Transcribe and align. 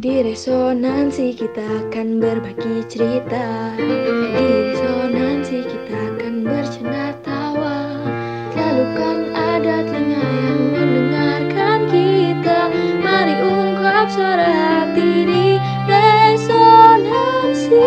Di 0.00 0.24
resonansi 0.24 1.36
kita 1.36 1.60
akan 1.60 2.24
berbagi 2.24 2.88
cerita 2.88 3.76
Di 3.76 4.72
resonansi 4.72 5.60
kita 5.60 5.92
akan 5.92 6.34
bercanda 6.40 7.12
tawa 7.20 8.00
Selalu 8.48 8.86
kan 8.96 9.18
ada 9.36 9.84
telinga 9.84 10.24
yang 10.24 10.62
mendengarkan 10.72 11.78
kita 11.92 12.72
Mari 12.96 13.34
ungkap 13.44 14.08
suara 14.08 14.48
hati 14.48 15.12
di 15.28 15.60
resonansi 15.84 17.84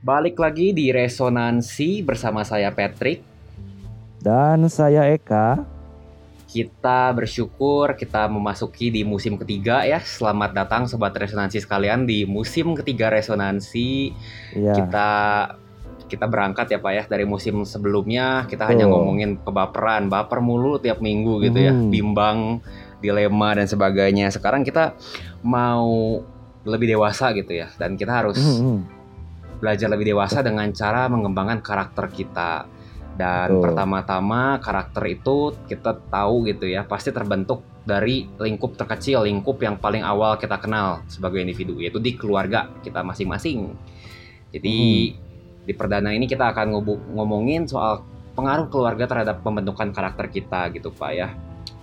Balik 0.00 0.40
lagi 0.40 0.72
di 0.72 0.88
Resonansi 0.88 2.00
bersama 2.00 2.48
saya 2.48 2.72
Patrick. 2.72 3.20
Dan 4.24 4.72
saya 4.72 5.04
Eka. 5.04 5.79
Kita 6.50 7.14
bersyukur 7.14 7.94
kita 7.94 8.26
memasuki 8.26 8.90
di 8.90 9.06
musim 9.06 9.38
ketiga 9.38 9.86
ya. 9.86 10.02
Selamat 10.02 10.50
datang 10.50 10.90
Sobat 10.90 11.14
Resonansi 11.14 11.62
sekalian 11.62 12.10
di 12.10 12.26
musim 12.26 12.74
ketiga 12.74 13.06
Resonansi. 13.06 14.10
Iya. 14.58 14.74
Kita 14.74 15.10
kita 16.10 16.26
berangkat 16.26 16.74
ya 16.74 16.82
Pak 16.82 16.90
ya 16.90 17.04
dari 17.06 17.22
musim 17.22 17.62
sebelumnya 17.62 18.50
kita 18.50 18.66
hanya 18.66 18.90
Betul. 18.90 18.98
ngomongin 18.98 19.30
kebaperan, 19.46 20.10
baper 20.10 20.42
mulu 20.42 20.82
tiap 20.82 20.98
minggu 20.98 21.38
gitu 21.46 21.54
ya, 21.54 21.70
Mhm. 21.70 21.86
bimbang, 21.86 22.38
dilema 22.98 23.54
dan 23.54 23.70
sebagainya. 23.70 24.34
Sekarang 24.34 24.66
kita 24.66 24.98
mau 25.46 26.18
lebih 26.66 26.98
dewasa 26.98 27.30
gitu 27.30 27.54
ya 27.54 27.70
dan 27.78 27.94
kita 27.94 28.10
harus 28.26 28.42
Mhm. 28.42 28.98
belajar 29.62 29.86
lebih 29.86 30.18
dewasa 30.18 30.42
dengan 30.42 30.66
cara 30.74 31.06
mengembangkan 31.06 31.62
karakter 31.62 32.10
kita. 32.10 32.66
Dan 33.20 33.60
Betul. 33.60 33.62
pertama-tama 33.68 34.56
karakter 34.64 35.04
itu 35.12 35.52
kita 35.68 35.92
tahu 36.08 36.48
gitu 36.48 36.64
ya, 36.64 36.88
pasti 36.88 37.12
terbentuk 37.12 37.60
dari 37.84 38.24
lingkup 38.40 38.80
terkecil, 38.80 39.28
lingkup 39.28 39.60
yang 39.60 39.76
paling 39.76 40.00
awal 40.00 40.40
kita 40.40 40.56
kenal 40.56 41.04
sebagai 41.04 41.44
individu, 41.44 41.76
yaitu 41.84 42.00
di 42.00 42.16
keluarga 42.16 42.72
kita 42.80 43.04
masing-masing. 43.04 43.76
Jadi 44.56 44.76
di 45.60 45.72
perdana 45.76 46.16
ini 46.16 46.24
kita 46.24 46.48
akan 46.48 46.80
ngomongin 47.12 47.68
soal 47.68 48.00
pengaruh 48.32 48.72
keluarga 48.72 49.04
terhadap 49.04 49.44
pembentukan 49.44 49.92
karakter 49.92 50.32
kita 50.32 50.72
gitu 50.72 50.88
Pak 50.88 51.10
ya. 51.12 51.28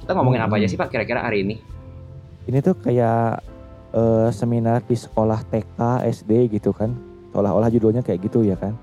Kita 0.02 0.18
ngomongin 0.18 0.42
apa 0.42 0.58
Hmm. 0.58 0.66
aja 0.66 0.68
sih 0.74 0.80
Pak 0.80 0.90
kira-kira 0.90 1.22
hari 1.22 1.46
ini? 1.46 1.56
Ini 2.50 2.66
tuh 2.66 2.82
kayak 2.82 3.46
eh, 3.94 4.30
seminar 4.36 4.82
di 4.84 4.98
sekolah 4.98 5.46
TK, 5.48 6.02
SD 6.12 6.50
gitu 6.50 6.74
kan. 6.74 6.92
Seolah-olah 7.32 7.70
judulnya 7.70 8.02
kayak 8.02 8.26
gitu 8.26 8.42
ya 8.42 8.58
kan. 8.58 8.74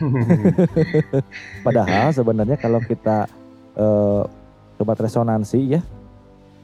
Padahal 1.66 2.12
sebenarnya 2.12 2.56
kalau 2.56 2.80
kita 2.80 3.28
eh, 3.76 4.22
sobat 4.80 4.98
resonansi 5.00 5.60
ya 5.76 5.80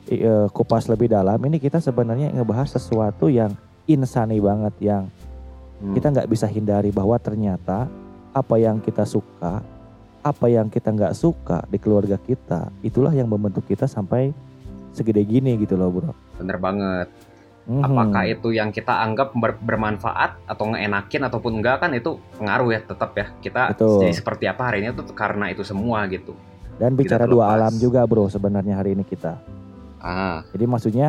eh, 0.09 0.47
kupas 0.51 0.89
lebih 0.89 1.13
dalam 1.13 1.39
ini 1.45 1.61
kita 1.61 1.79
sebenarnya 1.79 2.33
ngebahas 2.33 2.77
sesuatu 2.81 3.29
yang 3.29 3.53
insani 3.87 4.41
banget 4.41 4.75
yang 4.81 5.05
Hmm. 5.77 5.93
kita 5.93 6.09
nggak 6.09 6.31
bisa 6.33 6.49
hindari 6.49 6.89
bahwa 6.89 7.21
ternyata 7.21 7.85
apa 8.33 8.57
yang 8.57 8.81
kita 8.81 9.05
suka, 9.05 9.61
apa 10.25 10.47
yang 10.49 10.73
kita 10.73 10.89
nggak 10.89 11.13
suka 11.13 11.65
di 11.69 11.77
keluarga 11.77 12.17
kita, 12.17 12.73
itulah 12.81 13.13
yang 13.13 13.29
membentuk 13.29 13.65
kita 13.69 13.85
sampai 13.85 14.33
segede 14.97 15.21
gini 15.29 15.61
gitu 15.61 15.77
loh 15.77 15.93
bro. 15.93 16.13
Bener 16.41 16.57
banget. 16.57 17.13
Mhm. 17.67 17.83
apakah 17.83 18.23
itu 18.25 18.55
yang 18.55 18.71
kita 18.71 18.95
anggap 18.95 19.35
ber- 19.35 19.59
bermanfaat 19.59 20.39
atau 20.47 20.71
ngeenakin 20.71 21.27
ataupun 21.27 21.59
enggak 21.59 21.83
kan 21.83 21.91
itu 21.91 22.15
pengaruh 22.39 22.71
ya 22.71 22.81
tetap 22.81 23.11
ya 23.13 23.27
kita 23.43 23.75
Betul. 23.75 24.07
jadi 24.07 24.15
seperti 24.15 24.45
apa 24.47 24.63
hari 24.65 24.87
ini 24.87 24.95
tuh 24.95 25.11
karena 25.11 25.51
itu 25.51 25.67
semua 25.67 26.07
gitu 26.07 26.33
Dan 26.77 26.93
bicara 26.93 27.25
dua 27.25 27.51
alam 27.51 27.73
juga 27.75 28.05
bro 28.05 28.29
sebenarnya 28.29 28.77
hari 28.77 28.93
ini 28.93 29.03
kita. 29.03 29.41
ah 29.99 30.45
Jadi 30.53 30.65
maksudnya 30.65 31.09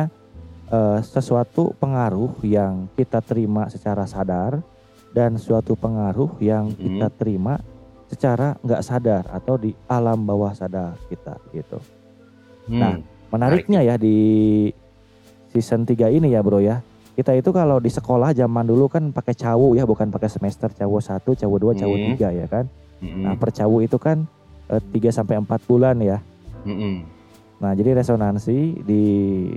eh, 0.66 0.98
sesuatu 1.00 1.72
pengaruh 1.76 2.40
yang 2.42 2.88
kita 2.92 3.20
terima 3.20 3.68
secara 3.68 4.04
sadar 4.04 4.60
dan 5.12 5.36
suatu 5.36 5.72
pengaruh 5.72 6.36
yang 6.38 6.68
Mhm. 6.68 6.76
kita 6.76 7.08
terima 7.14 7.54
secara 8.04 8.56
nggak 8.58 8.82
sadar 8.82 9.24
atau 9.28 9.54
di 9.54 9.76
alam 9.86 10.20
bawah 10.20 10.52
sadar 10.52 10.96
kita 11.06 11.36
gitu. 11.52 11.78
hmm, 12.66 12.80
Nah, 12.80 12.94
Menariknya 13.28 13.84
ya 13.84 13.94
di 13.94 14.16
season 15.50 15.82
3 15.82 16.08
ini 16.10 16.32
ya 16.32 16.40
bro 16.40 16.58
ya. 16.58 16.80
Kita 17.12 17.34
itu 17.34 17.50
kalau 17.50 17.78
di 17.78 17.90
sekolah 17.90 18.30
zaman 18.30 18.62
dulu 18.62 18.86
kan 18.86 19.10
pakai 19.10 19.34
cawu 19.34 19.74
ya 19.74 19.82
bukan 19.82 20.06
pakai 20.06 20.30
semester 20.30 20.70
cawu 20.70 21.02
1, 21.02 21.18
cawu 21.34 21.54
2, 21.58 21.74
cawu 21.74 21.94
Hmm. 21.94 22.14
3 22.14 22.30
ya 22.32 22.46
kan. 22.46 22.64
mm-mm, 23.02 23.22
Nah 23.26 23.34
per 23.34 23.50
cawu 23.50 23.82
itu 23.82 23.98
kan 23.98 24.22
3 24.68 24.86
sampai 25.10 25.34
4 25.36 25.48
bulan 25.64 25.98
ya. 25.98 26.22
mm-mm. 26.62 27.02
Nah 27.58 27.74
jadi 27.74 27.98
resonansi 27.98 28.86
di 28.86 29.02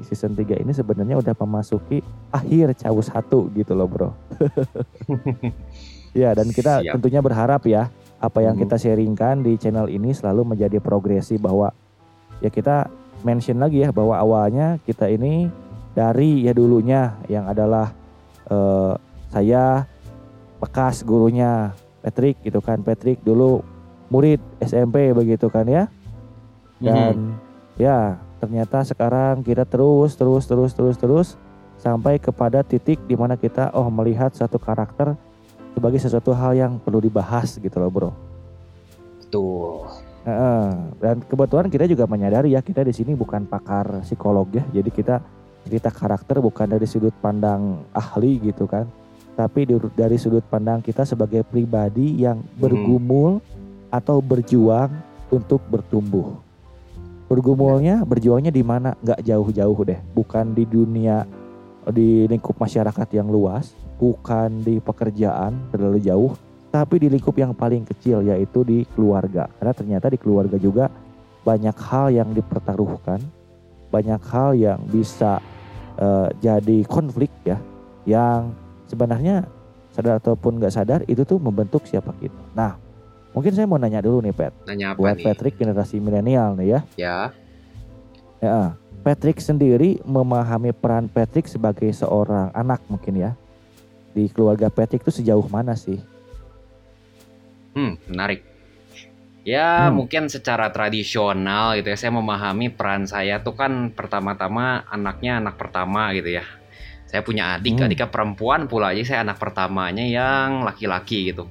season 0.02 0.34
3 0.34 0.58
ini 0.58 0.74
sebenarnya 0.74 1.22
udah 1.22 1.38
memasuki 1.38 2.02
akhir 2.34 2.74
cawu 2.82 2.98
1 2.98 3.22
gitu 3.54 3.78
loh 3.78 3.86
bro. 3.86 4.10
ya 6.12 6.34
dan 6.34 6.50
kita 6.50 6.82
Siap. 6.82 6.98
tentunya 6.98 7.22
berharap 7.22 7.62
ya 7.64 7.88
apa 8.18 8.40
yang 8.42 8.54
kita 8.54 8.76
sharingkan 8.76 9.42
di 9.42 9.56
channel 9.56 9.86
ini 9.86 10.12
selalu 10.12 10.54
menjadi 10.54 10.78
progresi 10.78 11.38
bahwa 11.38 11.74
ya 12.38 12.50
kita 12.50 12.90
mention 13.22 13.58
lagi 13.58 13.82
ya 13.82 13.90
bahwa 13.90 14.18
awalnya 14.18 14.78
kita 14.84 15.06
ini 15.08 15.50
dari 15.92 16.48
ya 16.48 16.54
dulunya 16.56 17.20
yang 17.28 17.48
adalah 17.48 17.92
eh, 18.48 18.94
saya 19.32 19.88
bekas 20.62 21.02
gurunya 21.02 21.74
Patrick 22.04 22.40
gitu 22.44 22.60
kan. 22.60 22.82
Patrick 22.84 23.22
dulu 23.24 23.64
murid 24.12 24.40
SMP 24.62 25.12
begitu 25.16 25.48
kan 25.48 25.66
ya. 25.66 25.88
Dan 26.82 27.38
ya 27.78 28.18
ternyata 28.42 28.82
sekarang 28.82 29.46
kita 29.46 29.70
terus 29.70 30.18
terus 30.18 30.50
terus 30.50 30.72
terus 30.74 30.98
terus 30.98 31.28
sampai 31.78 32.18
kepada 32.18 32.66
titik 32.66 32.98
di 33.06 33.14
mana 33.14 33.38
kita 33.38 33.70
oh 33.74 33.90
melihat 33.90 34.34
satu 34.34 34.58
karakter 34.58 35.14
sebagai 35.78 36.02
sesuatu 36.02 36.34
hal 36.34 36.58
yang 36.58 36.78
perlu 36.82 37.02
dibahas 37.02 37.58
gitu 37.58 37.78
loh 37.78 37.90
bro. 37.90 38.12
betul. 39.22 39.88
Dan 41.02 41.26
kebetulan 41.26 41.68
kita 41.74 41.90
juga 41.90 42.06
menyadari 42.06 42.54
ya 42.54 42.62
kita 42.62 42.86
di 42.86 42.94
sini 42.94 43.18
bukan 43.18 43.50
pakar 43.50 44.06
psikolog 44.06 44.46
ya, 44.54 44.62
jadi 44.70 44.90
kita 44.94 45.16
cerita 45.68 45.94
karakter 45.94 46.42
bukan 46.42 46.68
dari 46.70 46.90
sudut 46.90 47.14
pandang 47.22 47.86
ahli 47.94 48.42
gitu 48.42 48.66
kan, 48.66 48.90
tapi 49.38 49.70
dari 49.94 50.18
sudut 50.18 50.44
pandang 50.46 50.82
kita 50.84 51.06
sebagai 51.08 51.46
pribadi 51.46 52.22
yang 52.22 52.42
bergumul 52.58 53.40
atau 53.92 54.20
berjuang 54.20 54.92
untuk 55.32 55.64
bertumbuh. 55.72 56.38
Bergumulnya, 57.32 58.04
berjuangnya 58.04 58.52
di 58.52 58.60
mana? 58.60 58.92
Nggak 59.00 59.24
jauh-jauh 59.24 59.80
deh, 59.88 60.00
bukan 60.12 60.52
di 60.52 60.68
dunia 60.68 61.24
di 61.88 62.28
lingkup 62.28 62.60
masyarakat 62.60 63.08
yang 63.16 63.32
luas, 63.32 63.72
bukan 63.98 64.62
di 64.62 64.84
pekerjaan 64.84 65.56
terlalu 65.72 66.04
jauh, 66.04 66.36
tapi 66.70 67.00
di 67.00 67.08
lingkup 67.08 67.34
yang 67.40 67.56
paling 67.56 67.88
kecil 67.88 68.20
yaitu 68.22 68.68
di 68.68 68.84
keluarga. 68.94 69.48
Karena 69.58 69.74
ternyata 69.74 70.12
di 70.12 70.20
keluarga 70.20 70.60
juga 70.60 70.92
banyak 71.42 71.74
hal 71.74 72.14
yang 72.14 72.30
dipertaruhkan, 72.36 73.24
banyak 73.92 74.22
hal 74.32 74.56
yang 74.56 74.80
bisa 74.88 75.44
eh, 76.00 76.30
jadi 76.40 76.88
konflik 76.88 77.30
ya, 77.44 77.60
yang 78.08 78.56
sebenarnya 78.88 79.46
sadar 79.92 80.24
ataupun 80.24 80.58
nggak 80.58 80.74
sadar 80.74 81.00
itu 81.06 81.28
tuh 81.28 81.38
membentuk 81.38 81.84
siapa 81.84 82.16
kita. 82.18 82.40
Nah, 82.56 82.80
mungkin 83.36 83.52
saya 83.52 83.68
mau 83.68 83.78
nanya 83.78 84.00
dulu 84.00 84.24
nih 84.24 84.34
Pat, 84.34 84.56
nanya 84.66 84.96
apa 84.96 85.00
buat 85.04 85.16
nih 85.20 85.26
Patrick 85.28 85.56
generasi 85.60 86.00
milenial 86.00 86.56
nih 86.56 86.80
ya. 86.80 86.82
ya 86.98 87.18
Ya, 88.42 88.74
Patrick 89.06 89.38
sendiri 89.38 90.02
memahami 90.02 90.74
peran 90.74 91.06
Patrick 91.06 91.46
sebagai 91.46 91.94
seorang 91.94 92.50
anak 92.58 92.82
mungkin 92.90 93.22
ya. 93.22 93.38
Di 94.18 94.26
keluarga 94.34 94.74
Patrick 94.74 95.06
itu 95.06 95.22
sejauh 95.22 95.46
mana 95.46 95.78
sih? 95.78 96.02
hmm 97.72 97.96
menarik 98.12 98.44
ya 99.42 99.90
Hmm. 99.90 99.98
mungkin 99.98 100.30
secara 100.30 100.70
tradisional 100.70 101.74
gitu 101.82 101.90
ya 101.90 101.98
saya 101.98 102.14
memahami 102.14 102.70
peran 102.70 103.10
saya 103.10 103.42
tuh 103.42 103.58
kan 103.58 103.90
pertama-tama 103.90 104.86
anaknya 104.86 105.42
anak 105.42 105.58
pertama 105.58 106.14
gitu 106.14 106.38
ya. 106.38 106.46
Saya 107.10 107.26
punya 107.26 107.58
adik 107.58 107.76
Hmm. 107.82 107.86
adiknya 107.90 108.08
perempuan 108.08 108.70
pula 108.72 108.94
aja 108.96 109.04
saya 109.04 109.20
anak 109.28 109.42
pertamanya 109.42 110.06
yang 110.06 110.64
laki-laki 110.64 111.34
gitu. 111.34 111.50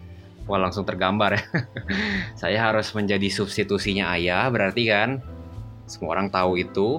Wah 0.49 0.59
langsung 0.59 0.82
tergambar 0.82 1.37
ya. 1.38 1.43
Saya 2.43 2.59
harus 2.59 2.91
menjadi 2.91 3.31
substitusinya 3.31 4.11
ayah 4.19 4.50
berarti 4.50 4.82
kan? 4.88 5.23
Semua 5.87 6.19
orang 6.19 6.26
tahu 6.32 6.59
itu. 6.59 6.99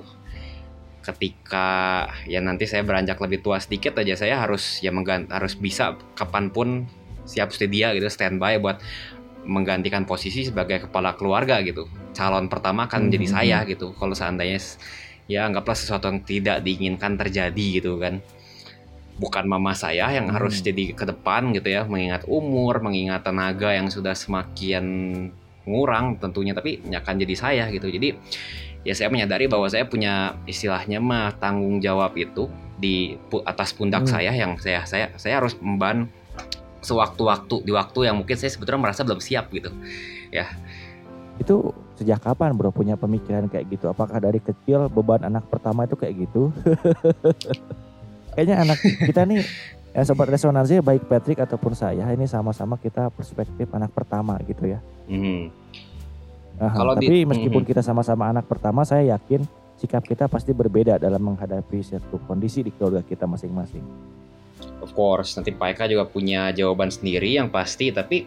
Ketika 1.02 2.06
ya 2.30 2.40
nanti 2.40 2.70
saya 2.70 2.86
beranjak 2.86 3.18
lebih 3.18 3.42
tua 3.42 3.58
sedikit 3.58 3.98
aja 3.98 4.14
saya 4.14 4.38
harus 4.38 4.80
ya 4.86 4.94
harus 5.34 5.58
bisa 5.58 5.98
kapan 6.14 6.54
pun 6.54 6.86
siap 7.26 7.50
sedia 7.52 7.92
gitu 7.98 8.06
standby 8.08 8.62
buat 8.62 8.80
menggantikan 9.46 10.06
posisi 10.06 10.46
sebagai 10.46 10.86
kepala 10.88 11.18
keluarga 11.18 11.58
gitu 11.62 11.90
calon 12.14 12.46
pertama 12.46 12.86
akan 12.86 13.10
menjadi 13.10 13.28
Mhm. 13.28 13.34
saya 13.34 13.58
gitu 13.66 13.94
kalau 13.98 14.14
seandainya 14.14 14.62
ya 15.26 15.48
anggaplah 15.48 15.74
sesuatu 15.74 16.12
yang 16.12 16.22
tidak 16.22 16.58
diinginkan 16.62 17.18
terjadi 17.18 17.66
gitu 17.82 17.98
kan 17.98 18.22
bukan 19.18 19.46
mama 19.46 19.78
saya 19.78 20.10
yang 20.12 20.30
Hmm. 20.30 20.36
harus 20.38 20.62
jadi 20.62 20.94
ke 20.98 21.06
depan 21.06 21.54
gitu 21.54 21.70
ya 21.70 21.86
mengingat 21.86 22.26
umur 22.26 22.82
mengingat 22.82 23.22
tenaga 23.22 23.70
yang 23.74 23.90
sudah 23.90 24.18
semakin 24.18 24.86
ngurang 25.66 26.18
tentunya 26.18 26.58
tapi 26.58 26.82
akan 26.82 27.16
jadi 27.22 27.36
saya 27.38 27.64
gitu 27.70 27.86
jadi 27.88 28.18
ya 28.82 28.94
saya 28.98 29.14
menyadari 29.14 29.46
bahwa 29.46 29.70
saya 29.70 29.86
punya 29.86 30.42
istilahnya 30.50 30.98
mah 30.98 31.38
tanggung 31.38 31.78
jawab 31.78 32.18
itu 32.18 32.50
di 32.82 33.14
atas 33.46 33.78
pundak 33.78 34.10
Hmm. 34.10 34.14
saya 34.18 34.34
yang 34.34 34.58
saya 34.58 34.90
saya 34.90 35.14
saya 35.22 35.38
harus 35.38 35.54
memban 35.62 36.10
sewaktu-waktu 36.82 37.62
di 37.62 37.72
waktu 37.72 38.10
yang 38.10 38.18
mungkin 38.18 38.36
saya 38.36 38.50
sebetulnya 38.50 38.82
merasa 38.82 39.02
belum 39.02 39.18
siap 39.18 39.50
gitu. 39.50 39.70
Itu 41.38 41.74
sejak 41.96 42.22
kapan 42.22 42.54
bro 42.54 42.70
punya 42.70 42.94
pemikiran 42.94 43.46
kayak 43.48 43.70
gitu? 43.70 43.88
Apakah 43.88 44.18
dari 44.18 44.38
kecil 44.38 44.90
beban 44.90 45.22
anak 45.22 45.46
pertama 45.48 45.86
itu 45.86 45.96
kayak 45.96 46.28
gitu? 46.28 46.50
Kayaknya 48.34 48.64
anak 48.64 48.78
kita 48.80 49.28
nih 49.28 49.44
ya 49.92 50.02
sobat 50.02 50.32
resonansi 50.32 50.80
baik 50.80 51.04
Patrick 51.06 51.36
ataupun 51.38 51.76
saya 51.76 52.08
ini 52.10 52.24
sama-sama 52.24 52.80
kita 52.80 53.12
perspektif 53.12 53.68
anak 53.72 53.92
pertama 53.92 54.40
gitu 54.42 54.72
ya. 54.72 54.80
Aha, 56.58 56.72
Kalau 56.72 56.94
di- 56.96 57.10
tapi 57.10 57.18
meskipun 57.26 57.62
Mhm. 57.62 57.68
kita 57.68 57.82
sama-sama 57.82 58.30
anak 58.30 58.48
pertama, 58.48 58.86
saya 58.86 59.04
yakin 59.12 59.44
sikap 59.76 60.06
kita 60.06 60.30
pasti 60.30 60.54
berbeda 60.54 60.96
dalam 60.96 61.20
menghadapi 61.20 61.82
satu 61.82 62.22
kondisi 62.24 62.62
di 62.62 62.72
keluarga 62.72 63.02
kita 63.02 63.26
masing-masing. 63.26 63.84
Of 64.82 64.98
course, 64.98 65.38
nanti 65.38 65.54
Pak 65.54 65.78
Eka 65.78 65.86
juga 65.86 66.10
punya 66.10 66.50
jawaban 66.52 66.90
sendiri 66.90 67.38
yang 67.38 67.54
pasti, 67.54 67.94
tapi 67.94 68.26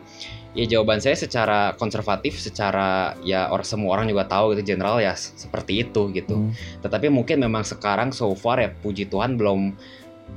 ya 0.55 0.65
jawaban 0.71 1.03
saya 1.03 1.19
secara 1.19 1.75
konservatif, 1.75 2.39
secara 2.39 3.19
ya 3.27 3.51
orang 3.51 3.67
semua 3.67 3.91
orang 3.99 4.07
juga 4.07 4.25
tahu 4.31 4.55
gitu 4.55 4.75
general 4.75 5.03
ya 5.03 5.19
seperti 5.19 5.83
itu 5.83 6.15
gitu. 6.15 6.39
Hmm. 6.39 6.55
Tetapi 6.81 7.11
mungkin 7.11 7.43
memang 7.43 7.67
sekarang 7.67 8.15
so 8.15 8.31
far 8.39 8.63
ya 8.63 8.71
puji 8.71 9.11
Tuhan 9.11 9.35
belum 9.35 9.75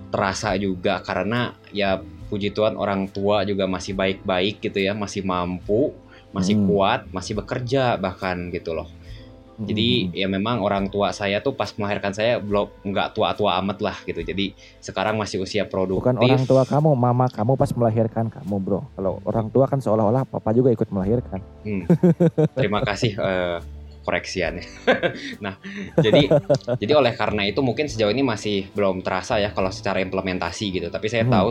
terasa 0.09 0.57
juga 0.57 1.05
karena 1.05 1.53
ya 1.69 2.01
puji 2.27 2.51
Tuhan 2.51 2.75
orang 2.75 3.07
tua 3.07 3.47
juga 3.47 3.69
masih 3.69 3.93
baik-baik 3.93 4.59
gitu 4.59 4.81
ya, 4.83 4.97
masih 4.97 5.23
mampu, 5.23 5.95
masih 6.35 6.59
Hmm. 6.59 6.65
kuat, 6.67 7.01
masih 7.13 7.37
bekerja 7.39 7.95
bahkan 7.95 8.49
gitu 8.51 8.75
loh. 8.75 8.89
Jadi 9.57 10.13
ya 10.13 10.29
memang 10.29 10.61
orang 10.61 10.85
tua 10.85 11.09
saya 11.09 11.41
tuh 11.41 11.57
pas 11.57 11.73
melahirkan 11.81 12.13
saya 12.13 12.37
belum 12.37 12.69
nggak 12.93 13.17
tua-tua 13.17 13.57
amat 13.57 13.81
lah 13.81 13.97
gitu. 14.05 14.21
Jadi 14.21 14.53
sekarang 14.77 15.17
masih 15.17 15.41
usia 15.41 15.65
produktif. 15.65 16.05
bukan 16.05 16.21
orang 16.21 16.45
tua 16.45 16.61
kamu, 16.61 16.93
mama 16.93 17.25
kamu 17.25 17.57
pas 17.57 17.73
melahirkan 17.73 18.29
kamu, 18.29 18.55
bro. 18.61 18.85
Kalau 18.93 19.17
orang 19.25 19.49
tua 19.49 19.65
kan 19.65 19.81
seolah-olah 19.81 20.29
papa 20.29 20.53
juga 20.53 20.69
ikut 20.69 20.93
melahirkan. 20.93 21.41
Hmm. 21.65 21.89
Terima 22.57 22.85
kasih 22.85 23.17
eh, 23.17 23.57
koreksiannya. 24.05 24.65
nah, 25.43 25.57
jadi 25.97 26.29
jadi 26.77 26.93
oleh 26.93 27.17
karena 27.17 27.49
itu 27.49 27.59
mungkin 27.65 27.89
sejauh 27.89 28.13
ini 28.13 28.21
masih 28.21 28.69
belum 28.77 29.01
terasa 29.01 29.41
ya 29.41 29.49
kalau 29.57 29.73
secara 29.73 30.05
implementasi 30.05 30.69
gitu. 30.69 30.87
Tapi 30.93 31.09
saya 31.09 31.25
Hmm. 31.25 31.33
tahu 31.33 31.47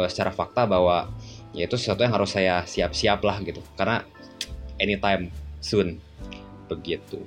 eh, 0.00 0.08
secara 0.08 0.32
fakta 0.32 0.64
bahwa 0.64 1.12
ya 1.52 1.68
itu 1.68 1.76
sesuatu 1.76 2.00
yang 2.08 2.16
harus 2.16 2.32
saya 2.32 2.64
siap-siap 2.64 3.20
lah 3.20 3.36
gitu. 3.44 3.60
Karena 3.76 4.00
anytime 4.80 5.28
soon 5.60 6.00
begitu. 6.70 7.18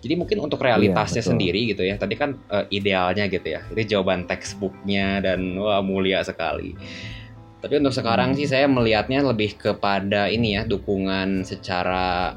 Jadi 0.00 0.14
mungkin 0.16 0.40
untuk 0.40 0.64
realitasnya 0.64 1.20
Iya, 1.20 1.28
sendiri 1.28 1.60
gitu 1.68 1.82
ya. 1.84 2.00
Tadi 2.00 2.14
kan 2.16 2.32
eh, 2.48 2.64
idealnya 2.72 3.28
gitu 3.28 3.44
ya. 3.46 3.60
Itu 3.68 3.84
jawaban 3.86 4.24
textbooknya 4.24 5.20
dan 5.20 5.60
wah 5.60 5.84
mulia 5.84 6.24
sekali. 6.24 6.72
Tapi 7.60 7.76
untuk 7.76 7.92
sekarang 7.92 8.32
Hmm. 8.32 8.38
sih 8.40 8.48
saya 8.48 8.64
melihatnya 8.64 9.20
lebih 9.20 9.60
kepada 9.60 10.32
ini 10.32 10.56
ya 10.56 10.64
dukungan 10.64 11.44
secara 11.44 12.32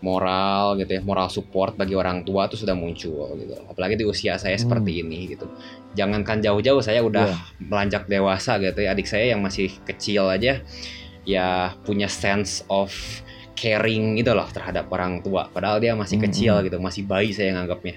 moral 0.00 0.76
gitu 0.76 0.96
ya, 0.96 1.00
moral 1.00 1.28
support 1.28 1.76
bagi 1.76 1.92
orang 1.92 2.24
tua 2.24 2.44
itu 2.44 2.56
sudah 2.56 2.72
muncul 2.72 3.36
gitu. 3.36 3.56
Apalagi 3.68 3.96
di 3.96 4.04
usia 4.04 4.36
saya 4.36 4.56
Hmm. 4.56 4.64
seperti 4.68 5.00
ini 5.00 5.32
gitu. 5.32 5.48
Jangankan 5.92 6.40
jauh-jauh 6.40 6.80
saya 6.80 7.00
udah 7.00 7.28
Iya. 7.28 7.36
melanjak 7.60 8.04
dewasa 8.04 8.56
gitu 8.56 8.80
ya. 8.80 8.92
Adik 8.92 9.04
saya 9.04 9.32
yang 9.32 9.40
masih 9.40 9.72
kecil 9.84 10.28
aja 10.28 10.60
ya 11.24 11.72
punya 11.84 12.04
sense 12.04 12.60
of 12.68 12.92
caring 13.54 14.18
gitu 14.18 14.34
loh 14.34 14.46
terhadap 14.50 14.90
orang 14.90 15.22
tua. 15.22 15.46
Padahal 15.48 15.78
dia 15.78 15.94
masih 15.94 16.18
Hmm, 16.18 16.24
kecil 16.28 16.54
hmm. 16.58 16.64
gitu, 16.68 16.76
masih 16.78 17.02
bayi 17.02 17.30
saya 17.30 17.54
nganggapnya. 17.54 17.96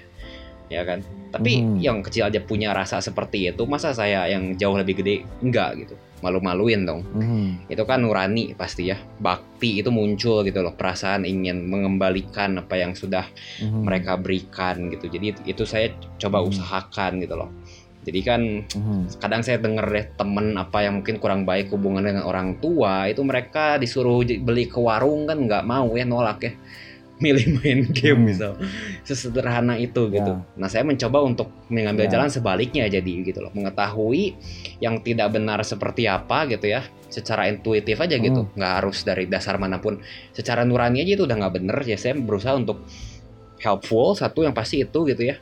Ya 0.68 0.84
kan? 0.84 1.00
Tapi 1.28 1.52
Hmm. 1.60 1.76
yang 1.80 1.98
kecil 2.00 2.28
aja 2.28 2.40
punya 2.40 2.72
rasa 2.72 3.00
seperti 3.00 3.48
itu, 3.48 3.62
masa 3.64 3.92
saya 3.92 4.28
yang 4.28 4.56
jauh 4.56 4.76
lebih 4.76 5.00
gede 5.00 5.24
enggak 5.40 5.84
gitu. 5.84 5.94
Malu-maluin 6.18 6.82
dong 6.82 7.06
Hmm. 7.14 7.62
itu 7.70 7.78
kan 7.86 8.02
nurani 8.02 8.50
pasti 8.58 8.90
ya 8.90 8.98
bakti 9.22 9.78
itu 9.78 9.94
muncul 9.94 10.42
gitu 10.42 10.66
loh 10.66 10.74
perasaan 10.74 11.22
ingin 11.22 11.62
mengembalikan 11.62 12.58
apa 12.58 12.74
yang 12.74 12.98
sudah 12.98 13.22
Hmm. 13.62 13.86
mereka 13.86 14.18
berikan 14.18 14.90
gitu 14.90 15.06
jadi 15.06 15.38
itu 15.46 15.62
saya 15.62 15.94
coba 16.18 16.42
Hmm. 16.42 16.50
usahakan 16.50 17.22
gitu 17.22 17.38
loh 17.38 17.54
jadi 18.08 18.20
kan 18.24 18.40
Hmm. 18.72 19.04
kadang 19.16 19.40
saya 19.40 19.60
denger 19.60 19.86
deh 19.86 20.06
temen 20.16 20.56
apa 20.56 20.80
yang 20.80 20.98
mungkin 20.98 21.16
kurang 21.16 21.44
baik 21.44 21.68
hubungan 21.68 22.00
dengan 22.02 22.24
orang 22.24 22.56
tua 22.56 23.04
itu 23.04 23.20
mereka 23.20 23.76
disuruh 23.76 24.18
beli 24.24 24.64
ke 24.64 24.76
warung 24.76 25.24
kan 25.24 25.36
nggak 25.38 25.62
mau 25.62 25.92
ya 25.92 26.02
nolak 26.02 26.40
ya 26.42 26.52
milih 27.18 27.58
main 27.58 27.82
game 27.90 28.14
Hmm. 28.14 28.26
misal 28.26 28.52
sesederhana 29.02 29.74
itu 29.74 30.06
gitu 30.08 30.32
Ya. 30.32 30.42
nah 30.54 30.66
saya 30.66 30.82
mencoba 30.82 31.18
untuk 31.20 31.50
mengambil 31.66 32.06
Ya. 32.06 32.14
jalan 32.14 32.30
sebaliknya 32.30 32.86
jadi 32.86 33.12
gitu 33.22 33.42
loh 33.42 33.50
mengetahui 33.50 34.38
yang 34.78 35.02
tidak 35.02 35.28
benar 35.30 35.60
seperti 35.62 36.06
apa 36.06 36.46
gitu 36.46 36.70
ya 36.70 36.86
secara 37.08 37.48
intuitif 37.48 37.98
aja 37.98 38.14
gitu 38.16 38.46
Hmm. 38.46 38.54
nggak 38.54 38.72
harus 38.78 39.02
dari 39.02 39.26
dasar 39.26 39.56
mana 39.56 39.78
pun 39.78 39.98
secara 40.30 40.62
nurani 40.62 41.02
aja 41.02 41.12
itu 41.12 41.24
udah 41.24 41.36
nggak 41.36 41.54
bener 41.54 41.78
ya 41.82 41.96
saya 41.96 42.14
berusaha 42.14 42.54
untuk 42.54 42.86
helpful 43.58 44.14
satu 44.14 44.46
yang 44.46 44.54
pasti 44.54 44.78
itu 44.78 44.98
gitu 45.04 45.22
ya 45.24 45.36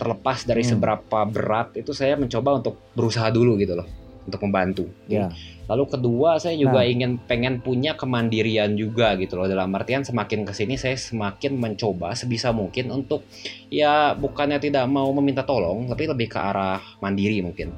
terlepas 0.00 0.42
dari 0.42 0.64
Hmm. 0.64 0.70
seberapa 0.72 1.20
berat 1.28 1.76
itu 1.76 1.92
saya 1.92 2.16
mencoba 2.16 2.56
untuk 2.56 2.80
berusaha 2.96 3.28
dulu 3.28 3.54
gitu 3.54 3.76
loh 3.76 3.84
untuk 4.20 4.40
membantu. 4.42 4.84
Ya. 5.04 5.28
Lalu 5.66 5.84
kedua 5.86 6.36
saya 6.36 6.54
juga 6.54 6.80
Nah. 6.80 6.88
ingin 6.88 7.20
pengen 7.20 7.60
punya 7.60 7.94
kemandirian 7.94 8.74
juga 8.74 9.12
gitu 9.14 9.36
loh 9.36 9.44
dalam 9.44 9.68
artian 9.70 10.02
semakin 10.02 10.42
ke 10.42 10.52
sini 10.52 10.74
saya 10.74 10.94
semakin 10.94 11.54
mencoba 11.54 12.12
sebisa 12.12 12.50
mungkin 12.50 12.88
untuk 12.90 13.22
ya 13.68 14.12
bukannya 14.12 14.58
tidak 14.58 14.84
mau 14.86 15.08
meminta 15.12 15.42
tolong 15.42 15.84
tapi 15.86 16.04
lebih 16.06 16.26
ke 16.26 16.38
arah 16.38 16.80
mandiri 16.98 17.40
mungkin 17.40 17.76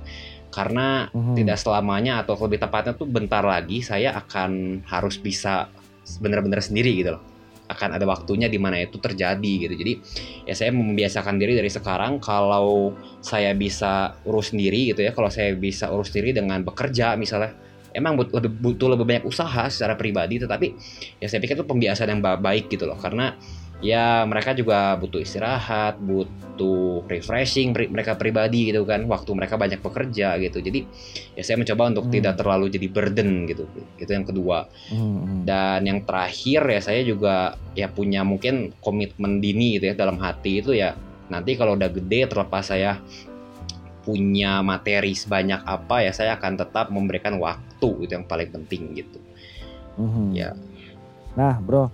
karena 0.48 1.08
Hmm. 1.08 1.32
tidak 1.32 1.56
selamanya 1.56 2.20
atau 2.20 2.36
lebih 2.36 2.60
tepatnya 2.60 2.92
tuh 2.92 3.08
bentar 3.08 3.40
lagi 3.40 3.80
saya 3.80 4.12
akan 4.14 4.82
harus 4.84 5.16
bisa 5.16 5.68
benar-benar 6.18 6.60
sendiri 6.60 6.92
gitu 6.96 7.16
loh 7.16 7.22
akan 7.68 7.96
ada 7.96 8.04
waktunya 8.04 8.50
di 8.50 8.58
mana 8.58 8.80
itu 8.82 8.98
terjadi 8.98 9.52
gitu. 9.68 9.74
Jadi 9.74 9.92
ya 10.48 10.54
saya 10.56 10.70
membiasakan 10.74 11.38
diri 11.38 11.56
dari 11.56 11.70
sekarang 11.70 12.18
kalau 12.18 12.92
saya 13.22 13.54
bisa 13.56 14.18
urus 14.26 14.52
sendiri 14.52 14.92
gitu 14.92 15.00
ya. 15.04 15.14
Kalau 15.14 15.30
saya 15.32 15.54
bisa 15.56 15.88
urus 15.92 16.12
sendiri 16.12 16.36
dengan 16.36 16.60
bekerja 16.66 17.14
misalnya 17.16 17.54
emang 17.92 18.16
but- 18.16 18.32
lebih 18.32 18.50
butuh 18.56 18.88
lebih 18.96 19.04
banyak 19.04 19.24
usaha 19.28 19.68
secara 19.68 19.96
pribadi 20.00 20.40
tetapi 20.40 20.66
ya 21.20 21.28
saya 21.28 21.44
pikir 21.44 21.60
itu 21.60 21.66
pembiasaan 21.68 22.08
yang 22.18 22.20
ba- 22.24 22.40
baik 22.40 22.72
gitu 22.72 22.84
loh. 22.88 22.98
Karena 22.98 23.36
ya 23.82 24.22
mereka 24.24 24.54
juga 24.54 24.94
butuh 24.94 25.18
istirahat 25.18 25.98
butuh 25.98 27.02
refreshing 27.10 27.74
pri- 27.74 27.90
mereka 27.90 28.14
pribadi 28.14 28.70
gitu 28.70 28.86
kan 28.86 29.02
waktu 29.10 29.34
mereka 29.34 29.58
banyak 29.58 29.82
bekerja 29.82 30.38
gitu 30.38 30.62
jadi 30.62 30.86
ya 31.34 31.42
saya 31.42 31.58
mencoba 31.58 31.90
untuk 31.90 32.06
Hmm. 32.06 32.14
tidak 32.14 32.34
terlalu 32.38 32.70
jadi 32.70 32.86
burden 32.86 33.50
gitu 33.50 33.66
itu 33.98 34.10
yang 34.10 34.22
kedua 34.22 34.70
Hmm. 34.86 35.42
dan 35.42 35.82
yang 35.82 36.06
terakhir 36.06 36.62
ya 36.62 36.80
saya 36.80 37.02
juga 37.02 37.58
ya 37.74 37.90
punya 37.90 38.22
mungkin 38.22 38.70
komitmen 38.78 39.42
dini 39.42 39.82
gitu 39.82 39.90
ya 39.90 39.98
dalam 39.98 40.14
hati 40.22 40.62
itu 40.62 40.70
ya 40.72 40.94
nanti 41.26 41.58
kalau 41.58 41.74
udah 41.74 41.90
gede 41.90 42.30
terlepas 42.30 42.70
saya 42.70 43.02
punya 44.02 44.62
materi 44.62 45.14
sebanyak 45.14 45.62
apa 45.62 46.02
ya 46.02 46.10
saya 46.10 46.34
akan 46.34 46.58
tetap 46.58 46.90
memberikan 46.90 47.38
waktu 47.38 47.88
itu 48.02 48.10
yang 48.10 48.26
paling 48.26 48.50
penting 48.50 48.98
gitu. 48.98 49.18
Mhm. 49.94 50.34
Ya. 50.34 50.58
Nah, 51.38 51.62
bro, 51.62 51.86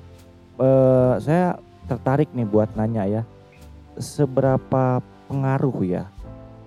eh, 0.56 1.14
saya 1.20 1.60
tertarik 1.88 2.28
nih 2.36 2.44
buat 2.44 2.68
nanya 2.76 3.08
ya, 3.08 3.22
seberapa 3.96 5.00
pengaruh 5.26 5.78
ya 5.82 6.04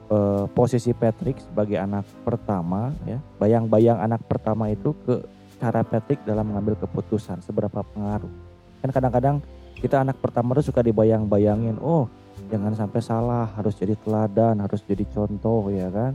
eh, 0.10 0.46
posisi 0.52 0.92
Patrick 0.92 1.40
sebagai 1.40 1.78
anak 1.78 2.04
pertama 2.26 2.92
ya, 3.06 3.22
bayang-bayang 3.38 4.02
anak 4.02 4.26
pertama 4.26 4.74
itu 4.74 4.98
ke 5.06 5.22
cara 5.62 5.86
Patrick 5.86 6.26
dalam 6.26 6.50
mengambil 6.50 6.74
keputusan, 6.82 7.46
seberapa 7.46 7.86
pengaruh? 7.86 8.34
Kan 8.82 8.90
kadang-kadang 8.90 9.38
kita 9.78 10.02
anak 10.02 10.18
pertama 10.18 10.58
tuh 10.58 10.74
suka 10.74 10.82
dibayang-bayangin, 10.82 11.78
oh 11.78 12.10
jangan 12.50 12.74
sampai 12.74 13.02
salah, 13.02 13.46
harus 13.54 13.78
jadi 13.78 13.94
teladan, 14.02 14.58
harus 14.58 14.82
jadi 14.84 15.06
contoh 15.14 15.70
ya 15.70 15.88
kan? 15.94 16.14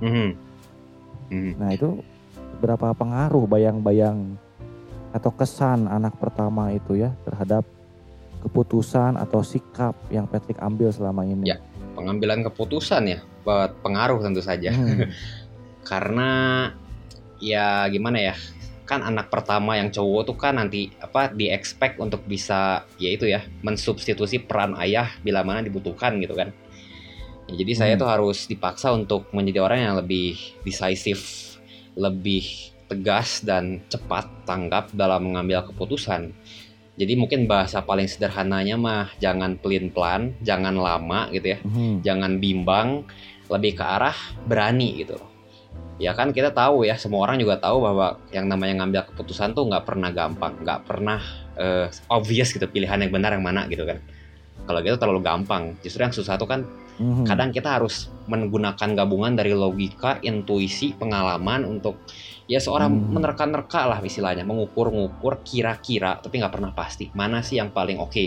Mhm. 0.00 0.28
Mhm. 1.30 1.52
Nah 1.60 1.70
itu 1.76 2.00
berapa 2.60 2.96
pengaruh 2.96 3.44
bayang-bayang 3.44 4.36
atau 5.12 5.30
kesan 5.36 5.86
anak 5.86 6.16
pertama 6.16 6.72
itu 6.72 6.96
ya 6.96 7.12
terhadap 7.28 7.64
keputusan 8.42 9.16
atau 9.16 9.40
sikap 9.40 9.94
yang 10.10 10.26
Patrick 10.26 10.58
ambil 10.58 10.90
selama 10.90 11.22
ini. 11.22 11.54
Ya. 11.54 11.58
Pengambilan 11.94 12.42
keputusan 12.42 13.04
ya 13.06 13.18
buat 13.44 13.78
pengaruh 13.84 14.18
tentu 14.24 14.40
saja. 14.42 14.72
Hmm, 14.74 15.08
karena 15.90 16.30
ya 17.42 17.86
gimana 17.90 18.18
ya 18.32 18.34
kan 18.82 19.02
anak 19.02 19.30
pertama 19.30 19.78
yang 19.78 19.88
cowok 19.90 20.22
tuh 20.26 20.36
kan 20.36 20.58
nanti 20.58 20.90
apa 20.98 21.30
di 21.30 21.48
expect 21.48 21.98
untuk 21.98 22.22
bisa 22.26 22.86
ya 22.98 23.10
itu 23.10 23.26
ya 23.30 23.42
mensubstitusi 23.62 24.42
peran 24.42 24.74
ayah 24.78 25.10
bila 25.22 25.42
mana 25.46 25.62
dibutuhkan 25.62 26.18
gitu 26.18 26.34
kan 26.34 26.50
Ya, 27.50 27.58
jadi 27.58 27.72
saya 27.74 27.94
Hmm. 27.98 28.06
tuh 28.06 28.08
harus 28.08 28.38
dipaksa 28.46 28.94
untuk 28.94 29.26
menjadi 29.34 29.66
orang 29.66 29.78
yang 29.82 29.94
lebih 29.98 30.38
decisive 30.62 31.58
lebih 31.98 32.46
tegas 32.86 33.42
dan 33.42 33.82
cepat 33.90 34.30
tanggap 34.46 34.94
dalam 34.94 35.26
mengambil 35.32 35.66
keputusan 35.66 36.30
Jadi 37.02 37.18
mungkin 37.18 37.50
bahasa 37.50 37.82
paling 37.82 38.06
sederhananya 38.06 38.78
mah 38.78 39.10
jangan 39.18 39.58
pelin 39.58 39.90
plan, 39.90 40.38
jangan 40.38 40.78
lama 40.78 41.26
gitu 41.34 41.50
ya, 41.50 41.58
Mhm. 41.66 42.06
jangan 42.06 42.38
bimbang, 42.38 43.02
lebih 43.50 43.74
ke 43.74 43.82
arah 43.82 44.14
berani 44.46 45.02
gitu. 45.02 45.18
Ya 45.98 46.14
kan 46.14 46.30
kita 46.30 46.54
tahu 46.54 46.86
ya, 46.86 46.94
semua 46.94 47.26
orang 47.26 47.42
juga 47.42 47.58
tahu 47.58 47.82
bahwa 47.82 48.22
yang 48.30 48.46
namanya 48.46 48.78
ngambil 48.78 49.10
keputusan 49.10 49.50
tuh 49.50 49.66
nggak 49.66 49.82
pernah 49.82 50.14
gampang, 50.14 50.62
nggak 50.62 50.86
pernah 50.86 51.18
eh, 51.52 51.84
obvious 52.08 52.48
gitu 52.48 52.64
pilihan 52.64 52.96
yang 52.96 53.12
benar 53.12 53.36
yang 53.36 53.44
mana 53.44 53.68
gitu 53.68 53.84
kan. 53.84 54.00
Kalau 54.64 54.80
gitu 54.80 54.96
terlalu 54.96 55.20
gampang. 55.20 55.76
Justru 55.84 56.00
yang 56.00 56.14
susah 56.14 56.40
tuh 56.40 56.48
kan 56.48 56.64
Mhm. 56.96 57.28
kadang 57.28 57.50
kita 57.52 57.76
harus 57.76 58.08
menggunakan 58.24 58.96
gabungan 58.96 59.36
dari 59.36 59.52
logika, 59.52 60.16
intuisi, 60.24 60.96
pengalaman 60.96 61.68
untuk 61.68 62.00
ya 62.52 62.60
seorang 62.60 62.92
Hmm. 62.92 63.16
menerka-nerka 63.16 63.88
lah 63.88 63.98
istilahnya, 64.04 64.44
mengukur-ngukur 64.44 65.40
kira-kira 65.40 66.20
tapi 66.20 66.36
nggak 66.36 66.52
pernah 66.52 66.72
pasti 66.76 67.08
mana 67.16 67.40
sih 67.40 67.56
yang 67.56 67.72
paling 67.72 67.96
oke 67.96 68.24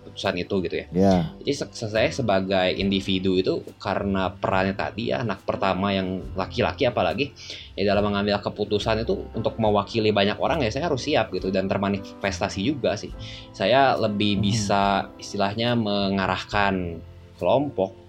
keputusan 0.00 0.34
itu 0.40 0.54
gitu 0.64 0.74
ya. 0.80 0.86
Ya. 0.90 1.16
Jadi 1.38 1.52
se- 1.52 1.86
saya 1.86 2.08
sebagai 2.08 2.72
individu 2.74 3.36
itu 3.36 3.60
karena 3.76 4.32
perannya 4.32 4.72
tadi 4.72 5.12
ya 5.12 5.20
anak 5.22 5.44
pertama 5.44 5.92
yang 5.92 6.24
laki-laki 6.34 6.88
apalagi 6.88 7.30
ya 7.76 7.84
dalam 7.84 8.08
mengambil 8.08 8.40
keputusan 8.40 9.04
itu 9.04 9.28
untuk 9.36 9.60
mewakili 9.60 10.10
banyak 10.10 10.40
orang 10.40 10.64
ya 10.64 10.72
saya 10.72 10.88
harus 10.88 11.04
siap 11.04 11.30
gitu 11.30 11.52
dan 11.52 11.68
termanifestasi 11.68 12.64
juga 12.64 12.96
sih. 12.96 13.12
Saya 13.52 13.94
lebih 13.94 14.40
Mhm. 14.40 14.42
bisa 14.42 14.82
istilahnya 15.20 15.76
mengarahkan 15.76 16.98
kelompok. 17.36 17.99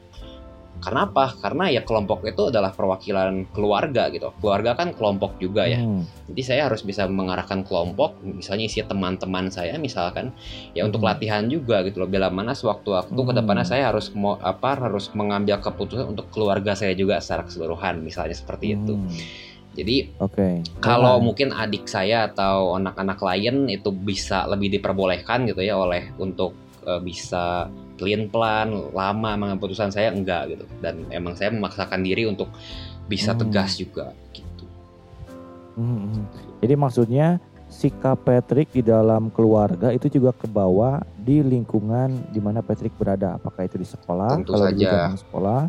Karena 0.81 1.05
apa? 1.05 1.37
Karena 1.37 1.69
ya 1.69 1.85
kelompok 1.85 2.25
itu 2.25 2.49
adalah 2.49 2.73
perwakilan 2.73 3.53
keluarga 3.53 4.09
gitu. 4.09 4.33
Keluarga 4.41 4.73
kan 4.73 4.97
kelompok 4.97 5.37
juga 5.37 5.69
ya. 5.69 5.77
Mhm. 5.77 6.33
Jadi 6.33 6.41
saya 6.41 6.61
harus 6.65 6.81
bisa 6.81 7.05
mengarahkan 7.05 7.61
kelompok, 7.61 8.17
misalnya 8.25 8.65
isi 8.65 8.81
teman-teman 8.81 9.53
saya 9.53 9.77
misalkan, 9.77 10.33
ya 10.73 10.81
untuk 10.81 11.05
Hmm. 11.05 11.13
latihan 11.13 11.45
juga 11.45 11.85
gitu 11.85 12.01
loh. 12.01 12.09
Bila 12.09 12.33
mana 12.33 12.57
sewaktu-waktu 12.57 13.13
ke 13.13 13.33
depannya 13.37 13.61
Hmm. 13.61 13.73
saya 13.77 13.83
harus 13.93 14.09
mau 14.17 14.41
apa 14.41 14.73
harus 14.73 15.13
mengambil 15.13 15.61
keputusan 15.61 16.17
untuk 16.17 16.33
keluarga 16.33 16.73
saya 16.73 16.97
juga 16.97 17.21
secara 17.21 17.45
keseluruhan, 17.45 18.01
misalnya 18.01 18.33
seperti 18.33 18.73
itu. 18.73 18.97
Mhm. 18.97 19.09
Jadi 19.71 20.19
Oke. 20.19 20.67
kalau 20.83 21.23
mungkin 21.23 21.55
adik 21.55 21.87
saya 21.87 22.27
atau 22.27 22.75
anak-anak 22.75 23.15
lain 23.23 23.71
itu 23.71 23.87
bisa 23.95 24.43
lebih 24.43 24.67
diperbolehkan 24.67 25.47
gitu 25.47 25.63
ya 25.63 25.79
oleh 25.79 26.11
untuk 26.19 26.51
eh, 26.85 27.01
bisa 27.01 27.69
pelin 27.97 28.27
plan 28.27 28.69
lama 28.91 29.37
mengambil 29.37 29.69
keputusan 29.69 29.93
saya 29.93 30.09
enggak 30.09 30.57
gitu 30.57 30.65
dan 30.81 31.05
emang 31.13 31.37
saya 31.37 31.53
memaksakan 31.53 32.01
diri 32.01 32.25
untuk 32.25 32.49
bisa 33.05 33.33
Hmm. 33.33 33.45
tegas 33.45 33.77
juga 33.77 34.15
gitu. 34.33 34.65
Mhm. 35.77 36.25
Jadi 36.61 36.73
maksudnya 36.77 37.27
sikap 37.71 38.27
Patrick 38.27 38.69
di 38.75 38.83
dalam 38.83 39.31
keluarga 39.31 39.95
itu 39.95 40.11
juga 40.11 40.35
kebawa 40.35 41.01
di 41.15 41.39
lingkungan 41.39 42.11
di 42.29 42.43
mana 42.43 42.59
Patrick 42.59 42.91
berada. 42.99 43.39
Apakah 43.39 43.63
itu 43.63 43.79
di 43.79 43.87
sekolah? 43.87 44.43
Tentu 44.43 44.51
kalau 44.51 44.67
saja. 44.67 44.89
zaman 45.07 45.17
sekolah, 45.17 45.59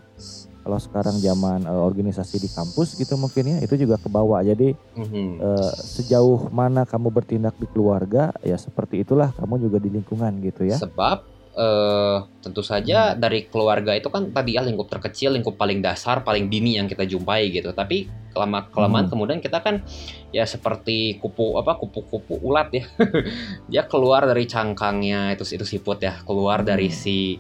kalau 0.63 0.79
sekarang 0.79 1.19
zaman 1.19 1.63
eh, 1.63 1.83
organisasi 1.83 2.39
di 2.39 2.47
kampus 2.47 2.95
gitu 2.95 3.15
mungkin 3.15 3.45
ya 3.47 3.59
itu 3.61 3.75
juga 3.75 3.99
kebawa. 3.99 4.41
Jadi 4.43 4.75
Mhm. 4.95 5.31
eh, 5.39 5.73
sejauh 5.77 6.49
mana 6.49 6.87
kamu 6.87 7.11
bertindak 7.11 7.59
di 7.59 7.67
keluarga 7.67 8.31
ya 8.41 8.55
seperti 8.55 9.03
itulah 9.03 9.35
kamu 9.35 9.59
juga 9.61 9.79
di 9.79 9.91
lingkungan 9.91 10.33
gitu 10.41 10.65
ya. 10.65 10.79
Sebab 10.79 11.29
eh, 11.53 12.17
tentu 12.41 12.65
saja 12.65 13.13
dari 13.13 13.45
keluarga 13.45 13.93
itu 13.93 14.09
kan 14.09 14.33
tadi 14.33 14.57
ya 14.57 14.65
lingkup 14.65 14.89
terkecil, 14.89 15.37
lingkup 15.37 15.61
paling 15.61 15.85
dasar, 15.85 16.25
paling 16.25 16.49
dini 16.49 16.81
yang 16.81 16.89
kita 16.89 17.05
jumpai 17.05 17.53
gitu. 17.53 17.77
Tapi 17.77 18.09
kelama 18.33 18.73
kelamaan 18.73 19.05
Hmm. 19.05 19.13
kemudian 19.13 19.37
kita 19.45 19.61
kan 19.61 19.85
ya 20.33 20.49
seperti 20.49 21.21
kupu 21.21 21.61
apa 21.61 21.77
kupu-kupu 21.77 22.41
ulat 22.41 22.73
ya. 22.73 22.89
Dia 23.69 23.85
keluar 23.85 24.25
dari 24.25 24.49
cangkangnya 24.49 25.37
itu 25.37 25.45
itu 25.45 25.67
siput 25.69 26.01
ya, 26.01 26.25
keluar 26.25 26.65
dari 26.65 26.89
Hmm. 26.89 26.97
si 26.97 27.37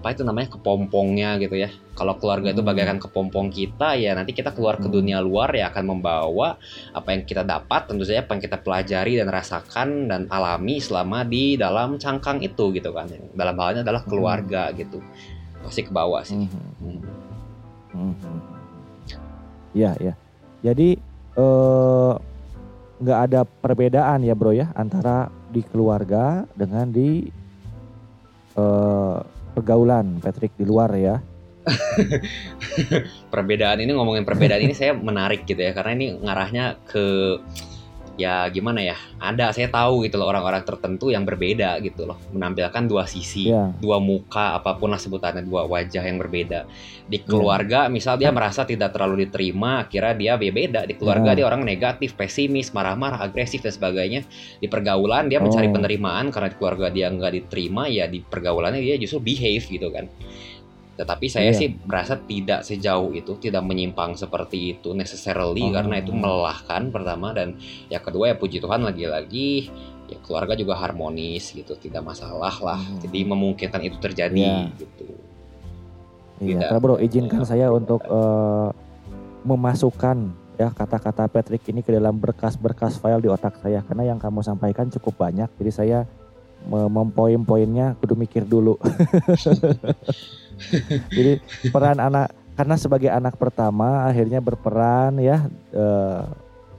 apa 0.00 0.16
itu 0.16 0.24
namanya 0.24 0.56
kepompongnya 0.56 1.36
gitu 1.36 1.60
ya. 1.60 1.68
Kalau 1.92 2.16
keluarga 2.16 2.56
itu 2.56 2.64
Hmm. 2.64 2.72
bagaikan 2.72 2.96
kepompong 2.96 3.52
kita 3.52 4.00
ya 4.00 4.16
nanti 4.16 4.32
kita 4.32 4.56
keluar 4.56 4.80
ke 4.80 4.88
Hmm. 4.88 4.96
dunia 4.96 5.20
luar 5.20 5.52
ya 5.52 5.68
akan 5.68 5.84
membawa 5.92 6.56
apa 6.96 7.08
yang 7.12 7.28
kita 7.28 7.44
dapat 7.44 7.84
tentu 7.84 8.08
saja 8.08 8.24
apa 8.24 8.32
yang 8.32 8.40
kita 8.48 8.56
pelajari 8.64 9.20
dan 9.20 9.28
rasakan 9.28 10.08
dan 10.08 10.24
alami 10.32 10.80
selama 10.80 11.28
di 11.28 11.60
dalam 11.60 12.00
cangkang 12.00 12.40
itu 12.40 12.72
gitu 12.72 12.96
kan 12.96 13.12
dalam 13.36 13.52
halnya 13.60 13.84
adalah 13.84 14.00
keluarga 14.08 14.72
gitu 14.72 15.04
pasti 15.60 15.84
ke 15.84 15.92
bawah 15.92 16.24
sih. 16.24 16.40
Hmm. 16.40 17.04
Ya 19.76 19.92
ya. 20.00 20.16
Jadi 20.64 20.96
eh, 21.36 22.12
nggak 23.04 23.20
ada 23.28 23.44
perbedaan 23.44 24.24
ya 24.24 24.32
bro 24.32 24.56
ya 24.56 24.72
antara 24.72 25.28
di 25.52 25.60
keluarga 25.60 26.48
dengan 26.56 26.88
di 26.88 27.28
eh, 28.56 29.18
pergaulan 29.50 30.22
Patrick 30.22 30.54
di 30.56 30.64
luar 30.64 30.90
ya. 30.94 31.16
perbedaan 33.32 33.84
ini 33.84 33.92
ngomongin 33.92 34.24
perbedaan 34.24 34.64
ini 34.64 34.72
saya 34.72 34.96
menarik 34.96 35.44
gitu 35.44 35.60
ya 35.60 35.76
karena 35.76 35.92
ini 35.92 36.06
ngarahnya 36.24 36.80
ke 36.88 37.36
ya 38.20 38.44
gimana 38.52 38.84
ya 38.84 38.96
ada 39.16 39.48
saya 39.50 39.72
tahu 39.72 40.04
gitu 40.04 40.20
loh 40.20 40.28
orang-orang 40.28 40.60
tertentu 40.60 41.08
yang 41.08 41.24
berbeda 41.24 41.80
gitu 41.80 42.04
loh 42.04 42.20
menampilkan 42.30 42.84
dua 42.84 43.08
sisi 43.08 43.48
Ya. 43.48 43.72
dua 43.80 43.96
muka 43.96 44.52
apa 44.54 44.76
pun 44.76 44.92
lah 44.92 45.00
sebutannya 45.00 45.40
dua 45.40 45.64
wajah 45.64 46.04
yang 46.04 46.20
berbeda 46.20 46.68
di 47.08 47.16
keluarga 47.24 47.88
misal 47.88 48.20
dia 48.20 48.28
merasa 48.28 48.68
tidak 48.68 48.92
terlalu 48.92 49.24
diterima 49.24 49.80
akhirnya 49.82 50.12
dia 50.12 50.32
ya 50.36 50.52
beda 50.52 50.80
di 50.84 50.94
keluarga 50.94 51.32
Ya. 51.32 51.40
dia 51.40 51.46
orang 51.48 51.64
negatif 51.64 52.12
pesimis 52.12 52.76
marah-marah 52.76 53.24
agresif 53.24 53.64
dan 53.64 53.72
sebagainya 53.72 54.20
di 54.60 54.68
pergaulan 54.68 55.32
dia 55.32 55.40
mencari 55.40 55.66
Oh. 55.66 55.74
penerimaan 55.74 56.28
karena 56.28 56.52
di 56.52 56.56
keluarga 56.60 56.86
dia 56.92 57.08
nggak 57.08 57.32
diterima 57.40 57.88
ya 57.88 58.04
di 58.04 58.20
pergaulannya 58.20 58.84
dia 58.84 59.00
justru 59.00 59.24
behave 59.24 59.64
gitu 59.64 59.88
kan 59.88 60.04
tetapi 61.00 61.26
saya 61.26 61.48
Iya. 61.48 61.56
sih 61.56 61.68
merasa 61.80 62.14
tidak 62.14 62.60
sejauh 62.60 63.08
itu 63.10 63.32
tidak 63.40 63.64
menyimpang 63.64 64.12
seperti 64.14 64.76
itu 64.76 64.92
necessarily 64.92 65.64
Oh. 65.64 65.72
karena 65.72 65.96
itu 65.96 66.12
melelahkan 66.12 66.92
pertama 66.92 67.32
dan 67.32 67.56
ya 67.88 67.96
kedua 67.98 68.28
ya 68.28 68.36
puji 68.36 68.60
Tuhan 68.60 68.84
lagi-lagi 68.84 69.72
ya 70.06 70.18
keluarga 70.20 70.52
juga 70.52 70.76
harmonis 70.76 71.50
gitu 71.50 71.72
tidak 71.74 72.04
masalah 72.04 72.52
lah 72.60 72.76
Hmm. 72.76 73.00
jadi 73.00 73.18
memungkinkan 73.24 73.80
itu 73.80 73.96
terjadi 73.96 74.36
Iya. 74.36 74.76
gitu 74.76 75.08
Iya. 76.40 76.68
Karena 76.68 76.80
bro 76.80 76.96
izinkan 76.96 77.44
saya 77.44 77.68
untuk 77.68 78.00
eh, 78.02 78.68
memasukkan 79.42 80.16
ya 80.56 80.68
kata-kata 80.68 81.24
Patrick 81.26 81.64
ini 81.66 81.80
ke 81.80 81.88
dalam 81.90 82.12
berkas-berkas 82.12 82.96
file 82.96 83.20
di 83.20 83.28
otak 83.28 83.56
saya 83.56 83.80
karena 83.80 84.04
yang 84.06 84.20
kamu 84.20 84.40
sampaikan 84.40 84.88
cukup 84.90 85.16
banyak 85.20 85.48
jadi 85.56 85.68
saya 85.70 85.98
me- 86.62 86.88
mempoin-poinnya 86.88 87.96
kudu 87.96 88.12
mikir 88.14 88.44
dulu. 88.44 88.76
jadi 91.16 91.40
peran 91.72 91.98
anak 91.98 92.34
karena 92.54 92.76
sebagai 92.76 93.08
anak 93.08 93.40
pertama 93.40 94.04
akhirnya 94.04 94.38
berperan 94.44 95.16
ya 95.16 95.48
eh, 95.72 96.22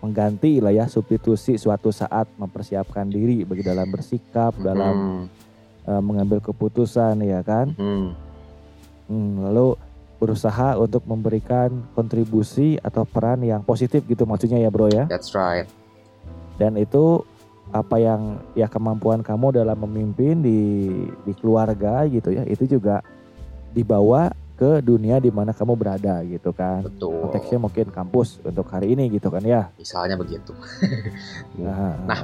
mengganti 0.02 0.58
lah 0.58 0.74
ya 0.74 0.86
substitusi 0.90 1.58
suatu 1.62 1.94
saat 1.94 2.26
mempersiapkan 2.38 3.06
diri 3.06 3.46
bagi 3.46 3.62
dalam 3.62 3.90
bersikap 3.90 4.58
dalam 4.58 5.26
eh, 5.86 6.02
mengambil 6.02 6.42
keputusan 6.42 7.22
ya 7.22 7.42
kan. 7.46 7.74
Hmm. 7.78 8.14
Hmm, 9.12 9.44
lalu 9.44 9.76
berusaha 10.22 10.78
untuk 10.78 11.02
memberikan 11.10 11.82
kontribusi 11.98 12.78
atau 12.86 13.02
peran 13.10 13.42
yang 13.42 13.66
positif 13.66 14.06
gitu 14.06 14.30
maksudnya 14.30 14.62
ya 14.62 14.70
bro 14.70 14.86
ya. 14.86 15.10
that's 15.10 15.34
right 15.34 15.66
Dan 16.62 16.78
itu 16.78 17.26
apa 17.74 17.98
yang 17.98 18.38
ya 18.54 18.70
kemampuan 18.70 19.26
kamu 19.26 19.58
dalam 19.58 19.82
memimpin 19.82 20.46
di 20.46 20.60
di 21.26 21.34
keluarga 21.42 22.06
gitu 22.06 22.30
ya 22.30 22.46
itu 22.46 22.70
juga 22.70 23.02
dibawa 23.72 24.30
ke 24.54 24.78
dunia 24.80 25.18
di 25.18 25.28
mana 25.28 25.52
kamu 25.52 25.74
berada 25.74 26.22
gitu 26.22 26.52
kan. 26.52 26.86
betul 26.86 27.18
Konteksnya 27.26 27.58
mungkin 27.58 27.90
kampus 27.90 28.38
untuk 28.42 28.70
hari 28.70 28.92
ini 28.92 29.10
gitu 29.10 29.28
kan 29.28 29.42
ya. 29.42 29.74
misalnya 29.74 30.14
begitu 30.14 30.54
Nah, 31.58 31.98
Nah, 32.06 32.20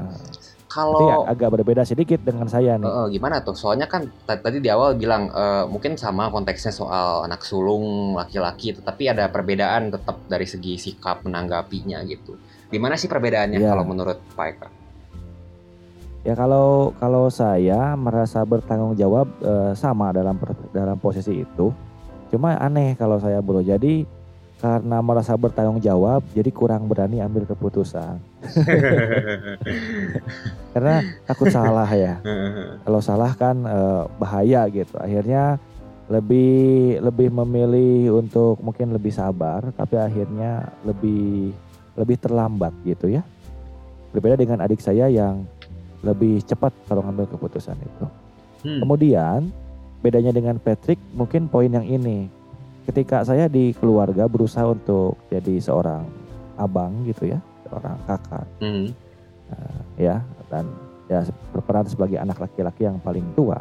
kalau 0.67 1.01
ya 1.01 1.15
agak 1.25 1.49
berbeda 1.49 1.81
sedikit 1.81 2.21
dengan 2.21 2.45
saya 2.45 2.77
nih. 2.77 2.85
Eh, 2.85 3.07
gimana 3.09 3.41
tuh? 3.41 3.55
Soalnya 3.55 3.87
kan 3.87 4.05
ta- 4.21 4.37
tadi 4.37 4.59
di 4.59 4.69
awal 4.69 4.93
bilang 4.93 5.31
eh, 5.31 5.65
mungkin 5.65 5.95
sama 5.95 6.29
konteksnya 6.29 6.69
soal 6.69 7.25
anak 7.25 7.41
sulung 7.41 8.13
laki-laki, 8.13 8.75
tetapi 8.75 9.09
ada 9.09 9.25
perbedaan 9.27 9.89
tetap 9.89 10.21
dari 10.27 10.45
segi 10.45 10.77
sikap 10.77 11.23
menanggapinya 11.23 12.03
gitu. 12.05 12.37
Gimana 12.67 12.93
sih 12.93 13.07
perbedaannya 13.07 13.57
Iya. 13.57 13.69
kalau 13.71 13.81
menurut 13.81 14.19
Pak 14.35 14.47
Eka? 14.51 14.67
Ya 16.27 16.35
kalau 16.35 16.91
kalau 16.99 17.31
saya 17.31 17.95
merasa 17.95 18.43
bertanggung 18.43 18.99
jawab 18.99 19.31
eh, 19.39 19.71
sama 19.79 20.11
dalam 20.11 20.35
dalam 20.75 20.99
posisi 20.99 21.47
itu. 21.47 21.71
Cuma 22.27 22.59
aneh 22.59 22.99
kalau 22.99 23.15
saya 23.15 23.39
bro. 23.39 23.63
Jadi 23.63 24.03
karena 24.59 24.99
merasa 24.99 25.39
bertanggung 25.39 25.79
jawab, 25.79 26.19
jadi 26.35 26.51
kurang 26.51 26.91
berani 26.91 27.23
ambil 27.23 27.47
keputusan. 27.47 28.19
Karena 30.75 30.99
takut 31.29 31.47
salah 31.47 31.87
ya. 31.95 32.19
Kalau 32.83 32.99
salah 32.99 33.31
kan 33.31 33.63
eh, 33.63 34.03
bahaya 34.19 34.67
gitu. 34.67 34.99
Akhirnya 34.99 35.55
lebih 36.11 36.99
lebih 37.07 37.31
memilih 37.31 38.19
untuk 38.19 38.59
mungkin 38.59 38.91
lebih 38.91 39.15
sabar, 39.15 39.71
tapi 39.79 39.95
akhirnya 39.95 40.75
lebih 40.83 41.55
lebih 41.95 42.19
terlambat 42.19 42.75
gitu 42.83 43.15
ya. 43.15 43.23
Berbeda 44.11 44.35
dengan 44.35 44.59
adik 44.65 44.83
saya 44.83 45.07
yang 45.07 45.47
lebih 46.05 46.43
cepat 46.45 46.73
kalau 46.85 47.01
ngambil 47.05 47.25
keputusan 47.33 47.77
itu. 47.77 48.05
Hmm. 48.65 48.79
Kemudian 48.85 49.49
bedanya 50.01 50.33
dengan 50.33 50.61
Patrick 50.61 51.01
mungkin 51.13 51.49
poin 51.49 51.69
yang 51.69 51.85
ini. 51.85 52.29
Ketika 52.87 53.25
saya 53.27 53.51
di 53.51 53.75
keluarga 53.75 54.29
berusaha 54.31 54.63
untuk 54.63 55.19
jadi 55.27 55.59
seorang 55.59 56.07
abang 56.55 57.03
gitu 57.03 57.27
ya, 57.35 57.39
seorang 57.67 57.97
kakak 58.07 58.47
Hmm. 58.63 58.87
ya 59.99 60.23
dan 60.51 60.67
ya 61.07 61.23
berperan 61.55 61.87
sebagai 61.87 62.19
anak 62.19 62.39
laki-laki 62.39 62.87
yang 62.87 62.99
paling 62.99 63.23
tua. 63.35 63.59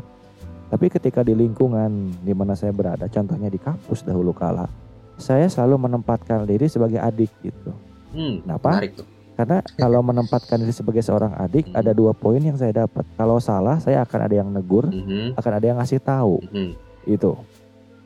Tapi 0.67 0.91
ketika 0.91 1.23
di 1.23 1.35
lingkungan 1.35 2.11
di 2.27 2.35
mana 2.35 2.59
saya 2.59 2.75
berada, 2.75 3.07
contohnya 3.07 3.47
di 3.47 3.59
kampus 3.59 4.03
dahulu 4.03 4.35
kala, 4.35 4.67
saya 5.15 5.47
selalu 5.47 5.87
menempatkan 5.87 6.43
diri 6.43 6.67
sebagai 6.67 6.99
adik 6.99 7.31
gitu. 7.43 7.71
Hmm. 8.15 8.43
Kenapa? 8.43 8.79
Menarik 8.79 8.99
tuh. 8.99 9.16
Karena 9.37 9.61
kalau 9.77 10.01
menempatkan 10.01 10.57
diri 10.57 10.73
sebagai 10.73 11.05
seorang 11.05 11.37
adik 11.37 11.69
Hmm. 11.69 11.77
ada 11.77 11.93
dua 11.93 12.17
poin 12.17 12.41
yang 12.41 12.57
saya 12.57 12.89
dapat. 12.89 13.05
Kalau 13.21 13.37
salah 13.37 13.77
saya 13.77 14.01
akan 14.01 14.21
ada 14.25 14.35
yang 14.35 14.49
negur, 14.49 14.89
Mhm. 14.89 15.37
akan 15.37 15.53
ada 15.53 15.67
yang 15.69 15.77
ngasih 15.77 16.01
tahu. 16.01 16.41
Mhm. 16.41 16.71
Itu. 17.05 17.37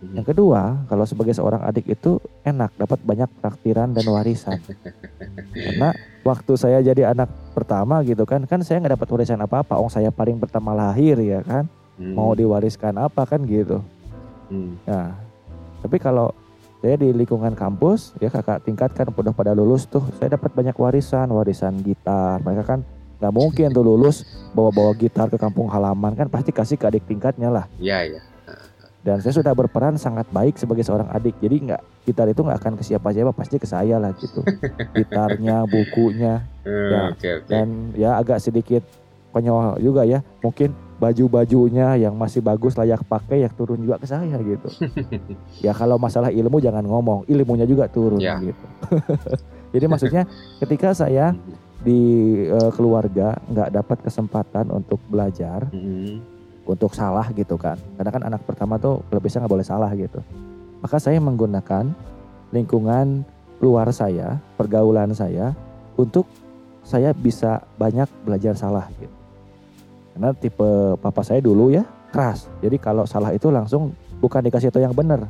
Mhm. 0.02 0.14
Yang 0.18 0.26
kedua, 0.34 0.62
kalau 0.90 1.06
sebagai 1.06 1.30
seorang 1.30 1.62
adik 1.62 1.87
itu 1.87 2.18
enak 2.42 2.75
dapat 2.75 2.99
banyak 3.06 3.30
traktiran 3.38 3.94
dan 3.94 4.04
warisan. 4.10 4.58
Karena 5.54 5.94
waktu 6.26 6.52
saya 6.58 6.82
jadi 6.82 7.14
anak 7.14 7.30
pertama 7.54 8.02
gitu 8.02 8.26
kan, 8.26 8.42
kan 8.50 8.58
saya 8.66 8.82
nggak 8.82 8.99
dapat 8.99 9.08
warisan 9.14 9.38
apa-apa. 9.38 9.78
Ong 9.78 9.92
saya 9.92 10.10
paling 10.10 10.40
pertama 10.42 10.75
lahir 10.75 11.14
ya 11.22 11.46
kan, 11.46 11.70
Hmm. 11.94 12.16
mau 12.16 12.34
diwariskan 12.34 12.99
apa 12.99 13.22
kan 13.22 13.44
gitu. 13.46 13.84
Hmm. 14.50 14.82
Nah, 14.82 15.14
tapi 15.78 16.02
kalau 16.02 16.34
saya 16.80 16.96
di 16.96 17.12
lingkungan 17.12 17.52
kampus 17.52 18.16
ya 18.18 18.32
kakak 18.32 18.64
tingkat 18.64 18.90
kan 18.96 19.06
udah 19.12 19.37
pada 19.37 19.52
lulus 19.52 19.84
tuh, 19.84 20.00
saya 20.16 20.32
dapat 20.34 20.49
banyak 20.50 20.72
warisan, 20.72 21.28
warisan 21.28 21.76
gitar. 21.84 22.40
Mereka 22.40 22.64
kan 22.64 22.80
nggak 23.20 23.34
mungkin 23.37 23.68
tuh 23.68 23.84
lulus 23.84 24.25
bawa-bawa 24.56 24.96
gitar 24.96 25.28
ke 25.28 25.37
kampung 25.37 25.68
halaman 25.68 26.16
kan 26.16 26.32
pasti 26.32 26.50
kasih 26.50 26.80
ke 26.80 26.88
adik 26.88 27.04
tingkatnya 27.04 27.52
lah. 27.52 27.64
Iya, 27.76 28.16
iya. 28.16 28.20
Dan 29.00 29.16
saya 29.25 29.32
sudah 29.32 29.56
berperan 29.56 29.96
sangat 29.96 30.28
baik 30.28 30.60
sebagai 30.60 30.84
seorang 30.84 31.08
adik. 31.08 31.32
Jadi 31.40 31.72
nggak 31.72 32.04
gitar 32.04 32.28
itu 32.28 32.44
nggak 32.44 32.60
akan 32.60 32.72
ke 32.76 32.84
siapa-siapa, 32.84 33.32
pasti 33.32 33.56
ke 33.56 33.64
saya 33.64 33.96
lah 33.96 34.12
gitu. 34.16 34.44
Gitarnya, 34.96 35.64
bukunya, 35.64 36.44
Eh, 36.60 36.92
Ya, 36.92 37.00
oke. 37.08 37.32
dan 37.49 37.96
ya 37.96 38.20
agak 38.20 38.44
sedikit 38.44 38.84
konyol 39.30 39.78
juga 39.78 40.02
ya. 40.04 40.20
Mungkin 40.40 40.70
baju-bajunya 41.00 41.96
yang 41.96 42.12
masih 42.12 42.40
bagus 42.40 42.76
layak 42.76 43.00
pakai 43.04 43.42
ya 43.42 43.49
turun 43.49 43.80
juga 43.80 43.96
ke 43.96 44.06
saya 44.06 44.37
gitu. 44.37 44.68
ya 45.66 45.72
kalau 45.72 45.96
masalah 45.96 46.28
ilmu 46.28 46.60
jangan 46.60 46.84
ngomong, 46.84 47.25
ilmunya 47.25 47.64
juga 47.64 47.88
turun 47.88 48.20
Ya. 48.20 48.37
gitu. 48.38 48.64
Jadi 49.75 49.84
maksudnya 49.87 50.22
ketika 50.60 50.92
saya 50.92 51.32
di 51.87 52.00
eh, 52.44 52.70
keluarga 52.76 53.40
nggak 53.49 53.68
dapat 53.72 53.99
kesempatan 54.04 54.68
untuk 54.68 55.00
belajar, 55.08 55.64
Mhm. 55.72 56.20
untuk 56.68 56.92
salah 56.92 57.25
gitu 57.32 57.56
kan. 57.56 57.80
Karena 57.96 58.10
kan 58.12 58.22
anak 58.28 58.44
pertama 58.44 58.76
tuh 58.76 59.00
bisa 59.18 59.40
nggak 59.40 59.50
boleh 59.50 59.64
salah 59.64 59.88
gitu. 59.96 60.20
Maka 60.80 61.00
saya 61.00 61.16
menggunakan 61.16 61.88
lingkungan 62.52 63.25
luar 63.60 63.88
saya, 63.92 64.37
pergaulan 64.56 65.12
saya 65.12 65.52
untuk 65.96 66.25
saya 66.80 67.12
bisa 67.12 67.60
banyak 67.76 68.08
belajar 68.25 68.56
salah 68.56 68.88
gitu. 68.96 69.12
Karena 70.21 70.37
tipe 70.37 71.00
papa 71.00 71.25
saya 71.25 71.41
dulu 71.41 71.73
ya 71.73 71.81
keras. 72.12 72.45
Jadi 72.61 72.77
kalau 72.77 73.09
salah 73.09 73.33
itu 73.33 73.49
langsung 73.49 73.97
bukan 74.21 74.45
dikasih 74.45 74.69
tahu 74.69 74.85
yang 74.85 74.93
benar. 74.93 75.25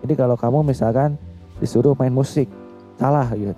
Jadi 0.00 0.16
kalau 0.16 0.32
kamu 0.40 0.64
misalkan 0.64 1.20
disuruh 1.60 1.92
main 1.92 2.08
musik 2.08 2.48
salah 2.96 3.28
gitu. 3.36 3.52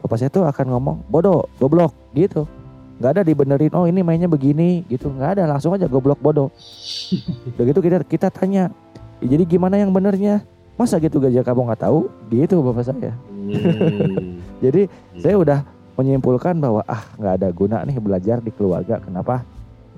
Papa 0.00 0.16
saya 0.16 0.32
tuh 0.32 0.48
akan 0.48 0.72
ngomong 0.72 0.96
bodoh, 1.12 1.44
goblok 1.60 1.92
gitu 2.16 2.48
nggak 3.00 3.16
ada 3.16 3.22
dibenerin 3.24 3.72
oh 3.72 3.88
ini 3.88 4.04
mainnya 4.04 4.28
begini 4.28 4.84
gitu 4.84 5.08
nggak 5.08 5.40
ada 5.40 5.48
langsung 5.48 5.72
aja 5.72 5.88
goblok 5.88 6.20
bodoh 6.20 6.52
udah 7.56 7.64
gitu 7.64 7.80
kita 7.80 8.04
kita 8.04 8.28
tanya 8.28 8.68
"Ya, 9.24 9.26
jadi 9.36 9.48
gimana 9.48 9.80
yang 9.80 9.88
benernya 9.88 10.44
masa 10.76 11.00
gitu 11.00 11.16
gajah 11.16 11.40
kamu 11.40 11.64
nggak 11.64 11.80
tahu 11.80 12.12
gitu 12.28 12.60
bapak 12.60 12.84
saya 12.84 13.16
Hmm. 13.40 14.36
jadi 14.64 14.84
saya 15.16 15.40
udah 15.40 15.58
menyimpulkan 15.96 16.60
bahwa 16.60 16.84
ah 16.84 17.08
nggak 17.16 17.34
ada 17.40 17.48
guna 17.56 17.76
nih 17.88 17.96
belajar 17.96 18.36
di 18.44 18.52
keluarga 18.52 19.00
kenapa 19.00 19.48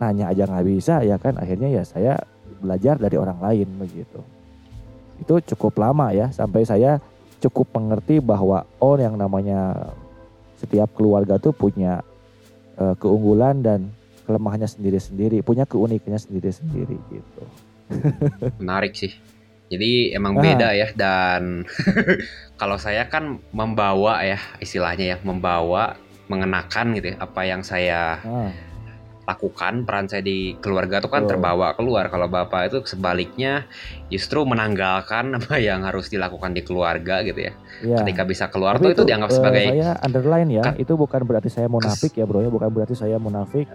nanya 0.02 0.26
aja 0.28 0.42
nggak 0.44 0.66
bisa 0.66 0.94
ya 1.00 1.14
kan 1.16 1.38
akhirnya 1.38 1.70
ya 1.70 1.82
saya 1.82 2.18
belajar 2.58 2.98
dari 2.98 3.14
orang 3.14 3.38
lain 3.38 3.68
begitu 3.78 4.18
itu 5.18 5.54
cukup 5.54 5.78
lama 5.78 6.10
ya 6.10 6.28
sampai 6.28 6.66
saya 6.66 6.98
cukup 7.38 7.70
mengerti 7.72 8.18
bahwa 8.18 8.66
oh 8.78 8.94
yang 8.94 9.14
namanya 9.14 9.90
setiap 10.58 10.90
keluarga 10.92 11.38
tuh 11.38 11.50
punya 11.50 12.02
eh, 12.76 12.94
keunggulan 12.98 13.62
dan 13.62 13.90
kelemahannya 14.22 14.66
sendiri-sendiri 14.66 15.42
punya 15.42 15.62
keunikannya 15.62 16.18
sendiri-sendiri 16.18 16.98
gitu 17.10 17.42
Menarik 18.62 18.94
sih. 18.94 19.12
Jadi 19.68 20.12
emang 20.12 20.36
Ah. 20.36 20.42
beda 20.42 20.68
ya 20.72 20.88
dan 20.92 21.64
kalau 22.60 22.76
saya 22.76 23.08
kan 23.08 23.40
membawa 23.50 24.20
ya 24.20 24.38
istilahnya 24.58 25.04
ya 25.04 25.18
membawa 25.20 25.96
mengenakan 26.26 26.92
gitu 26.94 27.12
ya 27.12 27.16
apa 27.18 27.40
yang 27.42 27.60
saya 27.60 28.20
Ah, 28.22 28.52
lakukan 29.32 29.88
peran 29.88 30.06
saya 30.06 30.20
di 30.20 30.54
keluarga 30.60 31.00
tuh 31.00 31.08
kan 31.08 31.24
Betul. 31.24 31.40
terbawa 31.40 31.72
keluar 31.74 32.12
kalau 32.12 32.28
bapak 32.28 32.68
itu 32.68 32.78
sebaliknya 32.84 33.64
justru 34.12 34.44
menanggalkan 34.44 35.32
apa 35.40 35.56
yang 35.56 35.82
harus 35.88 36.12
dilakukan 36.12 36.52
di 36.52 36.62
keluarga 36.62 37.24
gitu 37.24 37.48
ya 37.48 37.52
ya. 37.82 37.98
ketika 38.04 38.22
bisa 38.28 38.44
keluar 38.52 38.76
Tapi 38.76 38.92
tuh 38.92 38.92
itu 38.94 39.02
dianggap 39.08 39.30
eh, 39.32 39.36
sebagai 39.36 39.64
saya 39.72 39.90
underline 40.04 40.50
ya 40.52 40.62
Kan- 40.62 40.78
itu 40.78 40.92
bukan 40.94 41.20
berarti 41.24 41.48
saya 41.48 41.66
munafik 41.66 42.12
ya 42.14 42.24
bro 42.28 42.44
ya 42.44 42.50
bukan 42.52 42.68
berarti 42.68 42.94
saya 42.94 43.16
munafik 43.16 43.66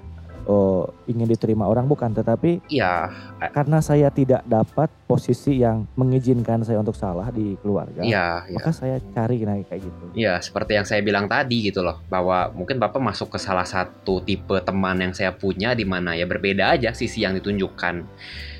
oh, 0.48 0.90
ingin 1.06 1.28
diterima 1.28 1.68
orang 1.68 1.86
bukan. 1.86 2.16
Tetapi 2.16 2.72
ya 2.72 3.12
karena 3.54 3.84
saya 3.84 4.10
tidak 4.10 4.42
dapat 4.48 4.90
posisi 5.06 5.62
yang 5.62 5.86
mengizinkan 5.94 6.66
saya 6.66 6.82
untuk 6.82 6.98
salah 6.98 7.30
di 7.30 7.54
keluarga 7.62 8.02
ya 8.02 8.44
ya 8.50 8.58
maka 8.58 8.72
saya 8.74 8.98
cari 9.14 9.44
nah, 9.44 9.56
kayak 9.64 9.82
gitu. 9.84 10.04
Ya, 10.18 10.40
seperti 10.42 10.76
yang 10.76 10.88
saya 10.88 11.00
bilang 11.04 11.30
tadi 11.30 11.70
gitu 11.70 11.84
loh, 11.86 12.02
bahwa 12.12 12.52
mungkin 12.52 12.80
Bapak 12.82 13.00
masuk 13.00 13.36
ke 13.36 13.40
salah 13.40 13.68
satu 13.68 14.20
tipe 14.24 14.58
teman 14.64 15.00
yang 15.00 15.14
saya 15.14 15.32
punya 15.36 15.72
di 15.78 15.86
mana 15.88 16.18
ya 16.18 16.26
berbeda 16.26 16.76
aja 16.76 16.92
sisi 16.92 17.24
yang 17.24 17.38
ditunjukkan. 17.38 17.96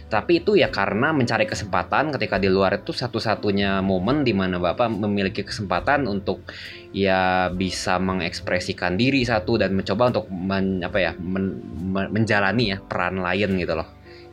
Tapi 0.07 0.39
itu 0.39 0.55
ya 0.55 0.71
karena 0.71 1.11
mencari 1.11 1.43
kesempatan 1.43 2.15
ketika 2.15 2.39
di 2.39 2.47
luar 2.47 2.79
itu 2.79 2.95
satu-satunya 2.95 3.83
momen 3.83 4.23
di 4.23 4.31
mana 4.31 4.55
Bapak 4.55 4.87
memiliki 4.87 5.43
kesempatan 5.43 6.07
untuk 6.07 6.47
ya 6.95 7.51
bisa 7.51 7.99
mengekspresikan 7.99 8.95
diri 8.95 9.27
satu 9.27 9.59
dan 9.59 9.75
mencoba 9.75 10.07
untuk 10.15 10.31
men- 10.31 10.79
apa 10.79 10.97
ya 11.03 11.11
men- 11.19 11.59
men- 11.91 12.11
menjalani 12.15 12.71
ya 12.71 12.77
peran 12.79 13.19
lain 13.19 13.59
gitu 13.59 13.75
loh 13.75 13.87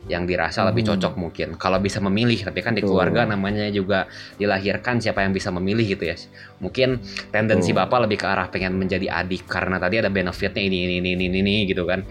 yang 0.05 0.29
dirasa 0.29 0.61
lebih 0.69 0.85
Hmm. 0.85 0.95
cocok 0.95 1.13
mungkin 1.17 1.47
kalau 1.57 1.81
bisa 1.81 1.97
memilih 1.97 2.37
tapi 2.45 2.61
kan 2.61 2.77
di 2.77 2.85
keluarga 2.85 3.25
namanya 3.25 3.65
juga 3.73 4.05
dilahirkan 4.37 5.01
siapa 5.01 5.25
yang 5.25 5.33
bisa 5.33 5.49
memilih 5.49 5.97
gitu 5.97 6.05
ya 6.05 6.15
mungkin 6.61 7.01
tendensi 7.33 7.73
Betul. 7.73 7.89
bapak 7.89 7.99
lebih 8.05 8.17
ke 8.21 8.27
arah 8.29 8.47
pengen 8.53 8.77
menjadi 8.77 9.09
adik 9.11 9.49
karena 9.49 9.81
tadi 9.81 9.99
ada 10.05 10.13
benefitnya 10.13 10.61
ini 10.61 11.01
ini 11.01 11.01
ini 11.01 11.25
ini, 11.25 11.39
ini 11.41 11.55
gitu 11.65 11.89
kan 11.89 12.05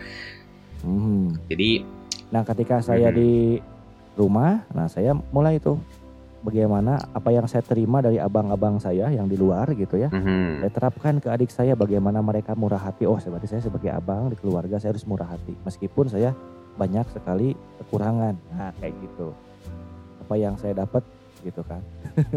Mhm. 0.82 1.48
jadi 1.48 1.70
nah 2.34 2.42
ketika 2.42 2.82
saya 2.82 3.14
Mhm. 3.14 3.16
di 3.16 3.30
rumah 4.18 4.66
nah 4.74 4.90
saya 4.90 5.14
mulai 5.30 5.62
tuh 5.62 5.78
bagaimana 6.44 7.00
apa 7.14 7.32
yang 7.32 7.48
saya 7.48 7.64
terima 7.64 8.04
dari 8.04 8.20
abang-abang 8.20 8.76
saya 8.76 9.08
yang 9.08 9.24
di 9.24 9.38
luar 9.38 9.70
gitu 9.72 9.96
ya 9.96 10.12
mhm, 10.12 10.60
saya 10.60 10.70
terapkan 10.70 11.16
ke 11.16 11.30
adik 11.30 11.48
saya 11.48 11.72
bagaimana 11.72 12.20
mereka 12.20 12.52
murah 12.52 12.76
hati. 12.76 13.08
Oh, 13.08 13.16
berarti 13.16 13.48
saya 13.48 13.64
sebagai 13.64 13.88
abang 13.88 14.28
di 14.28 14.36
keluarga 14.36 14.76
saya 14.76 14.92
harus 14.92 15.08
murah 15.08 15.24
hati. 15.24 15.56
Meskipun 15.64 16.12
saya 16.12 16.36
banyak 16.76 17.06
sekali 17.16 17.56
kekurangan. 17.80 18.36
Nah, 18.52 18.76
kayak 18.76 18.92
gitu. 19.00 19.32
Apa 20.20 20.34
yang 20.36 20.54
saya 20.60 20.84
dapat 20.84 21.00
gitu 21.40 21.64
kan. 21.64 21.80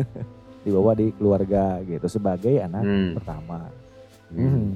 Dibawa 0.63 0.95
di 0.95 1.12
keluarga 1.12 1.83
gitu 1.83 2.07
sebagai 2.07 2.63
anak 2.63 2.83
hmm, 2.88 3.12
pertama. 3.19 3.60
hmm. 4.31 4.39
Hmm. 4.39 4.67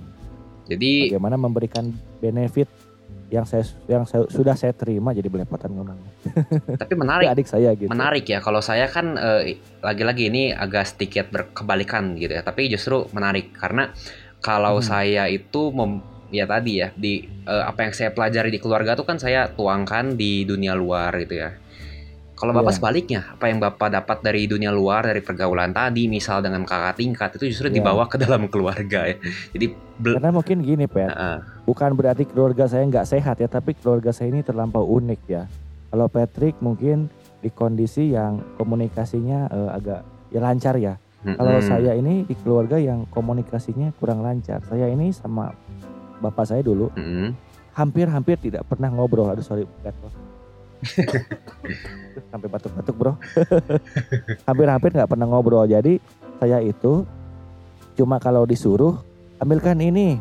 jadi 0.67 0.91
Bagaimana 1.11 1.35
memberikan 1.39 1.87
benefit 2.19 2.67
yang 3.31 3.47
saya 3.47 3.63
yang 3.87 4.03
saya, 4.03 4.27
sudah 4.27 4.53
saya 4.53 4.75
terima 4.75 5.15
jadi 5.15 5.31
belepotan 5.31 5.71
ngomongnya. 5.71 6.11
tapi 6.83 6.93
menarik 6.93 7.31
adik 7.31 7.47
saya 7.47 7.71
gitu. 7.73 7.87
menarik 7.87 8.27
ya 8.27 8.43
kalau 8.43 8.59
saya 8.59 8.85
kan 8.85 9.15
eh, 9.15 9.55
lagi-lagi 9.79 10.27
ini 10.27 10.51
agak 10.51 10.91
sedikit 10.91 11.31
berkebalikan 11.31 12.19
gitu 12.19 12.35
ya 12.35 12.43
tapi 12.43 12.67
justru 12.67 13.07
menarik 13.09 13.55
karena 13.55 13.95
kalau 14.37 14.77
Hmm. 14.77 14.85
saya 14.85 15.23
itu 15.25 15.71
mem- 15.71 16.03
ya 16.27 16.43
tadi 16.43 16.79
ya 16.79 16.91
di 16.91 17.23
eh, 17.23 17.63
apa 17.63 17.87
yang 17.87 17.93
saya 17.93 18.11
pelajari 18.11 18.51
di 18.51 18.59
keluarga 18.59 18.93
tuh 18.93 19.07
kan 19.07 19.15
saya 19.15 19.47
tuangkan 19.47 20.13
di 20.13 20.43
dunia 20.43 20.75
luar 20.75 21.15
gitu 21.17 21.39
ya 21.39 21.55
kalau 22.41 22.57
bapak 22.57 22.73
Iya. 22.73 22.77
sebaliknya 22.81 23.21
apa 23.29 23.45
yang 23.45 23.61
bapak 23.61 23.93
dapat 23.93 24.17
dari 24.25 24.49
dunia 24.49 24.73
luar 24.73 25.05
dari 25.05 25.21
pergaulan 25.21 25.69
tadi 25.69 26.09
misal 26.09 26.41
dengan 26.41 26.65
kakak 26.65 26.97
tingkat 26.97 27.29
itu 27.37 27.53
justru 27.53 27.69
Iya. 27.69 27.77
dibawa 27.77 28.09
ke 28.09 28.17
dalam 28.17 28.49
keluarga 28.49 29.05
ya 29.05 29.15
jadi 29.53 29.77
Karena 30.01 30.33
mungkin 30.33 30.65
gini, 30.65 30.89
Pet. 30.89 31.13
Heeh. 31.13 31.37
bukan 31.61 31.93
berarti 31.93 32.25
keluarga 32.25 32.65
saya 32.65 32.81
nggak 32.89 33.05
sehat 33.05 33.37
ya, 33.37 33.45
tapi 33.45 33.77
keluarga 33.77 34.09
saya 34.09 34.33
ini 34.33 34.41
terlampau 34.41 34.81
unik 34.81 35.21
ya. 35.29 35.45
Kalau 35.93 36.09
Patrick 36.09 36.57
mungkin 36.57 37.05
di 37.37 37.53
kondisi 37.53 38.09
yang 38.09 38.41
komunikasinya 38.57 39.45
eh, 39.45 39.69
agak 39.77 40.01
ya 40.33 40.41
lancar 40.41 40.81
ya. 40.81 40.97
Kalau 41.21 41.53
Mm-mm. 41.53 41.69
saya 41.69 41.93
ini 41.93 42.25
di 42.25 42.33
keluarga 42.33 42.81
yang 42.81 43.05
komunikasinya 43.13 43.93
kurang 44.01 44.25
lancar. 44.25 44.65
Saya 44.65 44.89
ini 44.89 45.13
sama 45.13 45.53
bapak 46.17 46.49
saya 46.49 46.65
dulu 46.65 46.89
hampir-hampir 47.77 48.41
tidak 48.41 48.65
pernah 48.65 48.89
ngobrol. 48.89 49.29
Aduh 49.29 49.45
sorry, 49.45 49.69
gatel. 49.85 50.09
sampai 52.31 52.47
batuk-batuk 52.47 52.95
bro. 52.95 53.13
Hampir-hampir 54.47 54.91
nggak 54.95 55.09
pernah 55.09 55.27
ngobrol. 55.29 55.65
Jadi 55.69 56.01
saya 56.41 56.59
itu 56.61 57.05
cuma 57.95 58.17
kalau 58.17 58.47
disuruh 58.47 58.97
ambilkan 59.37 59.77
ini, 59.81 60.17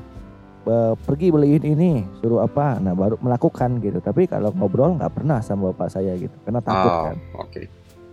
pergi 1.07 1.33
beliin 1.33 1.64
ini, 1.64 1.92
suruh 2.20 2.44
apa, 2.44 2.77
nah 2.79 2.92
baru 2.92 3.16
melakukan 3.20 3.81
gitu. 3.81 3.99
Tapi 4.05 4.29
kalau 4.29 4.53
ngobrol 4.53 4.96
nggak 5.01 5.12
pernah 5.12 5.40
sama 5.40 5.73
bapak 5.73 5.88
saya 5.92 6.14
gitu, 6.16 6.35
karena 6.44 6.61
takut 6.61 6.92
Oh, 6.92 7.05
kan. 7.09 7.16
oke. 7.40 7.62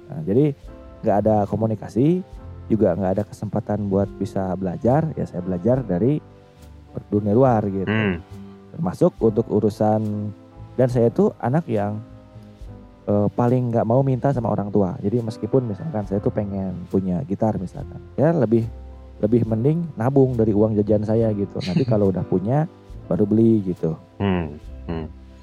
Nah, 0.08 0.20
jadi 0.24 0.46
nggak 1.04 1.18
ada 1.26 1.36
komunikasi, 1.46 2.24
juga 2.72 2.96
nggak 2.96 3.12
ada 3.20 3.24
kesempatan 3.28 3.88
buat 3.92 4.08
bisa 4.20 4.56
belajar. 4.56 5.12
Ya 5.16 5.26
saya 5.28 5.44
belajar 5.44 5.84
dari 5.84 6.20
dunia 7.12 7.36
luar 7.36 7.62
gitu. 7.68 7.88
Hmm. 7.88 8.24
Termasuk 8.74 9.14
untuk 9.22 9.46
urusan 9.52 10.32
dan 10.78 10.88
saya 10.90 11.10
tuh 11.10 11.34
anak 11.42 11.66
yang 11.70 12.00
eh, 13.08 13.28
paling 13.32 13.72
nggak 13.72 13.88
mau 13.88 14.04
minta 14.04 14.30
sama 14.36 14.52
orang 14.52 14.70
tua. 14.70 15.00
Jadi 15.00 15.24
meskipun 15.24 15.72
misalkan 15.72 16.04
saya 16.06 16.20
tuh 16.20 16.32
pengen 16.36 16.86
punya 16.92 17.24
gitar 17.24 17.56
misalkan, 17.58 18.04
ya 18.20 18.36
lebih 18.36 18.68
lebih 19.18 19.50
mending 19.50 19.82
nabung 19.98 20.38
dari 20.38 20.54
uang 20.54 20.78
jajan 20.78 21.02
saya 21.08 21.32
gitu. 21.34 21.58
Nanti 21.64 21.84
kalau 21.92 22.14
udah 22.14 22.22
punya 22.28 22.70
baru 23.08 23.24
beli 23.24 23.64
gitu. 23.64 23.96
Hmm. 24.20 24.60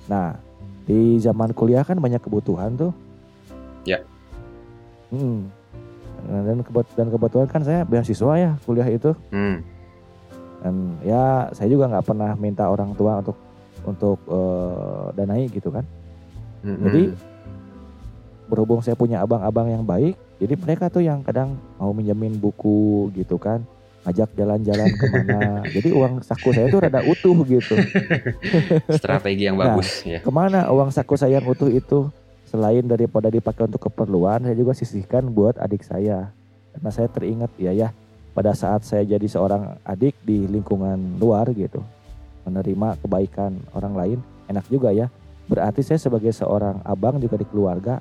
Nah, 0.04 0.36
di 0.84 1.16
zaman 1.16 1.56
kuliah 1.56 1.80
kan 1.80 1.96
banyak 1.96 2.20
kebutuhan 2.20 2.76
tuh. 2.76 2.92
Ya. 3.88 4.00
Hmm. 5.08 5.48
Dan 6.24 6.64
kebet- 6.64 6.94
dan 6.96 7.08
kebetulan 7.12 7.48
kan 7.48 7.62
saya 7.64 7.84
beasiswa 7.84 8.32
ya 8.36 8.50
kuliah 8.64 8.88
itu. 8.88 9.12
Hmm. 9.32 9.64
Dan 10.64 10.96
ya 11.04 11.52
saya 11.52 11.68
juga 11.68 11.88
nggak 11.92 12.06
pernah 12.08 12.32
minta 12.36 12.68
orang 12.68 12.96
tua 12.96 13.20
untuk 13.20 13.36
untuk 13.84 14.18
eh, 14.28 15.06
danai 15.16 15.48
gitu 15.52 15.68
kan. 15.72 15.84
Hmm. 16.64 16.80
Jadi 16.88 17.02
berhubung 18.46 18.80
saya 18.80 18.94
punya 18.94 19.20
abang-abang 19.20 19.68
yang 19.68 19.84
baik, 19.84 20.14
jadi 20.36 20.54
mereka 20.56 20.92
tuh 20.92 21.00
yang 21.00 21.24
kadang 21.24 21.56
mau 21.80 21.92
minjemin 21.92 22.36
buku 22.36 23.08
gitu 23.16 23.40
kan, 23.40 23.64
ngajak 24.04 24.30
jalan-jalan 24.36 24.90
ke 24.92 25.06
mana. 25.08 25.40
jadi 25.76 25.88
uang 25.96 26.20
saku 26.20 26.52
saya 26.52 26.68
tuh 26.68 26.80
rada 26.84 27.00
utuh 27.02 27.36
gitu. 27.44 27.74
strategi 29.00 29.48
yang 29.48 29.56
Nah. 29.56 29.76
bagus 29.76 30.04
ya. 30.04 30.20
Ke 30.20 30.30
mana 30.30 30.68
uang 30.68 30.92
saku 30.92 31.16
saya 31.16 31.40
yang 31.40 31.46
utuh 31.48 31.68
itu? 31.68 32.08
Selain 32.44 32.84
daripada 32.86 33.26
dipakai 33.26 33.66
untuk 33.66 33.90
keperluan, 33.90 34.46
saya 34.46 34.54
juga 34.54 34.76
sisihkan 34.76 35.26
buat 35.26 35.58
adik 35.58 35.82
saya. 35.82 36.30
Karena 36.70 36.90
saya 36.90 37.08
teringat 37.10 37.50
ya 37.58 37.74
ya, 37.74 37.88
pada 38.30 38.54
saat 38.54 38.86
saya 38.86 39.02
jadi 39.02 39.26
seorang 39.26 39.74
adik 39.82 40.14
di 40.22 40.46
lingkungan 40.46 41.18
luar 41.18 41.50
gitu, 41.50 41.82
menerima 42.44 42.98
kebaikan 43.02 43.58
orang 43.74 43.94
lain, 43.94 44.18
enak 44.46 44.66
juga 44.70 44.94
ya. 44.94 45.10
Berarti 45.44 45.82
saya 45.82 45.98
sebagai 45.98 46.30
seorang 46.30 46.78
abang 46.86 47.18
juga 47.18 47.34
di 47.34 47.46
keluarga 47.46 47.98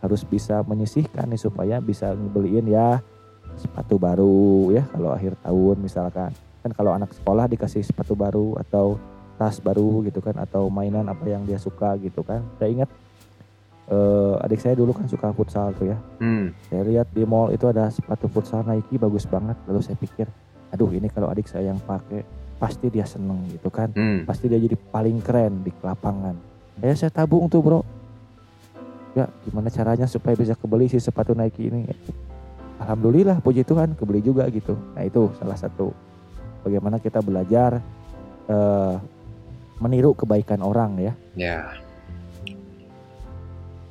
harus 0.00 0.22
bisa 0.24 0.60
menyisihkan 0.66 1.28
nih 1.30 1.40
supaya 1.40 1.80
bisa 1.80 2.12
ngebeliin 2.12 2.68
ya 2.68 3.00
sepatu 3.56 3.96
baru 3.96 4.68
ya 4.74 4.84
kalau 4.92 5.10
akhir 5.16 5.34
tahun 5.40 5.76
misalkan. 5.80 6.30
Kan 6.60 6.72
kalau 6.74 6.92
anak 6.92 7.14
sekolah 7.14 7.46
dikasih 7.48 7.82
sepatu 7.86 8.12
baru 8.12 8.58
atau 8.60 9.00
tas 9.36 9.60
baru 9.60 10.04
gitu 10.08 10.24
kan 10.24 10.36
atau 10.40 10.68
mainan 10.72 11.06
apa 11.08 11.24
yang 11.28 11.44
dia 11.44 11.56
suka 11.60 11.96
gitu 12.00 12.24
kan. 12.24 12.44
Saya 12.60 12.68
ingat 12.72 12.90
eh, 13.88 14.44
adik 14.44 14.60
saya 14.60 14.74
dulu 14.76 14.92
kan 14.92 15.06
suka 15.08 15.32
futsal 15.32 15.72
tuh 15.76 15.92
ya. 15.92 15.98
Hmm. 16.20 16.52
Saya 16.68 16.82
lihat 16.84 17.08
di 17.12 17.22
mall 17.24 17.52
itu 17.54 17.64
ada 17.70 17.88
sepatu 17.88 18.28
futsal 18.28 18.64
Nike 18.66 19.00
bagus 19.00 19.24
banget. 19.24 19.56
Lalu 19.68 19.80
saya 19.80 19.96
pikir, 19.96 20.26
aduh 20.72 20.90
ini 20.92 21.08
kalau 21.08 21.30
adik 21.30 21.48
saya 21.48 21.72
yang 21.72 21.80
pakai 21.80 22.26
pasti 22.56 22.88
dia 22.88 23.04
seneng 23.04 23.40
gitu 23.52 23.68
kan. 23.68 23.92
Hmm. 23.92 24.24
Pasti 24.28 24.48
dia 24.48 24.60
jadi 24.60 24.76
paling 24.76 25.20
keren 25.24 25.64
di 25.64 25.72
lapangan. 25.80 26.34
Ya 26.80 26.92
saya 26.92 27.12
tabung 27.12 27.48
tuh 27.48 27.64
bro. 27.64 27.80
Ya 29.16 29.32
gimana 29.48 29.72
caranya 29.72 30.04
supaya 30.04 30.36
bisa 30.36 30.52
kebeli 30.52 30.92
si 30.92 31.00
sepatu 31.00 31.32
Nike 31.32 31.72
ini. 31.72 31.88
Alhamdulillah 32.76 33.40
puji 33.40 33.64
Tuhan 33.64 33.96
kebeli 33.96 34.20
juga 34.20 34.44
gitu. 34.52 34.76
Nah 34.92 35.08
itu 35.08 35.32
salah 35.40 35.56
satu 35.56 35.96
bagaimana 36.60 37.00
kita 37.00 37.24
belajar 37.24 37.80
eh, 38.44 38.94
meniru 39.80 40.12
kebaikan 40.12 40.60
orang 40.60 41.00
ya. 41.00 41.12
Ya. 41.32 41.60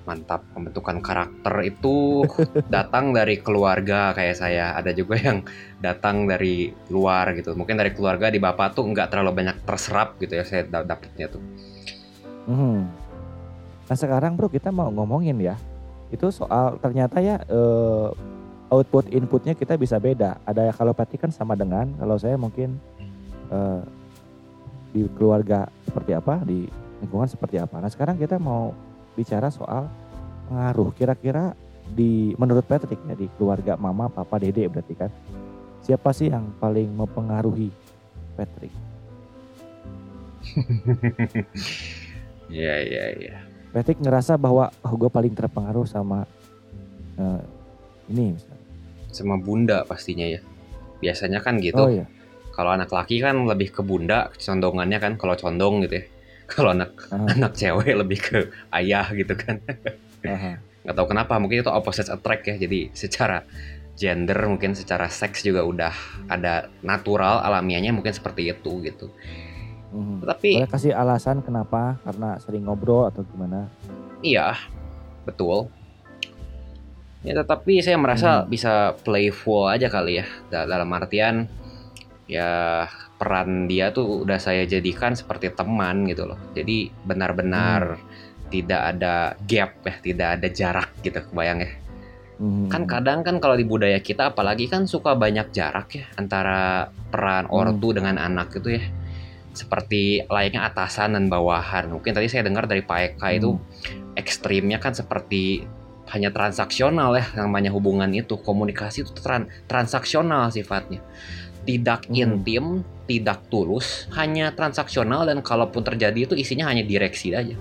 Mantap, 0.06 0.46
pembentukan 0.54 1.02
karakter 1.02 1.66
itu 1.66 2.22
datang 2.76 3.10
dari 3.10 3.42
keluarga 3.42 4.14
kayak 4.14 4.38
saya. 4.38 4.78
Ada 4.78 4.94
juga 4.94 5.18
yang 5.18 5.42
datang 5.82 6.30
dari 6.30 6.70
luar 6.94 7.34
gitu. 7.34 7.58
Mungkin 7.58 7.82
dari 7.82 7.98
keluarga 7.98 8.30
di 8.30 8.38
bapak 8.38 8.78
tuh 8.78 8.86
nggak 8.86 9.10
terlalu 9.10 9.42
banyak 9.42 9.66
terserap 9.66 10.22
gitu 10.22 10.38
ya 10.38 10.46
saya 10.46 10.70
da- 10.70 10.86
dapetnya 10.86 11.34
tuh. 11.34 11.42
Mhm. 12.46 13.05
Nah 13.86 13.96
sekarang 13.96 14.34
bro 14.34 14.50
kita 14.50 14.74
mau 14.74 14.90
ngomongin 14.90 15.38
ya 15.38 15.56
itu 16.14 16.30
soal 16.30 16.78
ternyata 16.82 17.22
ya 17.22 17.42
eh, 17.46 18.10
output 18.70 19.10
inputnya 19.14 19.54
kita 19.54 19.78
bisa 19.78 20.02
beda. 20.02 20.42
Ada 20.46 20.74
kalau 20.74 20.94
Pati 20.94 21.18
kan 21.18 21.30
sama 21.30 21.54
dengan 21.54 21.90
kalau 21.98 22.18
saya 22.18 22.38
mungkin 22.38 22.78
eh, 23.50 23.82
di 24.96 25.06
keluarga 25.20 25.68
seperti 25.86 26.12
apa 26.16 26.42
di 26.46 26.66
lingkungan 27.04 27.30
seperti 27.30 27.60
apa. 27.62 27.78
Nah 27.82 27.92
sekarang 27.92 28.18
kita 28.18 28.40
mau 28.40 28.72
bicara 29.14 29.52
soal 29.52 29.90
pengaruh 30.50 30.94
kira-kira 30.96 31.54
di 31.86 32.34
menurut 32.42 32.66
Patrick 32.66 32.98
ya 33.06 33.14
di 33.14 33.30
keluarga 33.38 33.78
mama 33.78 34.10
papa 34.10 34.42
dede 34.42 34.66
berarti 34.66 34.94
kan 34.98 35.12
siapa 35.86 36.10
sih 36.18 36.34
yang 36.34 36.50
paling 36.58 36.90
mempengaruhi 36.90 37.70
Patrick? 38.34 38.74
Iya 42.50 42.76
iya 42.90 43.06
iya. 43.22 43.55
Patrick 43.76 44.00
ngerasa 44.00 44.40
bahwa 44.40 44.72
oh, 44.88 44.94
gue 44.96 45.12
paling 45.12 45.36
terpengaruh 45.36 45.84
sama 45.84 46.24
eh, 47.20 47.44
ini 48.08 48.40
misalnya. 48.40 48.64
Sama 49.12 49.36
bunda 49.36 49.84
pastinya 49.84 50.24
ya. 50.24 50.40
Biasanya 51.04 51.44
kan 51.44 51.60
gitu. 51.60 51.84
Oh 51.84 51.92
iya. 51.92 52.08
Kalau 52.56 52.72
anak 52.72 52.88
laki 52.88 53.20
kan 53.20 53.36
lebih 53.44 53.76
ke 53.76 53.84
bunda 53.84 54.32
condongannya 54.40 55.04
kan 55.04 55.20
kalau 55.20 55.36
condong 55.36 55.84
gitu 55.84 56.00
ya. 56.00 56.06
Kalau 56.46 56.78
anak 56.78 56.94
Aha, 57.10 57.42
anak 57.42 57.58
cewek 57.58 57.90
lebih 58.06 58.22
ke 58.22 58.40
ayah 58.70 59.10
gitu 59.12 59.34
kan. 59.34 59.60
nggak 60.86 60.94
tahu 60.94 61.08
kenapa 61.10 61.42
mungkin 61.42 61.66
itu 61.66 61.74
opposite 61.74 62.14
attract 62.14 62.46
ya 62.46 62.62
jadi 62.62 62.94
secara 62.94 63.42
gender 63.98 64.38
mungkin 64.46 64.78
secara 64.78 65.10
seks 65.10 65.42
juga 65.42 65.66
udah 65.66 65.90
ada 66.30 66.70
natural 66.86 67.42
alamiahnya 67.42 67.90
mungkin 67.90 68.14
seperti 68.14 68.54
itu 68.54 68.86
gitu 68.86 69.10
Mhm. 69.96 70.28
tapi 70.28 70.60
Boleh 70.60 70.68
kasih 70.68 70.92
alasan 70.92 71.40
kenapa? 71.40 71.96
Karena 72.04 72.36
sering 72.38 72.68
ngobrol 72.68 73.08
atau 73.08 73.24
gimana? 73.24 73.72
iya 74.20 74.58
betul 75.24 75.70
ya 77.22 77.34
tetapi 77.36 77.80
saya 77.80 77.96
merasa 77.96 78.42
Hmm. 78.42 78.48
bisa 78.48 78.74
playful 79.02 79.66
aja 79.66 79.88
kali 79.88 80.20
ya 80.20 80.26
Da- 80.48 80.66
dalam 80.66 80.90
artian 80.92 81.50
ya 82.26 82.86
peran 83.16 83.66
dia 83.66 83.90
tuh 83.90 84.22
udah 84.22 84.38
saya 84.38 84.66
jadikan 84.66 85.14
seperti 85.14 85.50
teman 85.50 86.06
gitu 86.06 86.26
loh 86.26 86.38
jadi 86.52 86.90
benar-benar 87.02 87.98
tidak 88.48 88.82
ada 88.88 89.14
gap 89.42 89.82
ya 89.82 89.96
tidak 90.04 90.28
ada 90.38 90.48
jarak 90.50 90.90
gitu 91.00 91.18
kebayang 91.24 91.62
ya 91.62 91.72
Mhm. 92.36 92.68
kan 92.68 92.84
kadang 92.84 93.20
kan 93.22 93.38
kalau 93.40 93.56
di 93.56 93.64
budaya 93.64 93.98
kita 93.98 94.30
apalagi 94.30 94.68
kan 94.68 94.86
suka 94.86 95.16
banyak 95.16 95.50
jarak 95.50 95.88
ya 95.94 96.06
antara 96.16 96.90
peran 97.10 97.46
Hmm. 97.46 97.56
ortu 97.56 97.94
dengan 97.94 98.18
anak 98.18 98.52
gitu 98.52 98.74
ya 98.74 98.84
seperti 99.56 100.22
layaknya 100.28 100.68
atasan 100.68 101.16
dan 101.16 101.32
bawahan 101.32 101.90
mungkin 101.90 102.12
tadi 102.14 102.28
saya 102.28 102.44
dengar 102.46 102.68
dari 102.68 102.84
Pak 102.84 103.00
Eka 103.16 103.28
itu 103.34 103.56
Hmm. 103.56 104.14
ekstrimnya 104.20 104.78
kan 104.78 104.94
seperti 104.94 105.64
hanya 106.12 106.30
transaksional 106.30 107.18
ya 107.18 107.26
namanya 107.40 107.74
hubungan 107.74 108.14
itu 108.14 108.38
komunikasi 108.38 109.02
itu 109.02 109.12
tran- 109.18 109.50
transaksional 109.66 110.54
sifatnya 110.54 111.02
tidak 111.66 112.06
Hmm. 112.06 112.16
intim 112.16 112.66
tidak 113.06 113.42
tulus 113.50 114.10
hanya 114.18 114.50
transaksional 114.54 115.26
dan 115.26 115.42
kalaupun 115.42 115.82
terjadi 115.82 116.26
itu 116.30 116.34
isinya 116.38 116.70
hanya 116.70 116.82
direksi 116.82 117.34
aja 117.34 117.54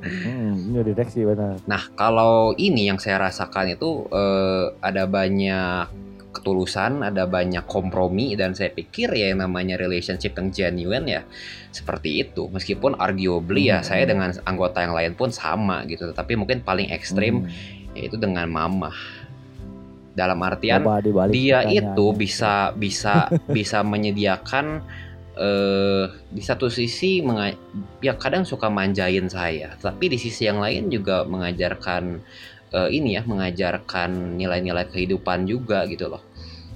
Mhm, 0.00 0.74
ini 0.74 0.78
direksi 0.82 1.22
benar. 1.22 1.62
Nah, 1.70 1.82
kalau 1.94 2.50
ini 2.58 2.90
yang 2.90 2.98
saya 2.98 3.20
rasakan 3.30 3.78
itu 3.78 4.06
eh, 4.10 4.64
ada 4.82 5.06
banyak 5.06 5.86
ketulusan, 6.30 7.02
ada 7.02 7.26
banyak 7.26 7.66
kompromi 7.66 8.38
dan 8.38 8.54
saya 8.54 8.70
pikir 8.70 9.10
ya 9.10 9.34
yang 9.34 9.42
namanya 9.42 9.74
relationship 9.74 10.38
yang 10.38 10.48
genuine 10.50 11.06
ya 11.06 11.22
seperti 11.70 12.22
itu. 12.22 12.46
Meskipun 12.46 12.94
arguably 12.96 13.68
ya 13.68 13.82
Hmm. 13.82 13.86
saya 13.86 14.04
dengan 14.06 14.30
anggota 14.46 14.78
yang 14.82 14.94
lain 14.94 15.12
pun 15.18 15.34
sama 15.34 15.82
gitu, 15.86 16.10
tapi 16.14 16.38
mungkin 16.38 16.62
paling 16.62 16.90
ekstrim 16.90 17.44
Mhm. 17.44 17.98
yaitu 17.98 18.14
dengan 18.14 18.46
mama. 18.46 18.94
Dalam 20.10 20.42
artian 20.42 20.82
dia 21.30 21.62
itu 21.66 22.06
bisa 22.12 22.74
bisa 22.74 23.30
bisa 23.56 23.82
menyediakan 23.82 24.82
eh 25.40 26.04
di 26.28 26.42
satu 26.42 26.68
sisi 26.68 27.22
menga- 27.24 27.56
ya 28.02 28.12
kadang 28.18 28.44
suka 28.44 28.68
manjain 28.68 29.24
saya 29.30 29.72
tapi 29.80 30.12
di 30.12 30.18
sisi 30.20 30.44
yang 30.44 30.60
lain 30.60 30.92
juga 30.92 31.24
mengajarkan 31.24 32.20
eh, 32.70 32.88
ini 32.90 33.18
ya 33.18 33.22
mengajarkan 33.22 34.38
nilai-nilai 34.38 34.86
kehidupan 34.88 35.44
juga 35.44 35.84
gitu 35.86 36.08
loh 36.08 36.22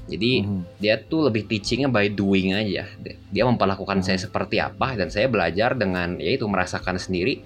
Jadi 0.04 0.44
Mhm. 0.44 0.85
dia 0.85 1.00
tuh 1.00 1.33
lebih 1.33 1.48
teachingnya 1.48 1.88
by 1.88 2.12
doing 2.12 2.52
aja. 2.52 2.85
Dia- 3.33 3.48
memperlakukan 3.48 4.04
Hmm. 4.04 4.07
saya 4.07 4.20
seperti 4.20 4.61
apa 4.61 5.00
dan 5.00 5.09
saya 5.09 5.33
belajar 5.33 5.72
dengan 5.72 6.20
ya 6.20 6.37
itu 6.37 6.44
merasakan 6.44 7.00
sendiri 7.00 7.40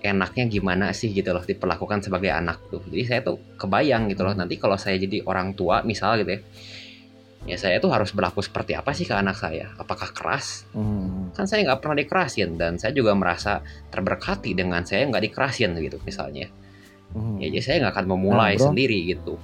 enaknya 0.00 0.48
gimana 0.48 0.88
sih 0.96 1.12
gitu 1.12 1.36
loh 1.36 1.44
diperlakukan 1.44 2.00
sebagai 2.00 2.32
anak 2.32 2.64
tuh. 2.72 2.80
Jadi 2.88 3.04
saya 3.04 3.20
tuh 3.20 3.36
kebayang 3.60 4.08
gitu 4.08 4.24
loh 4.24 4.32
Hmm. 4.32 4.40
nanti 4.40 4.56
kalau 4.56 4.80
saya 4.80 4.96
jadi 4.96 5.20
orang 5.20 5.52
tua 5.52 5.84
misal 5.84 6.16
gitu 6.16 6.32
ya. 6.32 6.40
Ya 7.44 7.56
saya 7.60 7.76
tuh 7.76 7.92
harus 7.92 8.08
berlaku 8.16 8.40
seperti 8.40 8.72
apa 8.72 8.96
sih 8.96 9.04
ke 9.04 9.12
anak 9.12 9.36
saya? 9.36 9.68
Apakah 9.76 10.08
keras? 10.16 10.64
Mhm. 10.72 11.36
Kan 11.36 11.44
saya 11.44 11.60
nggak 11.64 11.80
pernah 11.84 11.96
dikerasin 11.96 12.56
dan 12.56 12.80
saya 12.80 12.96
juga 12.96 13.12
merasa 13.12 13.60
terberkati 13.92 14.56
dengan 14.56 14.80
saya 14.84 15.04
nggak 15.04 15.28
dikerasin 15.28 15.76
gitu 15.76 16.00
misalnya. 16.08 16.48
Mhm. 17.10 17.36
Ya 17.38 17.46
jadi 17.48 17.62
saya 17.62 17.76
nggak 17.82 17.94
akan 17.94 18.06
memulai 18.08 18.52
Nah, 18.52 18.58
bro. 18.58 18.66
sendiri 18.68 18.98
gitu. 19.06 19.34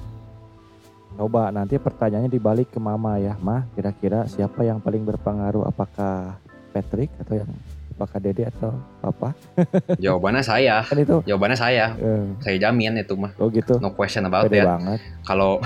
Coba 1.15 1.49
nanti 1.49 1.79
pertanyaannya 1.79 2.27
dibalik 2.29 2.69
ke 2.69 2.79
mama 2.79 3.17
ya, 3.17 3.39
mah 3.39 3.71
kira-kira 3.73 4.27
siapa 4.27 4.61
yang 4.61 4.79
paling 4.79 5.05
berpengaruh? 5.05 5.63
Apakah 5.65 6.43
Patrick 6.71 7.07
atau 7.17 7.39
yang 7.39 7.51
apakah 7.95 8.19
Dede 8.19 8.51
atau 8.51 8.75
Papa? 8.99 9.31
Jawabannya 10.03 10.43
saya. 10.43 10.83
Kan 10.83 10.99
itu 10.99 11.23
Jawabannya 11.23 11.55
saya. 11.55 11.95
eh, 11.95 12.27
Saya 12.41 12.57
jamin 12.61 12.99
itu 12.99 13.15
mah. 13.15 13.31
oh 13.39 13.47
gitu. 13.47 13.79
No 13.79 13.95
question 13.95 14.27
about 14.27 14.51
Pede 14.51 14.61
ya. 14.61 14.75
banget. 14.75 14.99
Kalau 15.23 15.63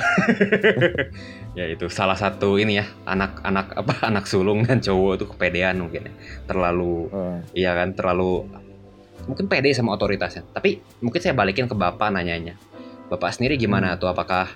ya 1.59 1.65
itu 1.67 1.89
salah 1.89 2.15
satu 2.15 2.55
ini 2.55 2.77
ya 2.77 2.87
anak-anak 3.05 3.67
apa 3.75 3.95
anak 4.05 4.25
sulung 4.25 4.63
dan 4.63 4.79
cowok 4.79 5.13
itu 5.17 5.25
kepedean 5.27 5.81
mungkin 5.81 6.07
ya. 6.07 6.15
Terlalu 6.45 7.09
Eh, 7.09 7.39
iya 7.57 7.73
kan 7.73 7.97
terlalu 7.97 8.45
mungkin 9.29 9.47
pede 9.47 9.71
sama 9.71 9.93
otoritasnya. 9.93 10.49
Tapi 10.51 10.81
mungkin 10.99 11.21
saya 11.21 11.37
balikin 11.37 11.69
ke 11.69 11.77
bapak 11.77 12.09
nanyanya. 12.09 12.57
Bapak 13.07 13.31
sendiri 13.31 13.55
gimana 13.55 13.93
Hmm. 13.93 14.01
tuh? 14.01 14.09
Apakah 14.09 14.49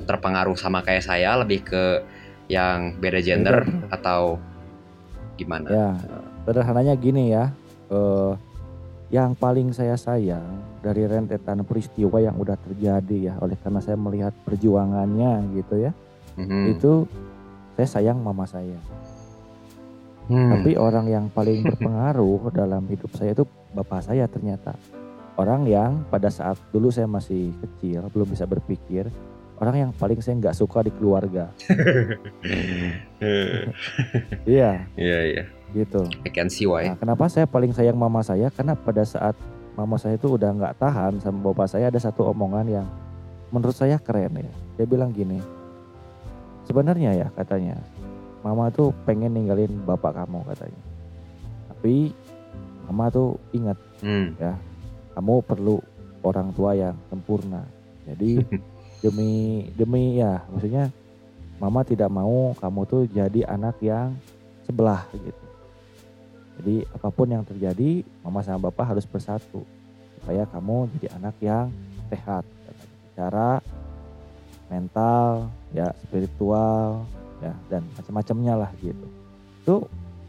terpengaruh 0.00 0.56
sama 0.56 0.80
kayak 0.80 1.04
saya 1.04 1.36
lebih 1.36 1.62
ke 1.62 2.00
yang 2.48 2.96
beda 2.96 3.20
gender 3.20 3.62
Beda. 3.62 3.92
atau 3.92 4.40
gimana? 5.36 5.68
ya, 5.68 5.88
sederhananya 6.42 6.94
gini 6.94 7.30
ya. 7.30 7.52
eh, 7.88 8.32
yang 9.08 9.32
paling 9.32 9.72
saya 9.72 9.96
sayang 9.96 10.44
dari 10.78 11.08
rentetan 11.08 11.64
peristiwa 11.64 12.20
yang 12.20 12.36
udah 12.36 12.52
terjadi 12.58 13.32
ya, 13.32 13.34
oleh 13.40 13.56
karena 13.56 13.80
saya 13.80 13.96
melihat 13.96 14.36
perjuangannya 14.44 15.56
gitu 15.56 15.80
ya, 15.80 15.96
Mhm. 16.36 16.76
itu 16.76 17.08
saya 17.72 17.88
sayang 17.88 18.20
mama 18.20 18.44
saya. 18.44 18.76
Hmm. 20.28 20.60
Tapi 20.60 20.76
orang 20.76 21.08
yang 21.08 21.24
paling 21.32 21.64
berpengaruh 21.64 22.52
dalam 22.52 22.84
hidup 22.86 23.08
saya 23.16 23.32
itu 23.32 23.48
bapak 23.72 24.04
saya 24.04 24.28
ternyata. 24.28 24.76
Orang 25.38 25.64
yang 25.64 26.04
pada 26.12 26.28
saat 26.28 26.58
dulu 26.74 26.90
saya 26.92 27.08
masih 27.08 27.54
kecil, 27.62 28.10
belum 28.12 28.26
bisa 28.28 28.44
berpikir, 28.44 29.06
orang 29.62 29.88
yang 29.88 29.90
paling 29.94 30.18
saya 30.20 30.36
nggak 30.36 30.56
suka 30.56 30.86
di 30.86 30.92
keluarga. 30.94 31.50
Iya, 34.46 34.86
Iya 34.94 35.18
iya. 35.26 35.42
gitu. 35.74 36.06
I 36.22 36.30
can 36.30 36.46
see 36.46 36.64
why. 36.70 36.86
Nah, 36.86 36.96
kenapa 36.96 37.26
saya 37.26 37.50
paling 37.50 37.74
sayang 37.74 37.98
mama 37.98 38.22
saya? 38.22 38.46
Karena 38.54 38.78
pada 38.78 39.02
saat 39.02 39.34
mama 39.74 39.98
saya 39.98 40.14
itu 40.14 40.38
udah 40.38 40.54
nggak 40.54 40.74
tahan 40.78 41.18
sama 41.18 41.50
bapak 41.50 41.66
saya 41.66 41.90
ada 41.90 41.98
satu 41.98 42.30
omongan 42.30 42.66
yang 42.66 42.86
menurut 43.50 43.74
saya 43.74 43.98
keren 43.98 44.38
ya. 44.38 44.52
Dia 44.78 44.86
bilang 44.86 45.10
gini, 45.10 45.42
sebenarnya 46.64 47.10
ya 47.14 47.28
katanya, 47.34 47.74
mama 48.48 48.72
tuh 48.72 48.96
pengen 49.04 49.36
ninggalin 49.36 49.84
bapak 49.84 50.24
kamu 50.24 50.40
katanya. 50.48 50.82
Tapi 51.68 52.16
mama 52.88 53.12
tuh 53.12 53.36
ingat 53.52 53.76
Hmm. 53.98 54.30
kamu 55.18 55.42
perlu 55.42 55.82
orang 56.22 56.54
tua 56.54 56.72
yang 56.72 56.96
sempurna. 57.12 57.66
Jadi 58.08 58.40
demi 59.04 59.66
demi 59.76 60.22
ya 60.22 60.40
maksudnya 60.48 60.88
mama 61.60 61.82
tidak 61.82 62.08
mau 62.08 62.54
kamu 62.56 62.80
tuh 62.88 63.02
jadi 63.10 63.44
anak 63.50 63.76
yang 63.84 64.14
sebelah 64.64 65.04
gitu. 65.12 65.44
Jadi 66.58 66.76
apa 66.90 67.08
pun 67.10 67.26
yang 67.30 67.44
terjadi 67.46 68.02
mama 68.22 68.42
sama 68.42 68.70
bapak 68.70 68.94
harus 68.96 69.06
bersatu 69.06 69.62
supaya 70.18 70.46
kamu 70.50 70.90
jadi 70.98 71.06
anak 71.18 71.34
yang 71.38 71.66
sehat 72.10 72.42
secara 73.10 73.62
mental 74.70 75.48
ya 75.74 75.90
spiritual 76.06 77.02
ya 77.42 77.52
dan 77.70 77.82
macam-macamnya 77.94 78.54
lah 78.54 78.70
gitu. 78.82 79.06
Itu 79.62 79.74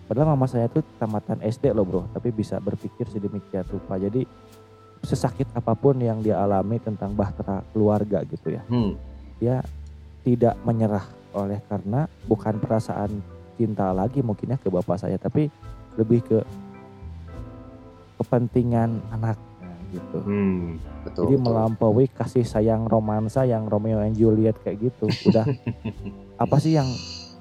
padahal 0.09 0.33
mama 0.33 0.49
saya 0.49 0.65
tuh 0.65 0.81
tamatan 0.97 1.37
SD 1.45 1.69
loh 1.69 1.85
bro 1.85 2.01
tapi 2.09 2.33
bisa 2.33 2.57
berpikir 2.57 3.05
sedemikian 3.13 3.61
rupa 3.69 3.93
jadi 4.01 4.25
sesakit 5.05 5.45
apa 5.53 5.77
pun 5.77 6.01
yang 6.01 6.25
dia 6.25 6.41
alami 6.41 6.81
tentang 6.81 7.13
bahtera 7.13 7.61
keluarga 7.69 8.25
gitu 8.25 8.57
ya 8.57 8.65
Hmm. 8.65 8.97
dia 9.37 9.61
tidak 10.25 10.57
menyerah 10.65 11.05
oleh 11.37 11.61
karena 11.69 12.09
bukan 12.25 12.57
perasaan 12.57 13.21
cinta 13.53 13.93
lagi 13.93 14.25
mungkinnya 14.25 14.57
ke 14.57 14.73
bapak 14.73 14.97
saya 14.97 15.21
tapi 15.21 15.45
lebih 15.93 16.25
ke 16.25 16.41
kepentingan 18.17 18.97
anaknya 19.13 19.48
gitu 19.89 20.17
Hmm. 20.19 20.77
Betul. 21.01 21.23
jadi 21.25 21.35
betul. 21.35 21.45
melampaui 21.45 22.05
kasih 22.07 22.43
sayang 22.43 22.85
romansa 22.85 23.43
yang 23.43 23.65
Romeo 23.65 23.99
and 23.99 24.13
Juliet 24.13 24.57
kayak 24.57 24.79
gitu 24.81 25.05
udah 25.25 25.45
apa 26.43 26.55
sih 26.57 26.73
yang 26.73 26.87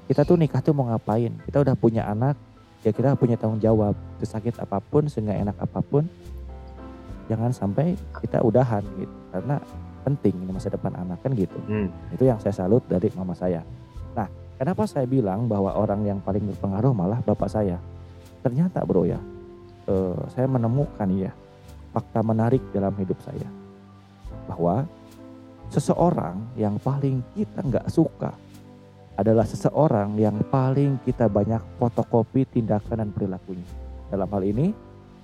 kita 0.04 0.22
tuh 0.22 0.34
nikah 0.34 0.58
tuh 0.58 0.72
mau 0.72 0.87
ngapain 0.87 1.37
kita 1.44 1.61
udah 1.61 1.74
punya 1.74 2.04
anak 2.04 2.34
ya 2.80 2.90
kita 2.90 3.12
punya 3.14 3.34
tanggung 3.34 3.58
jawab 3.58 3.92
sesakit 4.16 4.56
apa 4.56 4.80
pun 4.80 5.06
seenggak 5.06 5.38
enak 5.38 5.56
apa 5.58 5.80
pun 5.80 6.06
jangan 7.26 7.50
sampai 7.50 7.92
kita 8.16 8.40
udahan 8.40 8.80
gitu 8.96 9.12
karena 9.28 9.56
penting 10.00 10.34
ini 10.38 10.50
masa 10.50 10.68
depan 10.68 10.94
anak 10.94 11.20
kan 11.20 11.32
gitu 11.32 11.58
Hmm. 11.62 11.92
itu 12.11 12.24
yang 12.24 12.38
saya 12.38 12.54
salut 12.56 12.80
dari 12.87 13.12
mama 13.12 13.34
saya 13.34 13.61
nah 14.14 14.24
kenapa 14.56 14.88
saya 14.88 15.04
bilang 15.04 15.44
bahwa 15.44 15.70
orang 15.70 16.00
yang 16.02 16.18
paling 16.18 16.46
berpengaruh 16.46 16.90
malah 16.90 17.20
bapak 17.20 17.46
saya 17.46 17.76
ternyata 18.40 18.80
bro 18.82 19.04
ya 19.04 19.20
eh, 19.84 20.20
saya 20.30 20.48
menemukan 20.48 21.08
ya 21.12 21.34
fakta 21.94 22.20
menarik 22.20 22.61
dalam 22.72 22.92
hidup 22.96 23.16
saya 23.24 23.48
bahwa 24.48 24.88
seseorang 25.68 26.40
yang 26.57 26.81
paling 26.81 27.20
kita 27.37 27.61
nggak 27.61 27.87
suka 27.92 28.33
adalah 29.18 29.42
seseorang 29.42 30.14
yang 30.14 30.38
paling 30.46 30.96
kita 31.03 31.27
banyak 31.27 31.59
fotokopi 31.83 32.46
tindakan 32.46 33.03
dan 33.03 33.11
perilakunya. 33.11 33.66
Dalam 34.09 34.31
hal 34.31 34.42
ini, 34.46 34.70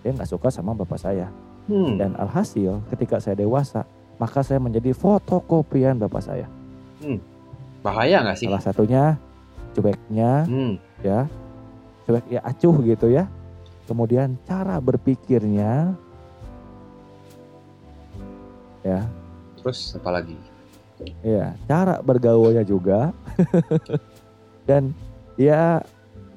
saya 0.03 0.19
nggak 0.19 0.31
suka 0.35 0.49
sama 0.51 0.75
bapak 0.75 0.99
saya. 0.99 1.31
Hmm. 1.71 1.95
Dan 1.97 2.19
alhasil 2.19 2.83
ketika 2.91 3.23
saya 3.23 3.39
dewasa, 3.39 3.87
maka 4.19 4.43
saya 4.43 4.59
menjadi 4.59 4.91
fotokopian 4.93 5.97
bapak 6.03 6.27
saya. 6.27 6.51
Bahaya 7.87 8.27
nggak 8.27 8.37
sih? 8.37 8.51
Salah 8.51 8.65
satunya 8.67 9.05
cueknya, 9.79 10.43
Hmm. 10.45 10.75
ya, 11.01 11.31
cuek 12.11 12.27
ya 12.29 12.41
acuh 12.43 12.77
gitu 12.83 13.15
ya. 13.15 13.31
Kemudian 13.87 14.35
cara 14.43 14.83
berpikirnya, 14.83 15.95
ya, 18.85 19.01
Terus 19.59 19.97
apa 19.97 20.11
lagi? 20.13 20.37
ya, 21.25 21.57
cara 21.67 21.99
bergaulnya 21.99 22.63
juga, 22.63 23.11
dan 24.69 24.93
ya 25.35 25.83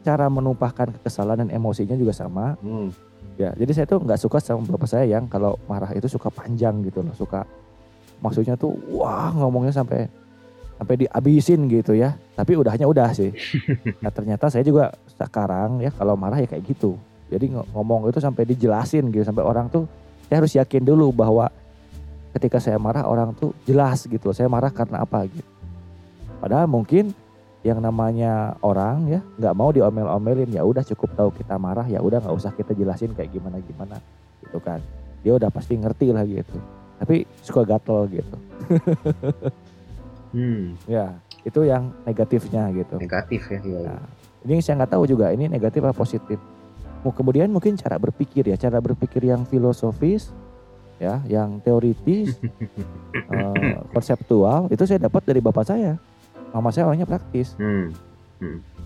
cara 0.02 0.26
menumpahkan 0.28 0.96
kekesalan 0.98 1.46
dan 1.46 1.50
emosinya 1.52 1.94
juga 1.94 2.16
sama. 2.16 2.56
Hmm. 2.64 2.90
Ya, 3.38 3.54
jadi 3.54 3.70
saya 3.70 3.86
tuh 3.86 4.02
nggak 4.02 4.18
suka 4.18 4.42
sama 4.42 4.66
bapak 4.66 4.90
saya 4.90 5.06
yang 5.06 5.30
kalau 5.30 5.62
marah 5.70 5.94
itu 5.94 6.10
suka 6.10 6.34
panjang 6.34 6.82
gitu 6.82 7.06
loh, 7.06 7.14
suka 7.14 7.46
maksudnya 8.18 8.58
tuh 8.58 8.74
wah 8.90 9.30
ngomongnya 9.30 9.70
sampai 9.70 10.10
sampai 10.80 11.06
dihabisin 11.06 11.70
gitu 11.70 11.94
ya. 11.94 12.18
Tapi 12.34 12.58
udahnya 12.58 12.90
udah 12.90 13.14
sih. 13.14 13.30
Nah 14.02 14.10
ternyata 14.10 14.50
saya 14.50 14.66
juga 14.66 14.90
sekarang 15.14 15.86
ya 15.86 15.94
kalau 15.94 16.18
marah 16.18 16.42
ya 16.42 16.50
kayak 16.50 16.66
gitu. 16.66 16.98
Jadi 17.30 17.54
ng- 17.54 17.70
ngomong 17.78 18.10
itu 18.10 18.18
sampai 18.18 18.48
dijelasin 18.48 19.12
gitu 19.14 19.22
sampai 19.22 19.46
orang 19.46 19.70
tuh 19.70 19.86
saya 20.26 20.42
harus 20.42 20.58
yakin 20.58 20.82
dulu 20.82 21.14
bahwa 21.14 21.52
ketika 22.38 22.62
saya 22.62 22.78
marah 22.78 23.04
orang 23.10 23.34
tuh 23.34 23.52
jelas 23.66 24.06
gitu. 24.06 24.30
Saya 24.32 24.48
marah 24.48 24.70
karena 24.70 25.02
apa 25.02 25.26
gitu. 25.26 25.50
Padahal 26.38 26.70
mungkin 26.70 27.12
yang 27.66 27.82
namanya 27.84 28.56
orang 28.64 29.10
ya 29.12 29.20
nggak 29.36 29.56
mau 29.58 29.74
diomel-omelin 29.76 30.48
ya 30.54 30.64
udah 30.64 30.86
cukup 30.88 31.12
tahu 31.18 31.30
kita 31.36 31.58
marah 31.60 31.84
ya 31.90 32.00
udah 32.00 32.24
nggak 32.24 32.36
usah 32.38 32.54
kita 32.56 32.72
jelasin 32.72 33.12
kayak 33.12 33.34
gimana 33.34 33.60
gimana 33.60 33.98
gitu 34.40 34.62
kan 34.64 34.80
dia 35.20 35.36
udah 35.36 35.52
pasti 35.52 35.76
ngerti 35.76 36.16
lah 36.16 36.24
gitu 36.24 36.56
tapi 37.02 37.28
suka 37.44 37.68
gatel 37.68 38.08
gitu 38.08 38.38
Hmm. 40.28 40.76
ya 40.86 41.16
itu 41.48 41.64
yang 41.64 41.96
negatifnya 42.04 42.68
gitu 42.76 43.00
Negatif 43.00 43.48
ya. 43.48 43.60
Iya. 43.64 43.80
Nah, 43.96 44.04
ini 44.44 44.60
saya 44.60 44.84
nggak 44.84 44.92
tahu 44.92 45.04
juga 45.08 45.32
ini 45.32 45.48
negatif 45.48 45.80
atau 45.80 45.96
positif 45.96 46.38
mau 47.02 47.16
kemudian 47.16 47.48
mungkin 47.48 47.80
cara 47.80 47.96
berpikir 47.96 48.44
ya 48.52 48.60
cara 48.60 48.84
berpikir 48.84 49.24
yang 49.24 49.48
filosofis 49.48 50.36
ya 50.98 51.22
yang 51.26 51.62
teoritis 51.62 52.38
eh, 53.34 53.74
konseptual 53.90 54.66
itu 54.68 54.84
saya 54.84 54.98
dapat 55.00 55.22
dari 55.24 55.38
bapak 55.38 55.64
saya 55.64 55.94
mama 56.50 56.70
saya 56.70 56.86
orangnya 56.86 57.06
praktis 57.06 57.54
Hmm. 57.56 57.94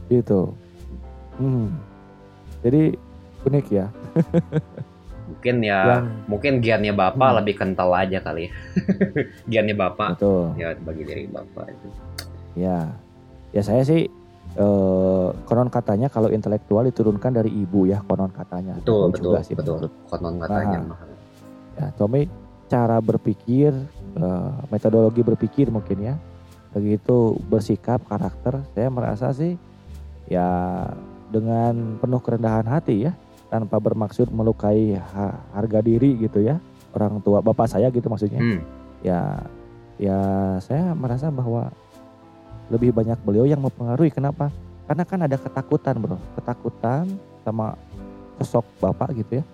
gitu 0.07 0.51
hmm. 1.37 1.67
jadi 2.61 2.95
unik 3.43 3.67
ya 3.69 3.87
Mungkin 5.23 5.63
ya, 5.63 5.79
yang 5.87 6.05
mungkin 6.27 6.53
giannya 6.59 6.91
bapak 6.91 7.23
Hmm. 7.25 7.37
lebih 7.39 7.55
kental 7.55 7.87
aja 7.89 8.19
kali 8.19 8.47
ya. 8.47 8.51
giannya 9.51 9.75
bapak 9.77 10.09
betul 10.15 10.51
ya 10.55 10.75
bagi 10.77 11.03
dari 11.03 11.23
bapak 11.25 11.65
itu. 11.69 11.87
ya 12.57 12.91
ya 13.49 13.61
saya 13.61 13.79
sih 13.81 14.11
eh, 14.53 15.27
konon 15.41 15.67
katanya 15.67 16.07
kalau 16.07 16.27
intelektual 16.27 16.83
diturunkan 16.83 17.31
dari 17.33 17.47
ibu 17.49 17.83
ya 17.85 18.03
konon 18.03 18.27
katanya 18.29 18.75
betul 18.77 19.07
betul 19.07 19.23
juga 19.25 19.39
sih 19.41 19.55
betul 19.55 19.79
menurut 19.79 19.93
konon 20.05 20.35
katanya 20.37 20.79
Nah. 20.85 20.99
Ya 21.81 21.89
Tommy 21.97 22.29
cara 22.69 23.01
berpikir 23.01 23.73
eh, 24.15 24.51
metodologi 24.69 25.25
berpikir 25.25 25.73
mungkin 25.73 26.13
ya. 26.13 26.15
Begitu 26.71 27.35
bersikap 27.49 28.05
karakter 28.07 28.63
saya 28.71 28.87
merasa 28.87 29.33
sih 29.35 29.57
ya 30.29 30.87
dengan 31.33 31.99
penuh 31.99 32.21
kerendahan 32.23 32.63
hati 32.69 33.09
ya 33.09 33.11
tanpa 33.51 33.75
bermaksud 33.81 34.31
melukai 34.31 34.95
ha- 34.95 35.43
harga 35.51 35.83
diri 35.83 36.15
gitu 36.15 36.39
ya 36.39 36.63
orang 36.95 37.19
tua 37.19 37.43
bapak 37.43 37.67
saya 37.67 37.91
gitu 37.91 38.07
maksudnya. 38.07 38.39
Hmm, 38.39 38.61
ya 39.03 39.19
ya 39.99 40.19
saya 40.63 40.95
merasa 40.95 41.27
bahwa 41.27 41.67
lebih 42.71 42.95
banyak 42.95 43.19
beliau 43.27 43.43
yang 43.43 43.59
mempengaruhi. 43.59 44.13
Kenapa? 44.13 44.47
Karena 44.87 45.03
kan 45.03 45.19
ada 45.27 45.35
ketakutan 45.35 45.99
bro. 45.99 46.15
Ketakutan 46.39 47.03
sama 47.43 47.75
sosok 48.39 48.63
bapak 48.79 49.11
gitu 49.19 49.41
ya 49.41 49.45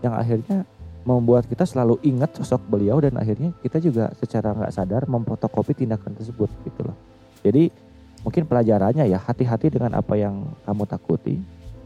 yang 0.00 0.14
akhirnya 0.16 0.64
membuat 1.04 1.48
kita 1.48 1.64
selalu 1.64 1.96
ingat 2.04 2.36
sosok 2.36 2.60
beliau 2.68 3.00
dan 3.00 3.16
akhirnya 3.16 3.56
kita 3.64 3.80
juga 3.80 4.12
secara 4.20 4.52
nggak 4.52 4.72
sadar 4.72 5.02
memfotokopi 5.08 5.72
tindakan 5.84 6.12
tersebut 6.12 6.52
gitu 6.68 6.84
loh 6.84 6.96
jadi 7.40 7.72
mungkin 8.20 8.44
pelajarannya 8.44 9.08
ya 9.08 9.16
hati-hati 9.16 9.72
dengan 9.72 9.96
apa 9.96 10.12
yang 10.16 10.44
kamu 10.68 10.84
takuti 10.84 11.40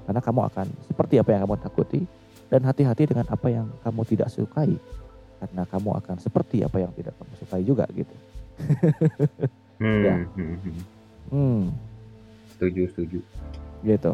karena 0.05 0.21
kamu 0.21 0.41
akan 0.51 0.67
seperti 0.91 1.15
apa 1.23 1.31
yang 1.31 1.41
kamu 1.47 1.57
takuti 1.63 2.01
dan 2.51 2.61
hati-hati 2.67 3.03
dengan 3.09 3.27
apa 3.31 3.49
yang 3.49 3.67
kamu 3.87 4.03
tidak 4.05 4.29
sukai 4.29 4.75
karena 5.41 5.63
kamu 5.69 5.91
akan 6.01 6.17
seperti 6.19 6.65
apa 6.65 6.77
yang 6.81 6.93
tidak 6.97 7.13
kamu 7.21 7.33
sukai 7.37 7.63
juga 7.63 7.85
gitu. 7.93 8.15
hmm, 9.83 10.03
Ya. 10.05 10.15
hmm, 10.23 10.57
hmm. 10.63 10.83
Hmm, 11.33 11.63
setuju 12.55 12.83
setuju 12.95 13.19
gitu. 13.85 14.13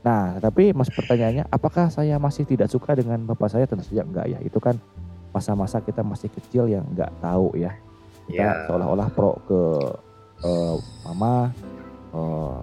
Nah, 0.00 0.40
tapi 0.40 0.72
mas 0.72 0.88
pertanyaannya, 0.88 1.44
apakah 1.52 1.92
saya 1.92 2.16
masih 2.16 2.48
tidak 2.48 2.72
suka 2.72 2.96
dengan 2.96 3.20
bapak 3.28 3.52
saya? 3.52 3.68
Tentu 3.68 3.84
saja 3.84 4.00
enggak 4.00 4.26
ya. 4.32 4.38
Itu 4.40 4.56
kan 4.56 4.80
masa-masa 5.30 5.84
kita 5.84 6.00
masih 6.00 6.32
kecil 6.32 6.72
yang 6.72 6.84
enggak 6.88 7.12
tahu 7.20 7.52
ya. 7.54 7.76
Kita 8.24 8.40
Ya. 8.40 8.64
seolah-olah 8.70 9.08
pro 9.12 9.36
ke 9.44 9.60
eh, 10.40 10.76
mama, 11.04 11.52
eh, 12.16 12.58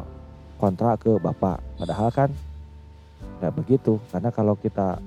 kontra 0.57 0.97
ke 0.97 1.13
bapak. 1.21 1.61
Padahal 1.77 2.09
kan 2.09 2.29
nggak 3.37 3.53
begitu. 3.53 4.01
Karena 4.09 4.33
kalau 4.33 4.57
kita 4.57 4.97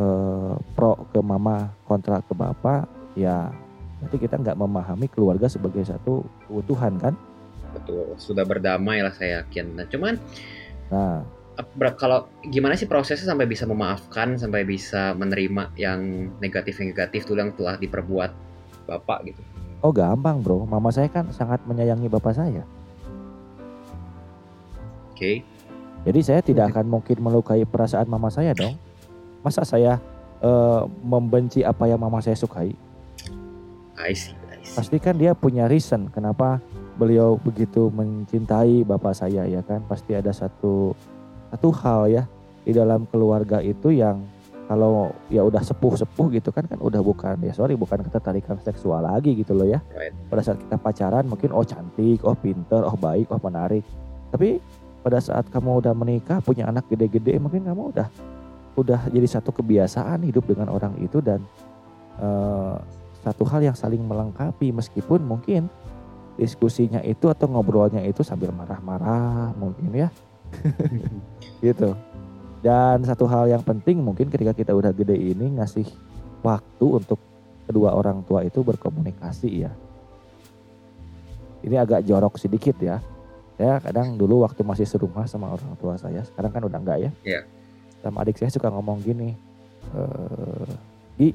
eh, 0.00 0.54
pro 0.72 0.96
ke 1.12 1.20
mama, 1.20 1.68
kontra 1.84 2.24
ke 2.24 2.32
bapak, 2.32 2.88
ya 3.14 3.52
nanti 4.00 4.16
kita 4.16 4.36
nggak 4.36 4.56
memahami 4.56 5.06
keluarga 5.08 5.44
sebagai 5.46 5.84
satu 5.84 6.24
keutuhan 6.48 6.96
kan. 6.96 7.14
betul 7.74 8.06
sudah 8.14 8.46
berdamai 8.46 9.02
lah 9.02 9.10
saya 9.10 9.42
yakin 9.42 9.74
nah 9.74 9.82
cuman 9.90 10.14
Nah, 10.92 11.24
kalau 11.94 12.26
gimana 12.44 12.74
sih 12.74 12.90
prosesnya 12.90 13.30
sampai 13.30 13.46
bisa 13.46 13.64
memaafkan 13.64 14.34
sampai 14.34 14.66
bisa 14.66 15.14
menerima 15.14 15.70
yang 15.78 16.32
negatif 16.42 16.82
negatif 16.82 17.24
tuh 17.24 17.38
yang 17.38 17.54
telah 17.54 17.78
diperbuat 17.78 18.30
bapak 18.90 19.30
gitu 19.32 19.42
Oh 19.84 19.92
gampang 19.92 20.40
bro, 20.40 20.64
mama 20.64 20.88
saya 20.88 21.12
kan 21.12 21.28
sangat 21.28 21.60
menyayangi 21.68 22.08
bapak 22.08 22.32
saya. 22.32 22.64
oke 25.12 25.44
Jadi 26.08 26.20
saya 26.24 26.40
tidak 26.40 26.72
akan 26.72 26.88
mungkin 26.88 27.20
melukai 27.20 27.68
perasaan 27.68 28.08
mama 28.08 28.32
saya 28.32 28.56
dong. 28.56 28.80
Masa 29.44 29.60
saya 29.60 30.00
eh, 30.40 30.82
membenci 31.04 31.60
apa 31.60 31.84
yang 31.84 32.00
mama 32.00 32.24
saya 32.24 32.32
sukai? 32.32 32.72
I 34.00 34.16
see 34.16 34.32
I 34.48 34.64
see 34.64 34.72
Pasti 34.72 34.96
kan 34.96 35.20
dia 35.20 35.36
punya 35.36 35.68
reason 35.68 36.08
kenapa 36.08 36.64
beliau 36.94 37.36
begitu 37.40 37.90
mencintai 37.90 38.86
bapak 38.86 39.14
saya 39.14 39.46
ya 39.46 39.60
kan. 39.62 39.82
Pasti 39.86 40.14
ada 40.14 40.30
satu 40.30 40.94
satu 41.54 41.68
hal 41.82 42.00
ya 42.10 42.22
di 42.64 42.72
dalam 42.72 43.06
keluarga 43.10 43.60
itu 43.60 43.92
yang 43.92 44.24
kalau 44.64 45.12
ya 45.28 45.44
udah 45.44 45.60
sepuh-sepuh 45.60 46.40
gitu 46.40 46.48
kan 46.48 46.64
kan 46.64 46.80
udah 46.80 47.04
bukan 47.04 47.36
ya 47.44 47.52
sorry 47.52 47.76
bukan 47.76 48.00
ketertarikan 48.00 48.56
seksual 48.64 49.04
lagi 49.04 49.36
gitu 49.36 49.52
loh 49.52 49.68
ya. 49.68 49.84
Pada 50.32 50.40
saat 50.40 50.58
kita 50.58 50.80
pacaran 50.80 51.28
mungkin 51.28 51.52
oh 51.52 51.66
cantik, 51.66 52.24
oh 52.24 52.32
pinter, 52.32 52.80
oh 52.80 52.96
baik, 52.96 53.28
oh 53.28 53.40
menarik. 53.44 53.84
Tapi 54.32 54.58
pada 55.04 55.20
saat 55.20 55.44
kamu 55.52 55.84
udah 55.84 55.92
menikah 55.92 56.40
punya 56.40 56.64
anak 56.64 56.88
gede-gede 56.88 57.36
mungkin 57.36 57.68
kamu 57.68 57.92
udah 57.92 58.08
udah 58.74 59.00
jadi 59.12 59.28
satu 59.28 59.52
kebiasaan 59.52 60.24
hidup 60.24 60.48
dengan 60.48 60.72
orang 60.72 60.96
itu 60.98 61.20
dan 61.20 61.44
eh, 62.18 62.76
satu 63.20 63.44
hal 63.44 63.60
yang 63.60 63.76
saling 63.76 64.00
melengkapi 64.00 64.72
meskipun 64.72 65.20
mungkin 65.22 65.68
diskusinya 66.34 66.98
itu 67.06 67.30
atau 67.30 67.46
ngobrolnya 67.46 68.02
itu 68.02 68.26
sambil 68.26 68.50
marah-marah 68.50 69.54
mungkin 69.54 69.90
ya 69.94 70.08
gitu. 71.64 71.94
Dan 72.64 73.04
satu 73.04 73.28
hal 73.28 73.52
yang 73.52 73.60
penting 73.60 74.00
mungkin 74.00 74.32
ketika 74.32 74.56
kita 74.56 74.72
udah 74.72 74.90
gede 74.96 75.14
ini 75.14 75.60
ngasih 75.60 75.84
waktu 76.40 76.86
untuk 76.86 77.20
kedua 77.68 77.92
orang 77.92 78.24
tua 78.24 78.40
itu 78.44 78.64
berkomunikasi 78.64 79.68
ya. 79.68 79.72
Ini 81.64 81.80
agak 81.80 82.04
jorok 82.08 82.40
sedikit 82.40 82.76
ya. 82.80 83.00
Saya 83.60 83.78
kadang 83.84 84.16
dulu 84.16 84.42
waktu 84.42 84.64
masih 84.66 84.88
serumah 84.88 85.28
sama 85.28 85.52
orang 85.52 85.76
tua 85.78 85.94
saya, 85.94 86.26
sekarang 86.26 86.50
kan 86.50 86.62
udah 86.66 86.78
enggak 86.80 86.98
ya. 86.98 87.10
Iya. 87.22 87.40
Sama 88.02 88.24
adik 88.26 88.36
saya 88.36 88.50
suka 88.50 88.68
ngomong 88.68 89.00
gini, 89.00 89.32
eh 89.94 90.72
Gi, 91.14 91.30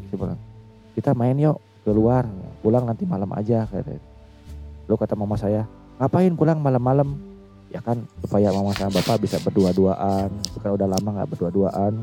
kita 0.99 1.15
main 1.15 1.39
yuk 1.39 1.55
keluar, 1.87 2.27
pulang 2.59 2.83
nanti 2.83 3.07
malam 3.07 3.31
aja. 3.31 3.63
Kata. 3.63 3.95
Lalu 4.89 5.05
kata 5.05 5.13
mama 5.13 5.37
saya, 5.37 5.69
ngapain 6.01 6.33
pulang 6.33 6.57
malam-malam? 6.57 7.13
Ya 7.69 7.77
kan 7.85 8.01
supaya 8.25 8.49
mama 8.49 8.73
sama 8.73 8.97
bapak 8.97 9.21
bisa 9.21 9.37
berdua-duaan. 9.45 10.33
Itu 10.41 10.57
kan 10.57 10.73
udah 10.73 10.89
lama 10.89 11.21
nggak 11.21 11.29
berdua-duaan. 11.29 11.93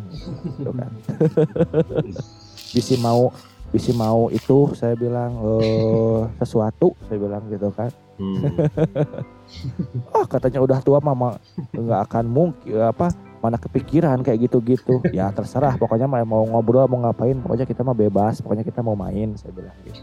Gitu 0.54 0.70
kan. 0.70 0.90
Bisi 2.78 2.94
mau 3.02 3.34
bisi 3.74 3.90
mau 3.90 4.30
itu 4.30 4.70
saya 4.78 4.94
bilang 4.94 5.42
eh 5.58 6.22
sesuatu 6.38 6.94
saya 7.10 7.18
bilang 7.18 7.42
gitu 7.50 7.68
kan 7.74 7.90
Hmm. 8.16 8.48
ah 10.16 10.24
katanya 10.24 10.64
udah 10.64 10.80
tua 10.80 11.04
mama 11.04 11.36
nggak 11.68 12.00
akan 12.08 12.24
mungkin 12.24 12.80
apa 12.80 13.12
mana 13.44 13.60
kepikiran 13.60 14.24
kayak 14.24 14.48
gitu-gitu 14.48 15.04
ya 15.12 15.28
terserah 15.36 15.76
pokoknya 15.76 16.08
mau 16.08 16.48
ngobrol 16.48 16.88
mau 16.88 17.04
ngapain 17.04 17.36
pokoknya 17.44 17.68
kita 17.68 17.84
mah 17.84 17.92
bebas 17.92 18.40
pokoknya 18.40 18.64
kita 18.64 18.80
mau 18.80 18.96
main 18.96 19.36
saya 19.36 19.52
bilang 19.52 19.76
gitu 19.84 20.00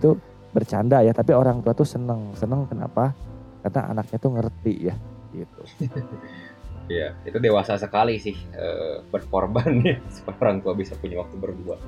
itu 0.00 0.10
bercanda 0.50 1.00
ya 1.00 1.14
tapi 1.14 1.30
orang 1.32 1.62
tua 1.62 1.72
tuh 1.72 1.86
seneng 1.86 2.34
seneng 2.34 2.66
kenapa 2.66 3.14
karena 3.62 3.80
anaknya 3.92 4.18
tuh 4.18 4.30
ngerti 4.34 4.74
ya 4.90 4.94
gitu 5.30 5.62
Iya, 6.90 7.14
itu 7.22 7.38
dewasa 7.38 7.78
sekali 7.78 8.18
sih 8.18 8.34
eh, 8.50 8.98
berkorban 9.14 9.78
ya 9.78 9.94
supaya 10.14 10.34
orang 10.42 10.58
tua 10.58 10.74
bisa 10.74 10.98
punya 10.98 11.22
waktu 11.22 11.38
berdua. 11.38 11.78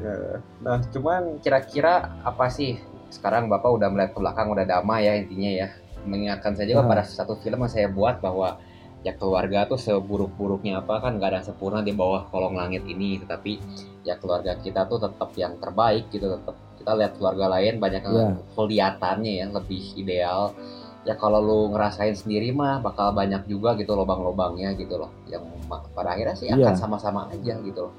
Eh, 0.00 0.40
Nah, 0.64 0.80
cuman 0.88 1.36
kira-kira 1.44 2.16
apa 2.24 2.48
sih 2.48 2.80
sekarang 3.12 3.52
bapak 3.52 3.68
udah 3.76 3.92
melihat 3.92 4.16
ke 4.16 4.18
belakang 4.24 4.48
udah 4.48 4.64
damai 4.64 5.04
ya 5.04 5.20
intinya 5.20 5.52
ya. 5.52 5.68
Mengingatkan 6.08 6.56
saja 6.56 6.80
Hmm. 6.80 6.88
pada 6.88 7.04
satu 7.04 7.36
film 7.44 7.60
yang 7.60 7.68
saya 7.68 7.92
buat 7.92 8.24
bahwa 8.24 8.56
ya 9.04 9.12
keluarga 9.12 9.68
tuh 9.68 9.76
seburuk-buruknya 9.76 10.80
apa 10.80 10.96
kan 11.04 11.20
nggak 11.20 11.36
ada 11.36 11.40
sempurna 11.44 11.84
di 11.84 11.92
bawah 11.92 12.24
kolong 12.32 12.56
langit 12.56 12.88
ini, 12.88 13.20
tetapi 13.20 13.60
ya 14.00 14.16
keluarga 14.16 14.56
kita 14.56 14.88
tuh 14.88 14.96
tetap 14.96 15.28
yang 15.36 15.60
terbaik 15.60 16.08
gitu 16.08 16.24
tetap 16.32 16.56
kita 16.86 16.94
lihat 17.02 17.18
keluarga 17.18 17.50
lain 17.58 17.82
banyak 17.82 17.98
yang 18.06 18.14
Iya. 18.14 18.30
kelihatannya 18.54 19.32
ya 19.42 19.46
lebih 19.50 19.82
ideal. 19.98 20.54
Ya 21.02 21.18
kalau 21.18 21.42
lu 21.42 21.60
ngerasain 21.74 22.14
sendiri 22.14 22.54
mah 22.54 22.78
bakal 22.78 23.10
banyak 23.10 23.42
juga 23.50 23.74
gitu 23.74 23.98
lobang-lobangnya 23.98 24.70
gitu 24.78 24.94
loh. 24.94 25.10
Yang 25.26 25.50
pada 25.66 26.14
akhirnya 26.14 26.38
sih 26.38 26.46
akan 26.46 26.62
Iya. 26.62 26.78
sama-sama 26.78 27.26
aja 27.26 27.58
gitu 27.58 27.90
loh. 27.90 27.94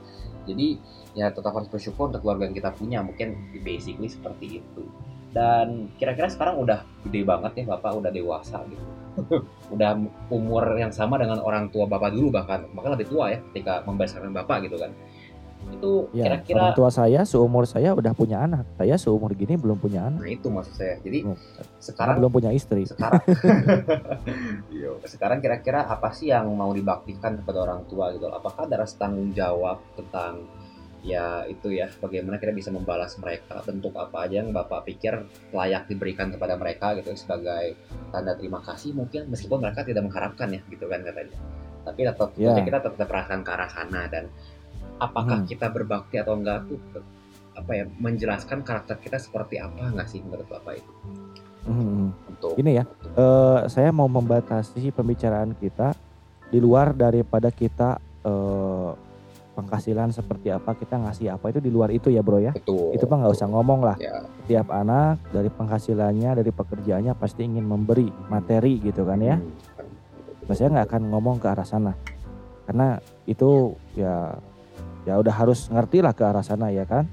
Jadi 0.47 0.80
ya 1.19 1.28
tetap 1.36 1.52
harus 1.52 1.67
bersyukur 1.67 2.08
untuk 2.08 2.23
keluarga 2.23 2.47
yang 2.47 2.56
kita 2.56 2.71
punya. 2.71 3.04
Mungkin 3.04 3.60
basically 3.60 4.08
seperti 4.08 4.63
itu. 4.63 4.84
Dan 5.36 5.91
kira-kira 6.00 6.32
sekarang 6.32 6.56
udah 6.56 6.88
gede 7.04 7.28
banget 7.28 7.52
ya 7.60 7.76
bapak? 7.76 7.91
Udah 7.91 8.08
dewasa 8.15 8.63
gitu. 8.71 8.84
Udah 9.76 10.00
umur 10.32 10.63
yang 10.80 10.95
sama 10.95 11.19
dengan 11.19 11.43
orang 11.43 11.67
tua 11.76 11.84
bapak 11.84 12.15
dulu 12.15 12.32
bahkan. 12.32 12.63
Bahkan 12.71 12.92
lebih 12.96 13.12
tua 13.12 13.35
ya 13.35 13.44
ketika 13.52 13.83
membesarkan 13.83 14.31
bapak 14.31 14.63
gitu 14.71 14.79
kan 14.79 14.96
itu 15.68 16.10
ya 16.15 16.24
kira-kira 16.32 16.60
orang 16.63 16.78
tua 16.78 16.90
saya 16.90 17.22
seumur 17.22 17.68
saya 17.68 17.92
udah 17.94 18.13
punya 18.13 18.42
anak. 18.42 18.63
Saya 18.76 18.96
seumur 18.96 19.32
gini 19.34 19.54
belum 19.56 19.78
punya 19.78 20.08
anak. 20.08 20.24
Nah 20.24 20.32
itu 20.32 20.48
maksud 20.48 20.74
saya. 20.74 20.96
Jadi 21.04 21.28
Hmm. 21.28 21.38
sekarang 21.78 22.15
belum 22.18 22.32
punya 22.32 22.52
istri. 22.52 22.88
sekarang 22.88 23.22
Iya. 24.74 24.92
sekarang 25.06 25.40
kira-kira 25.40 25.86
apa 25.86 26.10
sih 26.12 26.32
yang 26.32 26.48
mau 26.54 26.72
dibaktikan 26.72 27.38
kepada 27.42 27.63
orang 27.63 27.86
tua 27.86 28.12
gitu? 28.13 28.28
Apakah 28.30 28.65
ada 28.65 28.84
rasa 28.84 28.96
tanggung 28.98 29.32
jawab 29.32 29.82
tentang 29.94 30.48
ya 31.06 31.46
itu 31.46 31.72
ya 31.72 31.88
bagaimana 32.02 32.36
kita 32.36 32.52
bisa 32.52 32.70
membalas 32.74 33.15
mereka? 33.22 33.62
Bentuk 33.63 33.94
apa 33.96 34.26
aja 34.26 34.42
yang 34.44 34.52
bapak 34.52 34.84
pikir 34.84 35.13
layak 35.54 35.88
diberikan 35.88 36.34
kepada 36.34 36.58
mereka 36.58 36.98
gitu 36.98 37.13
sebagai 37.13 37.78
tanda 38.10 38.34
terima 38.34 38.60
kasih 38.60 38.92
mungkin 38.92 39.30
meskipun 39.30 39.62
mereka 39.62 39.84
tidak 39.84 40.04
mengharapkan 40.04 40.52
ya 40.52 40.62
gitu 40.68 40.88
kan 40.90 41.04
katanya. 41.04 41.38
Tapi 41.88 42.04
tetap 42.04 42.36
tentunya 42.36 42.63
kita 42.68 42.80
tetap 42.84 43.08
perasaan 43.08 43.48
ke 43.48 43.52
arah 43.54 43.70
sana 43.72 44.12
dan 44.12 44.28
apakah 44.98 45.41
Hmm. 45.41 45.48
kita 45.48 45.69
berbakti 45.69 46.17
atau 46.17 46.33
enggak 46.33 46.65
tuh 46.65 46.79
apa 47.54 47.71
ya 47.73 47.85
menjelaskan 47.98 48.62
karakter 48.62 48.98
kita 48.98 49.17
seperti 49.17 49.58
apa 49.58 49.89
nggak 49.89 50.08
sih 50.08 50.21
menurut 50.21 50.45
bapak 50.45 50.77
itu 50.77 50.91
Hmm. 51.67 52.15
Untuk 52.31 52.56
Gini 52.56 52.79
ya, 52.79 52.87
eh, 53.12 53.60
saya 53.67 53.91
mau 53.91 54.08
membatasi 54.08 54.87
pembicaraan 54.87 55.52
kita 55.52 55.91
di 56.48 56.63
luar 56.63 56.95
daripada 56.95 57.52
kita 57.52 58.00
eh, 58.23 58.91
penghasilan 59.52 60.15
seperti 60.15 60.48
apa 60.48 60.77
kita 60.77 60.95
ngasih 60.95 61.27
apa 61.27 61.50
itu 61.50 61.60
di 61.60 61.67
luar 61.67 61.91
itu 61.91 62.08
ya 62.08 62.23
bro 62.23 62.39
ya. 62.39 62.56
betul. 62.56 62.95
Itu 62.95 63.04
mah 63.04 63.19
nggak 63.19 63.33
usah 63.35 63.48
ngomong 63.52 63.79
lah. 63.83 63.98
Ya. 64.00 64.23
Setiap 64.45 64.71
anak 64.71 65.19
dari 65.27 65.50
penghasilannya 65.50 66.39
dari 66.39 66.52
pekerjaannya 66.52 67.13
pasti 67.19 67.43
ingin 67.43 67.67
memberi 67.67 68.08
materi 68.29 68.79
gitu 68.79 69.04
kan 69.04 69.19
ya. 69.19 69.35
Hmm. 69.35 69.52
Nah, 70.48 70.56
saya 70.56 70.71
nggak 70.71 70.87
akan 70.87 71.04
ngomong 71.12 71.35
ke 71.35 71.52
arah 71.52 71.67
sana 71.67 71.91
karena 72.63 72.95
itu 73.23 73.75
ya 73.91 74.35
ya 74.35 74.35
udah 75.16 75.32
harus 75.32 75.72
ngerti 75.72 76.04
lah 76.04 76.12
ke 76.12 76.28
arah 76.28 76.44
sana 76.44 76.68
ya 76.76 76.84
kan. 76.84 77.08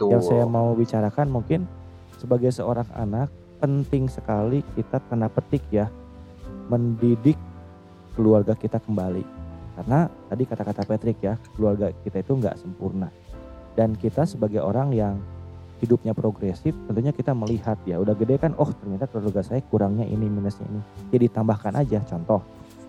Betul. 0.00 0.16
Yang 0.16 0.22
saya 0.32 0.44
mau 0.48 0.72
bicarakan 0.72 1.28
mungkin 1.28 1.68
sebagai 2.16 2.48
seorang 2.48 2.88
anak 2.96 3.28
penting 3.60 4.08
sekali 4.08 4.64
kita 4.72 5.02
tanda 5.12 5.28
petik 5.28 5.66
ya 5.68 5.92
mendidik 6.72 7.36
keluarga 8.16 8.56
kita 8.56 8.80
kembali. 8.80 9.24
Karena 9.78 10.10
tadi 10.26 10.42
kata-kata 10.42 10.82
Patrick 10.82 11.18
ya, 11.22 11.38
keluarga 11.54 11.94
kita 12.02 12.18
itu 12.18 12.34
nggak 12.34 12.58
sempurna. 12.58 13.08
Dan 13.78 13.94
kita 13.94 14.26
sebagai 14.26 14.58
orang 14.58 14.90
yang 14.90 15.22
hidupnya 15.78 16.10
progresif, 16.10 16.74
tentunya 16.90 17.14
kita 17.14 17.30
melihat 17.30 17.78
ya, 17.86 18.02
udah 18.02 18.10
gede 18.18 18.42
kan, 18.42 18.58
oh 18.58 18.66
ternyata 18.74 19.06
keluarga 19.06 19.46
saya 19.46 19.62
kurangnya 19.70 20.02
ini, 20.02 20.26
minusnya 20.26 20.66
ini. 20.66 20.82
Jadi 21.14 21.26
tambahkan 21.30 21.78
aja, 21.78 22.02
contoh, 22.02 22.42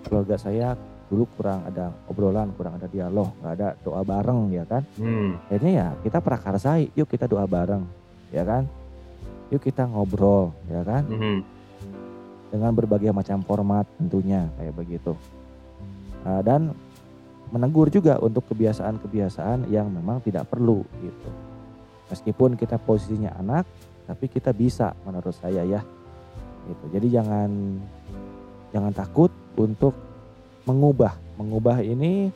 keluarga 0.10 0.42
saya 0.42 0.74
dulu 1.10 1.26
kurang 1.34 1.66
ada 1.66 1.90
obrolan, 2.06 2.54
kurang 2.54 2.78
ada 2.78 2.86
dialog, 2.86 3.34
nggak 3.42 3.54
ada 3.58 3.68
doa 3.82 4.06
bareng 4.06 4.54
ya 4.54 4.64
kan? 4.70 4.86
Hmm. 4.96 5.42
akhirnya 5.50 5.72
ya 5.74 5.88
kita 6.06 6.22
prakarsai 6.22 6.94
yuk 6.94 7.10
kita 7.10 7.26
doa 7.26 7.50
bareng 7.50 7.84
ya 8.30 8.46
kan? 8.46 8.70
Yuk 9.50 9.66
kita 9.66 9.90
ngobrol 9.90 10.54
ya 10.70 10.86
kan? 10.86 11.04
Mhm. 11.10 11.40
dengan 12.50 12.74
berbagai 12.74 13.14
macam 13.14 13.46
format 13.46 13.86
tentunya 14.02 14.50
kayak 14.58 14.74
begitu. 14.74 15.14
Nah, 16.26 16.42
dan 16.42 16.74
menegur 17.54 17.94
juga 17.94 18.18
untuk 18.18 18.46
kebiasaan-kebiasaan 18.50 19.70
yang 19.70 19.86
memang 19.90 20.18
tidak 20.26 20.50
perlu 20.50 20.82
gitu. 20.98 21.30
Meskipun 22.10 22.58
kita 22.58 22.82
posisinya 22.82 23.38
anak 23.38 23.70
tapi 24.10 24.26
kita 24.26 24.50
bisa 24.50 24.98
menurut 25.06 25.38
saya 25.38 25.62
ya 25.62 25.82
gitu. 26.66 26.86
Jadi 26.90 27.08
jangan 27.14 27.50
jangan 28.74 28.94
takut 28.94 29.30
untuk 29.58 29.94
mengubah. 30.70 31.18
Mengubah 31.42 31.82
ini 31.82 32.30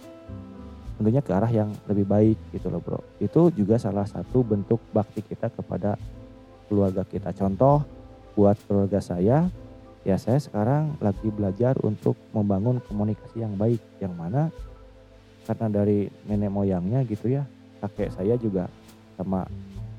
tentunya 0.98 1.22
ke 1.22 1.32
arah 1.34 1.52
yang 1.54 1.70
lebih 1.86 2.10
baik 2.10 2.38
gitu 2.50 2.74
loh 2.74 2.82
bro. 2.82 3.00
Itu 3.22 3.54
juga 3.54 3.78
salah 3.78 4.10
satu 4.10 4.42
bentuk 4.42 4.82
bakti 4.90 5.22
kita 5.22 5.54
kepada 5.54 5.94
keluarga 6.66 7.06
kita. 7.06 7.30
Contoh 7.38 7.86
buat 8.34 8.58
keluarga 8.66 8.98
saya 8.98 9.46
ya 10.04 10.16
saya 10.18 10.42
sekarang 10.42 10.98
lagi 10.98 11.30
belajar 11.30 11.78
untuk 11.86 12.18
membangun 12.34 12.82
komunikasi 12.90 13.46
yang 13.46 13.54
baik. 13.54 13.82
Yang 14.02 14.14
mana 14.18 14.42
karena 15.44 15.68
dari 15.70 16.08
nenek 16.26 16.50
moyangnya 16.50 17.04
gitu 17.04 17.28
ya 17.28 17.44
kakek 17.84 18.16
saya 18.16 18.40
juga 18.40 18.72
sama 19.20 19.44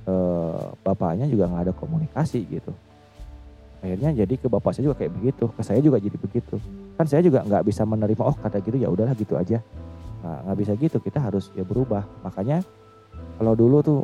eh, 0.08 0.64
bapaknya 0.80 1.28
juga 1.28 1.52
nggak 1.52 1.64
ada 1.68 1.74
komunikasi 1.76 2.48
gitu 2.48 2.72
akhirnya 3.84 4.16
jadi 4.24 4.34
ke 4.40 4.48
bapak 4.48 4.72
saya 4.72 4.88
juga 4.88 4.96
kayak 5.04 5.12
begitu 5.12 5.44
ke 5.52 5.60
saya 5.60 5.80
juga 5.84 6.00
jadi 6.00 6.16
begitu. 6.16 6.56
Kan 6.96 7.04
saya 7.04 7.20
juga 7.20 7.44
nggak 7.44 7.62
bisa 7.68 7.84
menerima 7.84 8.22
oh 8.24 8.32
kata 8.32 8.64
gitu 8.64 8.80
ya 8.80 8.88
udahlah 8.88 9.12
gitu 9.12 9.36
aja. 9.36 9.60
Nah, 10.24 10.40
nggak 10.48 10.56
bisa 10.56 10.72
gitu 10.80 10.96
kita 11.04 11.20
harus 11.20 11.52
ya 11.52 11.68
berubah. 11.68 12.00
Makanya 12.24 12.64
kalau 13.36 13.52
dulu 13.52 13.84
tuh 13.84 14.00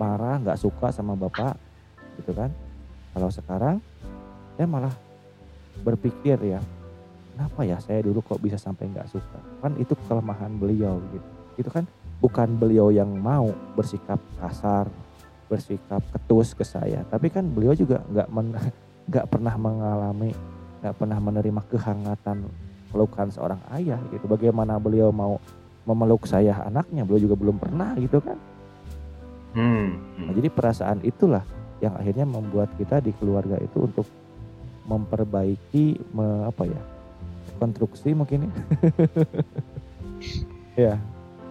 marah 0.00 0.40
nggak 0.40 0.56
suka 0.56 0.88
sama 0.88 1.12
bapak 1.12 1.60
gitu 2.16 2.32
kan. 2.32 2.48
Kalau 3.12 3.28
sekarang 3.28 3.76
saya 4.56 4.64
malah 4.64 4.94
berpikir 5.84 6.40
ya 6.40 6.64
kenapa 7.36 7.60
ya 7.68 7.76
saya 7.84 8.00
dulu 8.00 8.24
kok 8.24 8.40
bisa 8.40 8.56
sampai 8.56 8.88
nggak 8.88 9.12
suka? 9.12 9.38
Kan 9.60 9.76
itu 9.76 9.92
kelemahan 10.08 10.56
beliau 10.56 11.04
gitu. 11.12 11.28
Itu 11.60 11.68
kan? 11.68 11.84
Bukan 12.18 12.56
beliau 12.56 12.90
yang 12.90 13.12
mau 13.12 13.52
bersikap 13.76 14.18
kasar 14.40 14.88
bersikap 15.48 16.04
ketus 16.12 16.52
ke 16.52 16.64
saya. 16.64 17.02
Tapi 17.08 17.32
kan 17.32 17.44
beliau 17.48 17.72
juga 17.72 18.04
nggak 18.08 18.28
nggak 19.08 19.26
pernah 19.32 19.54
mengalami 19.56 20.30
nggak 20.78 20.94
pernah 20.94 21.18
menerima 21.18 21.60
kehangatan 21.74 22.46
pelukan 22.92 23.28
seorang 23.28 23.60
ayah 23.76 24.00
gitu. 24.14 24.24
Bagaimana 24.30 24.80
beliau 24.80 25.12
mau 25.12 25.42
memeluk 25.84 26.24
saya 26.28 26.56
anaknya? 26.64 27.04
Beliau 27.04 27.28
juga 27.28 27.36
belum 27.36 27.56
pernah 27.60 27.96
gitu 27.98 28.20
kan? 28.22 28.38
Hmm. 29.56 29.98
Nah, 30.22 30.32
jadi 30.36 30.48
perasaan 30.52 31.02
itulah 31.02 31.42
yang 31.80 31.96
akhirnya 31.96 32.26
membuat 32.28 32.68
kita 32.76 33.00
di 33.00 33.10
keluarga 33.16 33.56
itu 33.58 33.86
untuk 33.86 34.06
memperbaiki 34.88 36.00
me- 36.16 36.48
apa 36.48 36.64
ya 36.64 36.80
konstruksi 37.58 38.14
mungkin 38.14 38.48
ya. 38.48 38.52
Ya 40.78 40.94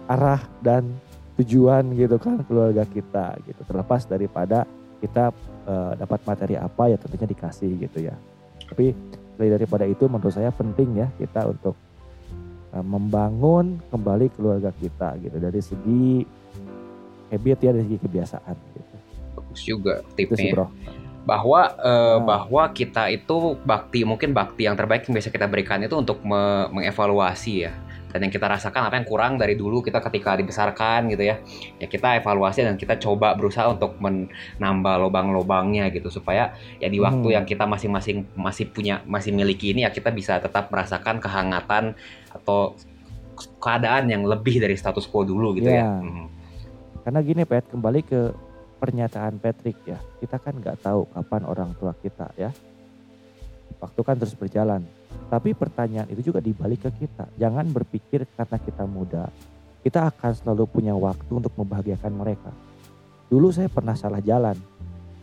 arah 0.08 0.40
dan 0.64 0.88
tujuan 1.36 1.92
gitu 1.92 2.16
kan 2.16 2.40
keluarga 2.48 2.88
kita 2.88 3.36
gitu. 3.44 3.60
Terlepas 3.68 4.08
daripada 4.08 4.64
kita 4.98 5.30
eh, 5.64 5.92
dapat 5.96 6.20
materi 6.24 6.54
apa 6.54 6.90
ya 6.90 6.96
tentunya 6.98 7.26
dikasih 7.26 7.70
gitu 7.78 7.98
ya 8.02 8.14
tapi 8.68 8.92
selain 9.34 9.54
daripada 9.54 9.84
itu 9.86 10.04
menurut 10.06 10.34
saya 10.34 10.50
penting 10.50 10.98
ya 10.98 11.06
kita 11.16 11.46
untuk 11.46 11.78
eh, 12.74 12.84
membangun 12.84 13.78
kembali 13.88 14.26
keluarga 14.34 14.74
kita 14.74 15.14
gitu 15.22 15.36
dari 15.38 15.60
segi 15.62 16.06
habit 17.28 17.58
ya 17.60 17.70
dari 17.72 17.84
segi 17.86 17.98
kebiasaan 18.00 18.56
gitu 18.74 18.94
Bagus 19.38 19.60
juga 19.62 19.94
itu 20.16 20.34
sih 20.34 20.50
tipnya. 20.50 20.52
bro 20.54 20.66
bahwa 21.28 21.60
eh, 21.76 22.16
Nah. 22.16 22.24
bahwa 22.24 22.62
kita 22.72 23.12
itu 23.12 23.36
bakti 23.60 24.00
mungkin 24.00 24.32
bakti 24.32 24.64
yang 24.64 24.74
terbaik 24.74 25.04
yang 25.04 25.12
bisa 25.12 25.28
kita 25.28 25.44
berikan 25.44 25.76
itu 25.84 25.92
untuk 25.92 26.24
me- 26.24 26.72
mengevaluasi 26.72 27.68
ya 27.68 27.72
dan 28.08 28.18
yang 28.24 28.32
kita 28.32 28.48
rasakan 28.48 28.88
apa 28.88 28.96
yang 28.96 29.06
kurang 29.06 29.36
dari 29.36 29.54
dulu 29.54 29.84
kita 29.84 30.00
ketika 30.00 30.36
dibesarkan 30.40 31.12
gitu 31.12 31.28
ya 31.28 31.36
ya 31.76 31.86
kita 31.86 32.18
evaluasi 32.20 32.64
dan 32.64 32.80
kita 32.80 32.96
coba 32.96 33.36
berusaha 33.36 33.68
untuk 33.68 34.00
menambah 34.00 34.94
lubang-lubangnya 35.08 35.92
gitu 35.92 36.08
supaya 36.08 36.56
ya 36.80 36.88
di 36.88 36.98
waktu 36.98 37.20
Hmm. 37.28 37.36
yang 37.40 37.44
kita 37.44 37.68
masing-masing 37.68 38.24
masih 38.32 38.70
punya 38.72 39.04
masih 39.04 39.30
miliki 39.36 39.76
ini 39.76 39.84
ya 39.84 39.90
kita 39.92 40.08
bisa 40.08 40.40
tetap 40.40 40.72
merasakan 40.72 41.20
kehangatan 41.20 41.92
atau 42.32 42.72
keadaan 43.62 44.10
yang 44.10 44.26
lebih 44.26 44.58
dari 44.58 44.74
status 44.74 45.06
quo 45.06 45.22
dulu 45.22 45.54
gitu 45.54 45.70
ya. 45.70 45.86
Iya. 45.86 45.90
Mhm. 46.02 46.26
Karena 47.06 47.20
gini 47.22 47.42
Pet, 47.46 47.64
kembali 47.70 48.00
ke 48.02 48.20
pernyataan 48.82 49.38
Patrick 49.38 49.78
ya. 49.86 49.98
Kita 50.18 50.36
kan 50.42 50.58
nggak 50.58 50.82
tahu 50.82 51.06
kapan 51.14 51.42
orang 51.46 51.70
tua 51.78 51.94
kita 52.02 52.28
ya. 52.34 52.50
Waktu 53.78 54.00
kan 54.02 54.18
terus 54.18 54.34
berjalan. 54.34 54.82
Tapi 55.28 55.52
pertanyaan 55.52 56.08
itu 56.08 56.32
juga 56.32 56.40
dibalik 56.40 56.88
ke 56.88 57.04
kita. 57.04 57.28
Jangan 57.36 57.68
berpikir 57.68 58.24
karena 58.32 58.56
kita 58.56 58.84
muda, 58.88 59.28
kita 59.84 60.08
akan 60.08 60.32
selalu 60.32 60.64
punya 60.68 60.96
waktu 60.96 61.32
untuk 61.32 61.52
membahagiakan 61.56 62.12
mereka. 62.16 62.50
Dulu 63.28 63.52
saya 63.52 63.68
pernah 63.68 63.92
salah 63.92 64.24
jalan. 64.24 64.56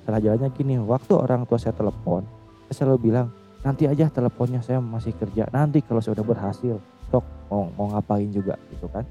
Salah 0.06 0.22
jalannya 0.22 0.54
gini, 0.54 0.78
waktu 0.78 1.18
orang 1.18 1.50
tua 1.50 1.58
saya 1.58 1.74
telepon, 1.74 2.22
saya 2.70 2.86
selalu 2.86 3.10
bilang, 3.10 3.34
nanti 3.66 3.90
aja 3.90 4.06
teleponnya 4.14 4.62
saya 4.62 4.78
masih 4.78 5.18
kerja. 5.18 5.50
Nanti 5.50 5.82
kalau 5.82 5.98
saya 5.98 6.14
udah 6.22 6.28
berhasil, 6.30 6.78
sok 7.10 7.26
mau 7.50 7.74
mau 7.74 7.90
ngapain 7.90 8.30
juga 8.30 8.54
gitu 8.70 8.86
kan. 8.94 9.02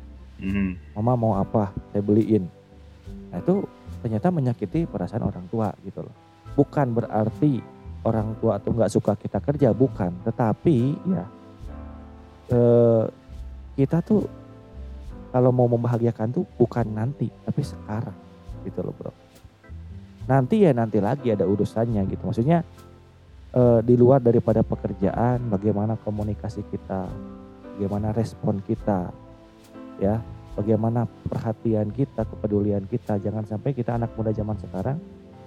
Mhm. 0.41 0.99
mama 0.99 1.13
mau 1.15 1.33
apa 1.39 1.71
saya 1.95 2.03
beliin 2.03 2.45
nah 3.31 3.39
itu 3.39 3.67
ternyata 4.03 4.29
menyakiti 4.35 4.87
perasaan 4.87 5.25
orang 5.25 5.47
tua 5.49 5.71
gitu 5.87 6.03
loh 6.03 6.15
bukan 6.59 6.91
berarti 6.95 7.63
orang 8.05 8.37
tua 8.39 8.61
tuh 8.61 8.77
nggak 8.77 8.93
suka 8.93 9.13
kita 9.17 9.41
kerja 9.41 9.73
bukan. 9.73 10.13
Tetapi 10.23 10.79
ya 11.09 11.25
eh, 12.53 13.05
kita 13.75 14.05
tuh 14.05 14.23
kalau 15.35 15.51
mau 15.51 15.67
membahagiakan 15.67 16.31
tuh 16.31 16.45
bukan 16.61 16.87
nanti 16.93 17.27
tapi 17.43 17.65
sekarang. 17.65 18.17
Gitu 18.63 18.81
loh 18.85 18.95
bro. 18.95 19.13
Nanti 20.25 20.65
ya 20.65 20.73
nanti 20.73 21.01
lagi 21.01 21.33
ada 21.33 21.49
urusannya 21.49 22.05
gitu. 22.07 22.23
Maksudnya 22.29 22.63
eh, 23.57 23.81
di 23.83 23.95
luar 23.97 24.21
daripada 24.21 24.61
pekerjaan 24.61 25.49
bagaimana 25.49 25.97
komunikasi 26.01 26.63
kita 26.69 27.09
bagaimana 27.75 28.15
respon 28.15 28.63
kita 28.63 29.11
ya 29.99 30.23
bagaimana 30.55 31.11
perhatian 31.27 31.91
kita 31.91 32.29
kepedulian 32.29 32.85
kita. 32.87 33.19
Jangan 33.19 33.49
sampai 33.49 33.75
kita 33.75 33.97
anak 33.99 34.15
muda 34.15 34.31
zaman 34.31 34.61
sekarang 34.61 35.01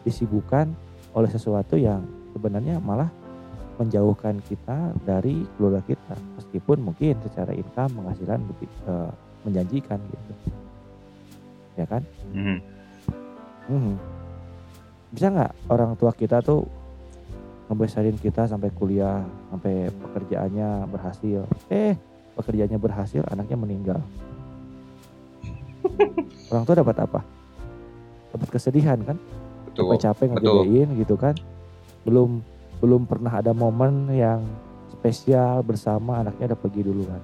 disibukkan 0.03 0.71
oleh 1.15 1.31
sesuatu 1.31 1.79
yang 1.79 2.16
sebenarnya 2.31 2.79
malah 2.79 3.09
menjauhkan 3.77 4.41
kita 4.41 4.91
dari 5.05 5.45
keluarga 5.55 5.85
kita 5.85 6.15
meskipun 6.35 6.81
mungkin 6.81 7.13
secara 7.21 7.53
income 7.53 7.93
penghasilan 7.93 8.41
lebih 8.41 8.69
eh, 8.89 9.11
menjanjikan 9.45 9.99
gitu 10.01 10.33
ya 11.77 11.85
kan 11.85 12.01
Mhm. 12.33 12.57
Mhm. 13.69 13.93
bisa 15.13 15.27
nggak 15.29 15.51
orang 15.69 15.93
tua 15.95 16.11
kita 16.11 16.41
tuh 16.41 16.65
ngebesarin 17.69 18.17
kita 18.17 18.47
sampai 18.47 18.71
kuliah 18.73 19.21
sampai 19.51 19.91
pekerjaannya 19.91 20.87
berhasil 20.87 21.43
eh 21.69 21.93
pekerjaannya 22.33 22.79
berhasil 22.79 23.21
anaknya 23.27 23.57
meninggal 23.59 23.99
orang 26.49 26.63
tua 26.63 26.75
dapat 26.79 26.95
apa 26.97 27.19
dapat 28.33 28.47
kesedihan 28.51 28.97
kan 29.03 29.17
Betul. 29.69 29.93
betul. 30.33 30.63
ngegedein 30.65 30.89
gitu 30.97 31.15
kan 31.15 31.35
belum 32.07 32.39
belum 32.79 33.03
pernah 33.03 33.43
ada 33.43 33.51
momen 33.51 34.07
yang 34.15 34.39
spesial 34.95 35.59
bersama 35.59 36.23
anaknya 36.23 36.55
udah 36.55 36.59
pergi 36.63 36.81
duluan. 36.87 37.21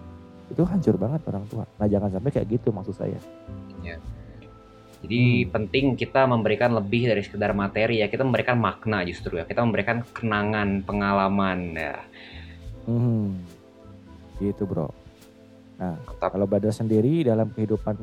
Itu 0.52 0.68
hancur 0.68 1.00
banget 1.00 1.24
orang 1.32 1.48
tua. 1.48 1.64
Nah 1.80 1.88
jangan 1.88 2.12
sampai 2.12 2.32
kayak 2.36 2.60
gitu 2.60 2.76
maksud 2.76 3.00
saya. 3.00 3.18
Jadi 5.04 5.44
Hmm. 5.44 5.52
penting 5.52 5.86
kita 6.00 6.24
memberikan 6.28 6.72
lebih 6.76 7.08
dari 7.12 7.24
sekedar 7.24 7.52
materi 7.56 8.04
ya. 8.04 8.08
Kita 8.12 8.24
memberikan 8.24 8.60
makna 8.60 9.04
justru 9.04 9.40
ya. 9.40 9.48
Kita 9.48 9.64
memberikan 9.64 10.04
kenangan, 10.16 10.84
pengalaman 10.84 11.60
ya. 11.76 11.96
Hmm. 12.88 13.40
Gitu 14.40 14.64
bro. 14.68 14.92
Nah 15.80 15.96
Mantap. 16.00 16.30
kalau 16.32 16.48
Badar 16.48 16.72
sendiri 16.76 17.24
dalam 17.24 17.52
kehidupan 17.52 17.96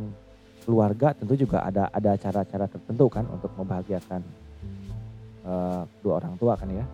keluarga 0.64 1.16
tentu 1.16 1.34
juga 1.36 1.64
ada 1.64 1.88
ada 1.88 2.16
cara-cara 2.20 2.68
tertentu 2.68 3.08
kan 3.08 3.24
untuk 3.32 3.48
membahagiakan 3.56 4.20
eh, 5.45 5.82
dua 6.03 6.12
orang 6.20 6.34
tua 6.36 6.55
kan 6.57 6.68
ya. 6.70 6.84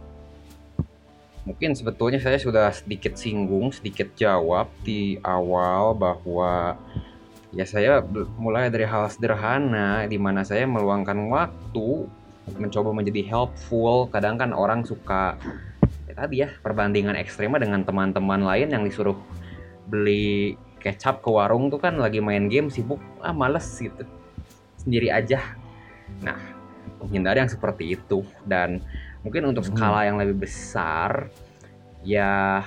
Mungkin 1.47 1.79
sebetulnya 1.79 2.19
saya 2.19 2.43
sudah 2.43 2.75
sedikit 2.75 3.15
singgung, 3.15 3.71
sedikit 3.71 4.11
jawab 4.19 4.67
di 4.83 5.15
awal 5.23 5.95
bahwa 5.95 6.75
ya 7.55 7.63
saya 7.63 8.03
mulai 8.35 8.67
dari 8.67 8.83
hal 8.83 9.07
sederhana 9.07 10.11
di 10.11 10.19
mana 10.19 10.43
saya 10.43 10.67
meluangkan 10.67 11.31
waktu 11.31 12.11
mencoba 12.59 12.91
menjadi 12.91 13.23
helpful. 13.31 14.11
Kadang 14.11 14.43
kan 14.43 14.51
orang 14.51 14.83
suka 14.83 15.39
ya 16.11 16.15
tadi 16.19 16.43
ya 16.43 16.51
perbandingan 16.67 17.15
ekstrimnya 17.15 17.63
dengan 17.63 17.87
teman-teman 17.87 18.43
lain 18.43 18.75
yang 18.75 18.83
disuruh 18.83 19.15
beli 19.87 20.59
kecap 20.83 21.23
ke 21.23 21.31
warung 21.31 21.71
tuh 21.71 21.79
kan 21.79 21.95
lagi 21.95 22.19
main 22.19 22.51
game 22.51 22.71
sibuk 22.75 22.99
ah 23.23 23.31
males 23.31 23.67
gitu 23.79 24.03
sendiri 24.83 25.15
aja. 25.15 25.39
Nah 26.27 26.56
menghindari 27.03 27.43
yang 27.43 27.51
seperti 27.51 27.97
itu. 27.97 28.25
Dan 28.45 28.81
mungkin 29.27 29.51
untuk 29.51 29.67
Hmm. 29.67 29.75
skala 29.75 30.07
yang 30.07 30.17
lebih 30.21 30.47
besar 30.47 31.31
ya 32.07 32.63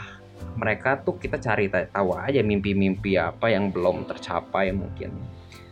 mereka 0.55 0.99
tuh 0.99 1.15
kita 1.19 1.39
cari 1.39 1.67
ta- 1.71 1.87
tahu 1.87 2.15
aja 2.15 2.39
mimpi-mimpi 2.43 3.15
apa 3.15 3.51
yang 3.51 3.71
belum 3.71 4.07
tercapai 4.07 4.71
mungkin. 4.75 5.11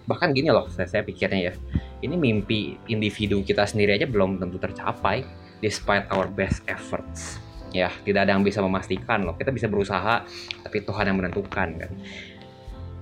Bahkan 0.07 0.31
gini 0.31 0.47
loh 0.51 0.71
saya, 0.71 0.87
saya 0.87 1.03
pikirnya 1.03 1.51
ya 1.51 1.53
ini 1.99 2.15
mimpi 2.15 2.79
individu 2.87 3.43
kita 3.43 3.67
sendiri 3.67 3.99
aja 3.99 4.07
belum 4.07 4.39
tentu 4.39 4.55
tercapai 4.59 5.23
despite 5.59 6.07
our 6.11 6.27
best 6.27 6.63
efforts. 6.67 7.39
Ya 7.75 7.91
tidak 8.07 8.27
ada 8.27 8.35
yang 8.35 8.43
bisa 8.47 8.63
memastikan 8.63 9.27
loh 9.27 9.35
kita 9.35 9.51
bisa 9.51 9.67
berusaha 9.67 10.23
tapi 10.63 10.77
Tuhan 10.83 11.03
yang 11.11 11.17
menentukan 11.19 11.67
kan. 11.75 11.91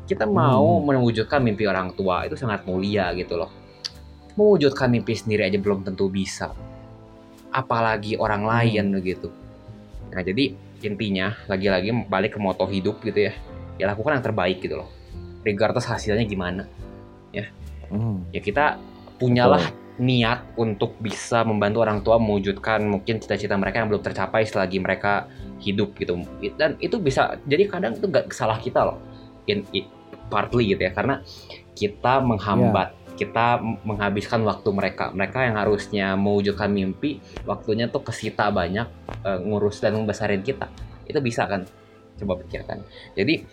Kita 0.05 0.25
mau 0.29 0.81
Hmm. 0.81 0.85
mewujudkan 0.85 1.41
mimpi 1.41 1.65
orang 1.65 1.93
tua 1.93 2.25
itu 2.25 2.37
sangat 2.37 2.65
mulia 2.65 3.09
gitu 3.17 3.37
loh 3.37 3.64
mewujudkan 4.35 4.91
mimpi 4.91 5.15
sendiri 5.15 5.47
aja 5.47 5.57
belum 5.59 5.83
tentu 5.83 6.07
bisa. 6.07 6.51
Apalagi 7.51 8.19
orang 8.19 8.43
lain 8.43 8.91
begitu. 8.95 9.31
Nah 10.11 10.21
jadi 10.21 10.55
intinya 10.83 11.33
lagi-lagi 11.47 11.89
balik 12.05 12.35
ke 12.35 12.39
moto 12.39 12.67
hidup 12.67 12.99
gitu 13.01 13.31
ya. 13.31 13.33
Ya 13.79 13.91
lakukan 13.91 14.19
yang 14.19 14.25
terbaik 14.25 14.59
gitu 14.59 14.79
loh. 14.79 14.89
Regardless 15.43 15.87
hasilnya 15.87 16.23
gimana 16.23 16.65
Hmm. 17.85 18.25
ya 18.33 18.41
kita 18.41 18.81
punyalah 19.21 19.61
niat 20.01 20.57
untuk 20.57 20.97
bisa 20.99 21.45
membantu 21.45 21.85
orang 21.85 22.01
tua 22.01 22.17
mewujudkan 22.17 22.83
mungkin 22.83 23.21
cita-cita 23.21 23.55
mereka 23.55 23.79
yang 23.79 23.87
belum 23.93 24.01
tercapai 24.01 24.43
selagi 24.43 24.81
mereka 24.81 25.29
hidup 25.61 25.93
gitu. 25.95 26.19
Dan 26.57 26.75
itu 26.81 26.97
bisa 26.99 27.37
jadi 27.45 27.69
kadang 27.69 27.95
itu 27.95 28.09
nggak 28.09 28.33
salah 28.33 28.57
kita 28.59 28.83
loh. 28.83 28.97
In, 29.45 29.63
i- 29.71 29.87
partly 30.27 30.73
gitu 30.73 30.81
ya. 30.81 30.91
Karena 30.91 31.21
kita 31.77 32.19
menghambat 32.25 32.91
kita 33.15 33.59
menghabiskan 33.83 34.43
waktu 34.43 34.69
mereka. 34.75 35.11
Mereka 35.15 35.47
yang 35.47 35.55
harusnya 35.55 36.13
mewujudkan 36.19 36.69
mimpi 36.69 37.23
waktunya 37.47 37.87
tuh 37.87 38.03
kesita 38.03 38.51
banyak 38.51 38.87
eh, 39.23 39.39
ngurus 39.41 39.79
dan 39.79 39.95
membesarin 39.95 40.43
kita. 40.43 40.67
Itu 41.07 41.19
bisa 41.23 41.47
kan? 41.47 41.63
Coba 42.15 42.39
pikirkan. 42.39 42.79
Jadi 43.15 43.43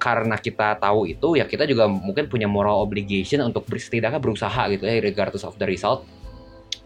karena 0.00 0.40
kita 0.40 0.80
tahu 0.80 1.04
itu 1.04 1.36
ya 1.36 1.44
kita 1.44 1.68
juga 1.68 1.84
mungkin 1.84 2.26
punya 2.26 2.48
moral 2.48 2.80
obligation 2.80 3.44
untuk 3.44 3.68
setidaknya 3.68 4.16
berusaha 4.16 4.66
gitu 4.72 4.88
ya 4.88 4.96
regardless 4.98 5.44
of 5.44 5.54
the 5.60 5.68
result 5.68 6.08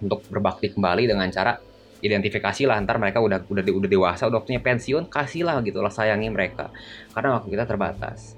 untuk 0.03 0.26
berbakti 0.26 0.74
kembali 0.74 1.07
dengan 1.07 1.30
cara 1.30 1.55
identifikasi 2.05 2.68
lah 2.68 2.76
ntar 2.84 3.01
mereka 3.01 3.22
udah 3.22 3.49
udah 3.49 3.64
udah 3.64 3.88
dewasa 3.88 4.28
udah 4.28 4.45
punya 4.45 4.61
pensiun 4.61 5.09
kasihlah 5.09 5.64
gitu 5.64 5.80
lah 5.80 5.88
sayangi 5.88 6.28
mereka. 6.28 6.68
Karena 7.16 7.40
waktu 7.40 7.49
kita 7.57 7.64
terbatas. 7.64 8.36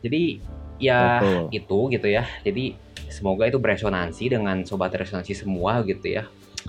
Jadi 0.00 0.40
ya 0.80 1.20
Betul. 1.20 1.42
itu 1.52 1.78
gitu 1.92 2.08
ya 2.08 2.24
jadi 2.40 2.74
semoga 3.06 3.44
itu 3.44 3.60
beresonansi 3.60 4.24
dengan 4.26 4.64
sobat 4.64 4.90
resonansi 4.90 5.36
semua 5.36 5.84
gitu 5.84 6.08
ya 6.08 6.24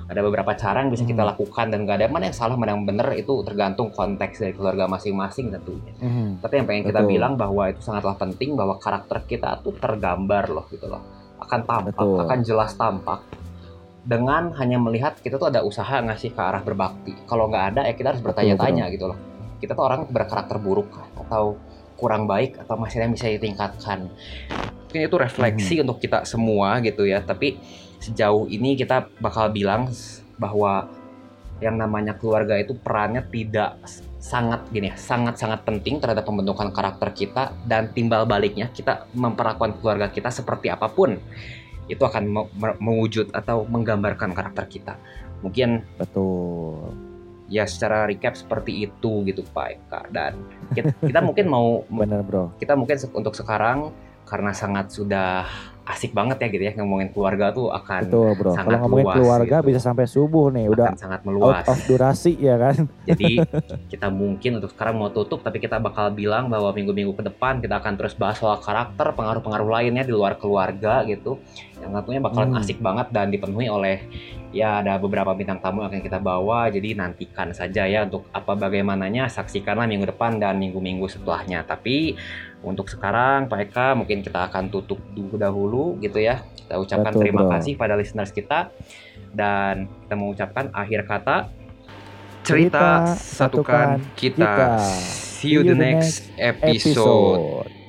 ada 0.08 0.20
beberapa 0.20 0.52
cara 0.54 0.84
yang 0.84 0.90
bisa 0.90 1.04
kita 1.04 1.20
Hmm. 1.20 1.32
lakukan 1.32 1.68
dan 1.68 1.84
gak 1.84 2.00
ada 2.00 2.08
mana 2.08 2.28
yang 2.28 2.36
salah 2.36 2.56
mana 2.56 2.72
yang 2.72 2.84
benar 2.84 3.12
itu 3.12 3.44
tergantung 3.44 3.92
konteks 3.92 4.40
dari 4.40 4.52
keluarga 4.52 4.88
masing-masing 4.88 5.52
tentunya 5.52 5.92
Mhm. 5.98 6.40
tapi 6.40 6.54
yang 6.58 6.66
pengen 6.66 6.84
kita 6.86 7.02
Betul. 7.02 7.12
bilang 7.12 7.34
bahwa 7.36 7.64
itu 7.68 7.80
sangatlah 7.80 8.16
penting 8.16 8.56
bahwa 8.56 8.76
karakter 8.78 9.24
kita 9.26 9.60
tuh 9.60 9.76
tergambar 9.76 10.48
loh 10.48 10.64
gitu 10.68 10.88
loh. 10.88 11.04
Akan 11.38 11.66
tampak, 11.66 11.92
Betul. 11.98 12.22
akan 12.22 12.40
jelas 12.42 12.72
tampak. 12.74 13.20
Dengan 14.02 14.50
hanya 14.58 14.78
melihat 14.78 15.20
kita 15.20 15.38
tuh 15.38 15.50
ada 15.50 15.62
usaha 15.62 16.02
ngasih 16.02 16.32
ke 16.32 16.42
arah 16.42 16.62
berbakti. 16.62 17.14
Kalau 17.26 17.46
nggak 17.46 17.66
ada 17.76 17.82
ya 17.86 17.94
kita 17.94 18.16
harus 18.16 18.24
bertanya-tanya 18.24 18.90
gitu 18.90 19.06
loh. 19.06 19.18
Kita 19.58 19.74
tuh 19.74 19.84
orang 19.84 20.08
berkarakter 20.08 20.58
buruk 20.58 20.90
atau 21.16 21.54
kurang 22.02 22.26
baik 22.26 22.58
atau 22.58 22.74
masih 22.82 22.98
ada 22.98 23.06
yang 23.06 23.14
bisa 23.14 23.30
ditingkatkan. 23.30 24.10
Mungkin 24.90 25.02
itu 25.06 25.18
refleksi 25.22 25.76
untuk 25.86 26.02
kita 26.02 26.26
semua 26.26 26.82
gitu 26.82 27.06
ya. 27.06 27.22
Tapi 27.22 27.62
sejauh 28.02 28.50
ini 28.50 28.74
kita 28.74 29.06
bakal 29.22 29.54
bilang 29.54 29.94
bahwa 30.42 30.90
yang 31.62 31.78
namanya 31.78 32.18
keluarga 32.18 32.58
itu 32.58 32.74
perannya 32.74 33.22
tidak 33.30 33.78
sangat 34.18 34.66
gini 34.74 34.90
ya, 34.90 34.98
sangat-sangat 34.98 35.62
penting 35.62 36.02
terhadap 36.02 36.26
pembentukan 36.26 36.74
karakter 36.74 37.14
kita 37.14 37.54
dan 37.70 37.94
timbal 37.94 38.26
baliknya 38.26 38.74
kita 38.74 39.06
memperlakukan 39.14 39.78
keluarga 39.78 40.10
kita 40.10 40.34
seperti 40.34 40.74
apa 40.74 40.90
pun 40.90 41.22
itu 41.86 42.02
akan 42.02 42.24
me- 42.26 42.52
me- 42.58 42.78
mewujud 42.82 43.30
atau 43.30 43.62
menggambarkan 43.70 44.34
karakter 44.34 44.66
kita. 44.66 44.98
Mungkin 45.46 45.86
Betul. 46.02 47.11
Ya 47.52 47.68
secara 47.68 48.08
recap 48.08 48.40
seperti 48.40 48.88
itu 48.88 49.28
gitu 49.28 49.44
Pak 49.52 49.68
Eka 49.68 50.02
dan 50.16 50.40
kita, 50.72 50.96
kita 51.12 51.20
mungkin 51.20 51.46
mau 51.52 51.84
Bener 51.92 52.24
bro. 52.24 52.56
kita 52.56 52.80
mungkin 52.80 52.96
untuk 53.12 53.36
sekarang 53.36 53.92
karena 54.24 54.56
sangat 54.56 54.96
sudah 54.96 55.44
asik 55.92 56.12
banget 56.12 56.40
ya 56.40 56.48
gitu 56.48 56.64
ya 56.64 56.74
ngomongin 56.76 57.12
keluarga 57.12 57.52
tuh 57.52 57.68
akan 57.70 58.08
Betul 58.08 58.30
bro. 58.34 58.52
sangat 58.52 58.66
Kalau 58.66 58.80
ngomongin 58.82 59.06
luas 59.06 59.16
keluarga 59.20 59.56
gitu. 59.60 59.68
bisa 59.68 59.80
sampai 59.80 60.06
subuh 60.06 60.46
nih. 60.50 60.66
Udah 60.66 60.86
akan 60.88 60.98
sangat 60.98 61.20
out 61.20 61.28
meluas. 61.28 61.66
of 61.68 61.80
durasi 61.86 62.32
ya 62.36 62.56
kan. 62.56 62.76
Jadi 63.10 63.44
kita 63.88 64.08
mungkin 64.08 64.58
untuk 64.58 64.72
sekarang 64.72 64.96
mau 64.96 65.10
tutup 65.10 65.42
tapi 65.42 65.60
kita 65.60 65.78
bakal 65.78 66.10
bilang 66.10 66.48
bahwa 66.48 66.72
minggu-minggu 66.72 67.12
ke 67.14 67.24
depan 67.26 67.60
kita 67.60 67.78
akan 67.78 67.94
terus 67.96 68.16
bahas 68.16 68.38
soal 68.38 68.58
karakter, 68.58 69.12
pengaruh-pengaruh 69.12 69.70
lainnya 69.70 70.02
di 70.02 70.12
luar 70.12 70.36
keluarga 70.36 71.04
gitu. 71.04 71.38
Yang 71.78 71.92
tentunya 71.98 72.22
bakalan 72.22 72.50
Hmm. 72.50 72.62
asik 72.62 72.78
banget 72.78 73.08
dan 73.10 73.28
dipenuhi 73.28 73.66
oleh 73.66 74.06
ya 74.52 74.80
ada 74.80 74.96
beberapa 74.96 75.32
bintang 75.32 75.58
tamu 75.58 75.82
yang 75.82 75.90
akan 75.90 76.02
kita 76.02 76.18
bawa. 76.18 76.68
Jadi 76.68 76.94
nantikan 76.94 77.52
saja 77.52 77.84
ya 77.84 78.06
untuk 78.06 78.30
apa 78.30 78.54
bagaimananya 78.54 79.26
saksikanlah 79.26 79.86
minggu 79.86 80.06
depan 80.06 80.38
dan 80.38 80.56
minggu-minggu 80.56 81.08
setelahnya. 81.08 81.64
Tapi 81.64 82.14
untuk 82.62 82.86
sekarang 82.90 83.50
Pak 83.50 83.60
Eka 83.70 83.88
mungkin 83.98 84.22
kita 84.22 84.50
akan 84.50 84.70
tutup 84.70 85.02
dulu 85.14 85.36
dahulu 85.38 85.84
gitu 85.98 86.22
ya. 86.22 86.46
Kita 86.54 86.78
ucapkan 86.78 87.14
Betul, 87.14 87.22
terima 87.26 87.42
bro. 87.46 87.52
kasih 87.58 87.74
pada 87.74 87.98
listeners 87.98 88.30
kita 88.30 88.70
dan 89.34 89.90
kita 90.06 90.16
mengucapkan 90.16 90.70
akhir 90.72 91.08
kata 91.10 91.50
Cerita 92.42 93.06
cerita 93.06 93.18
satukan 93.18 93.18
satukan 93.18 93.88
kita. 94.18 94.46
kita. 94.46 94.82
See 95.42 95.54
you 95.54 95.62
the 95.66 95.78
next 95.78 96.30
episode. 96.38 96.98
Episode. 96.98 97.82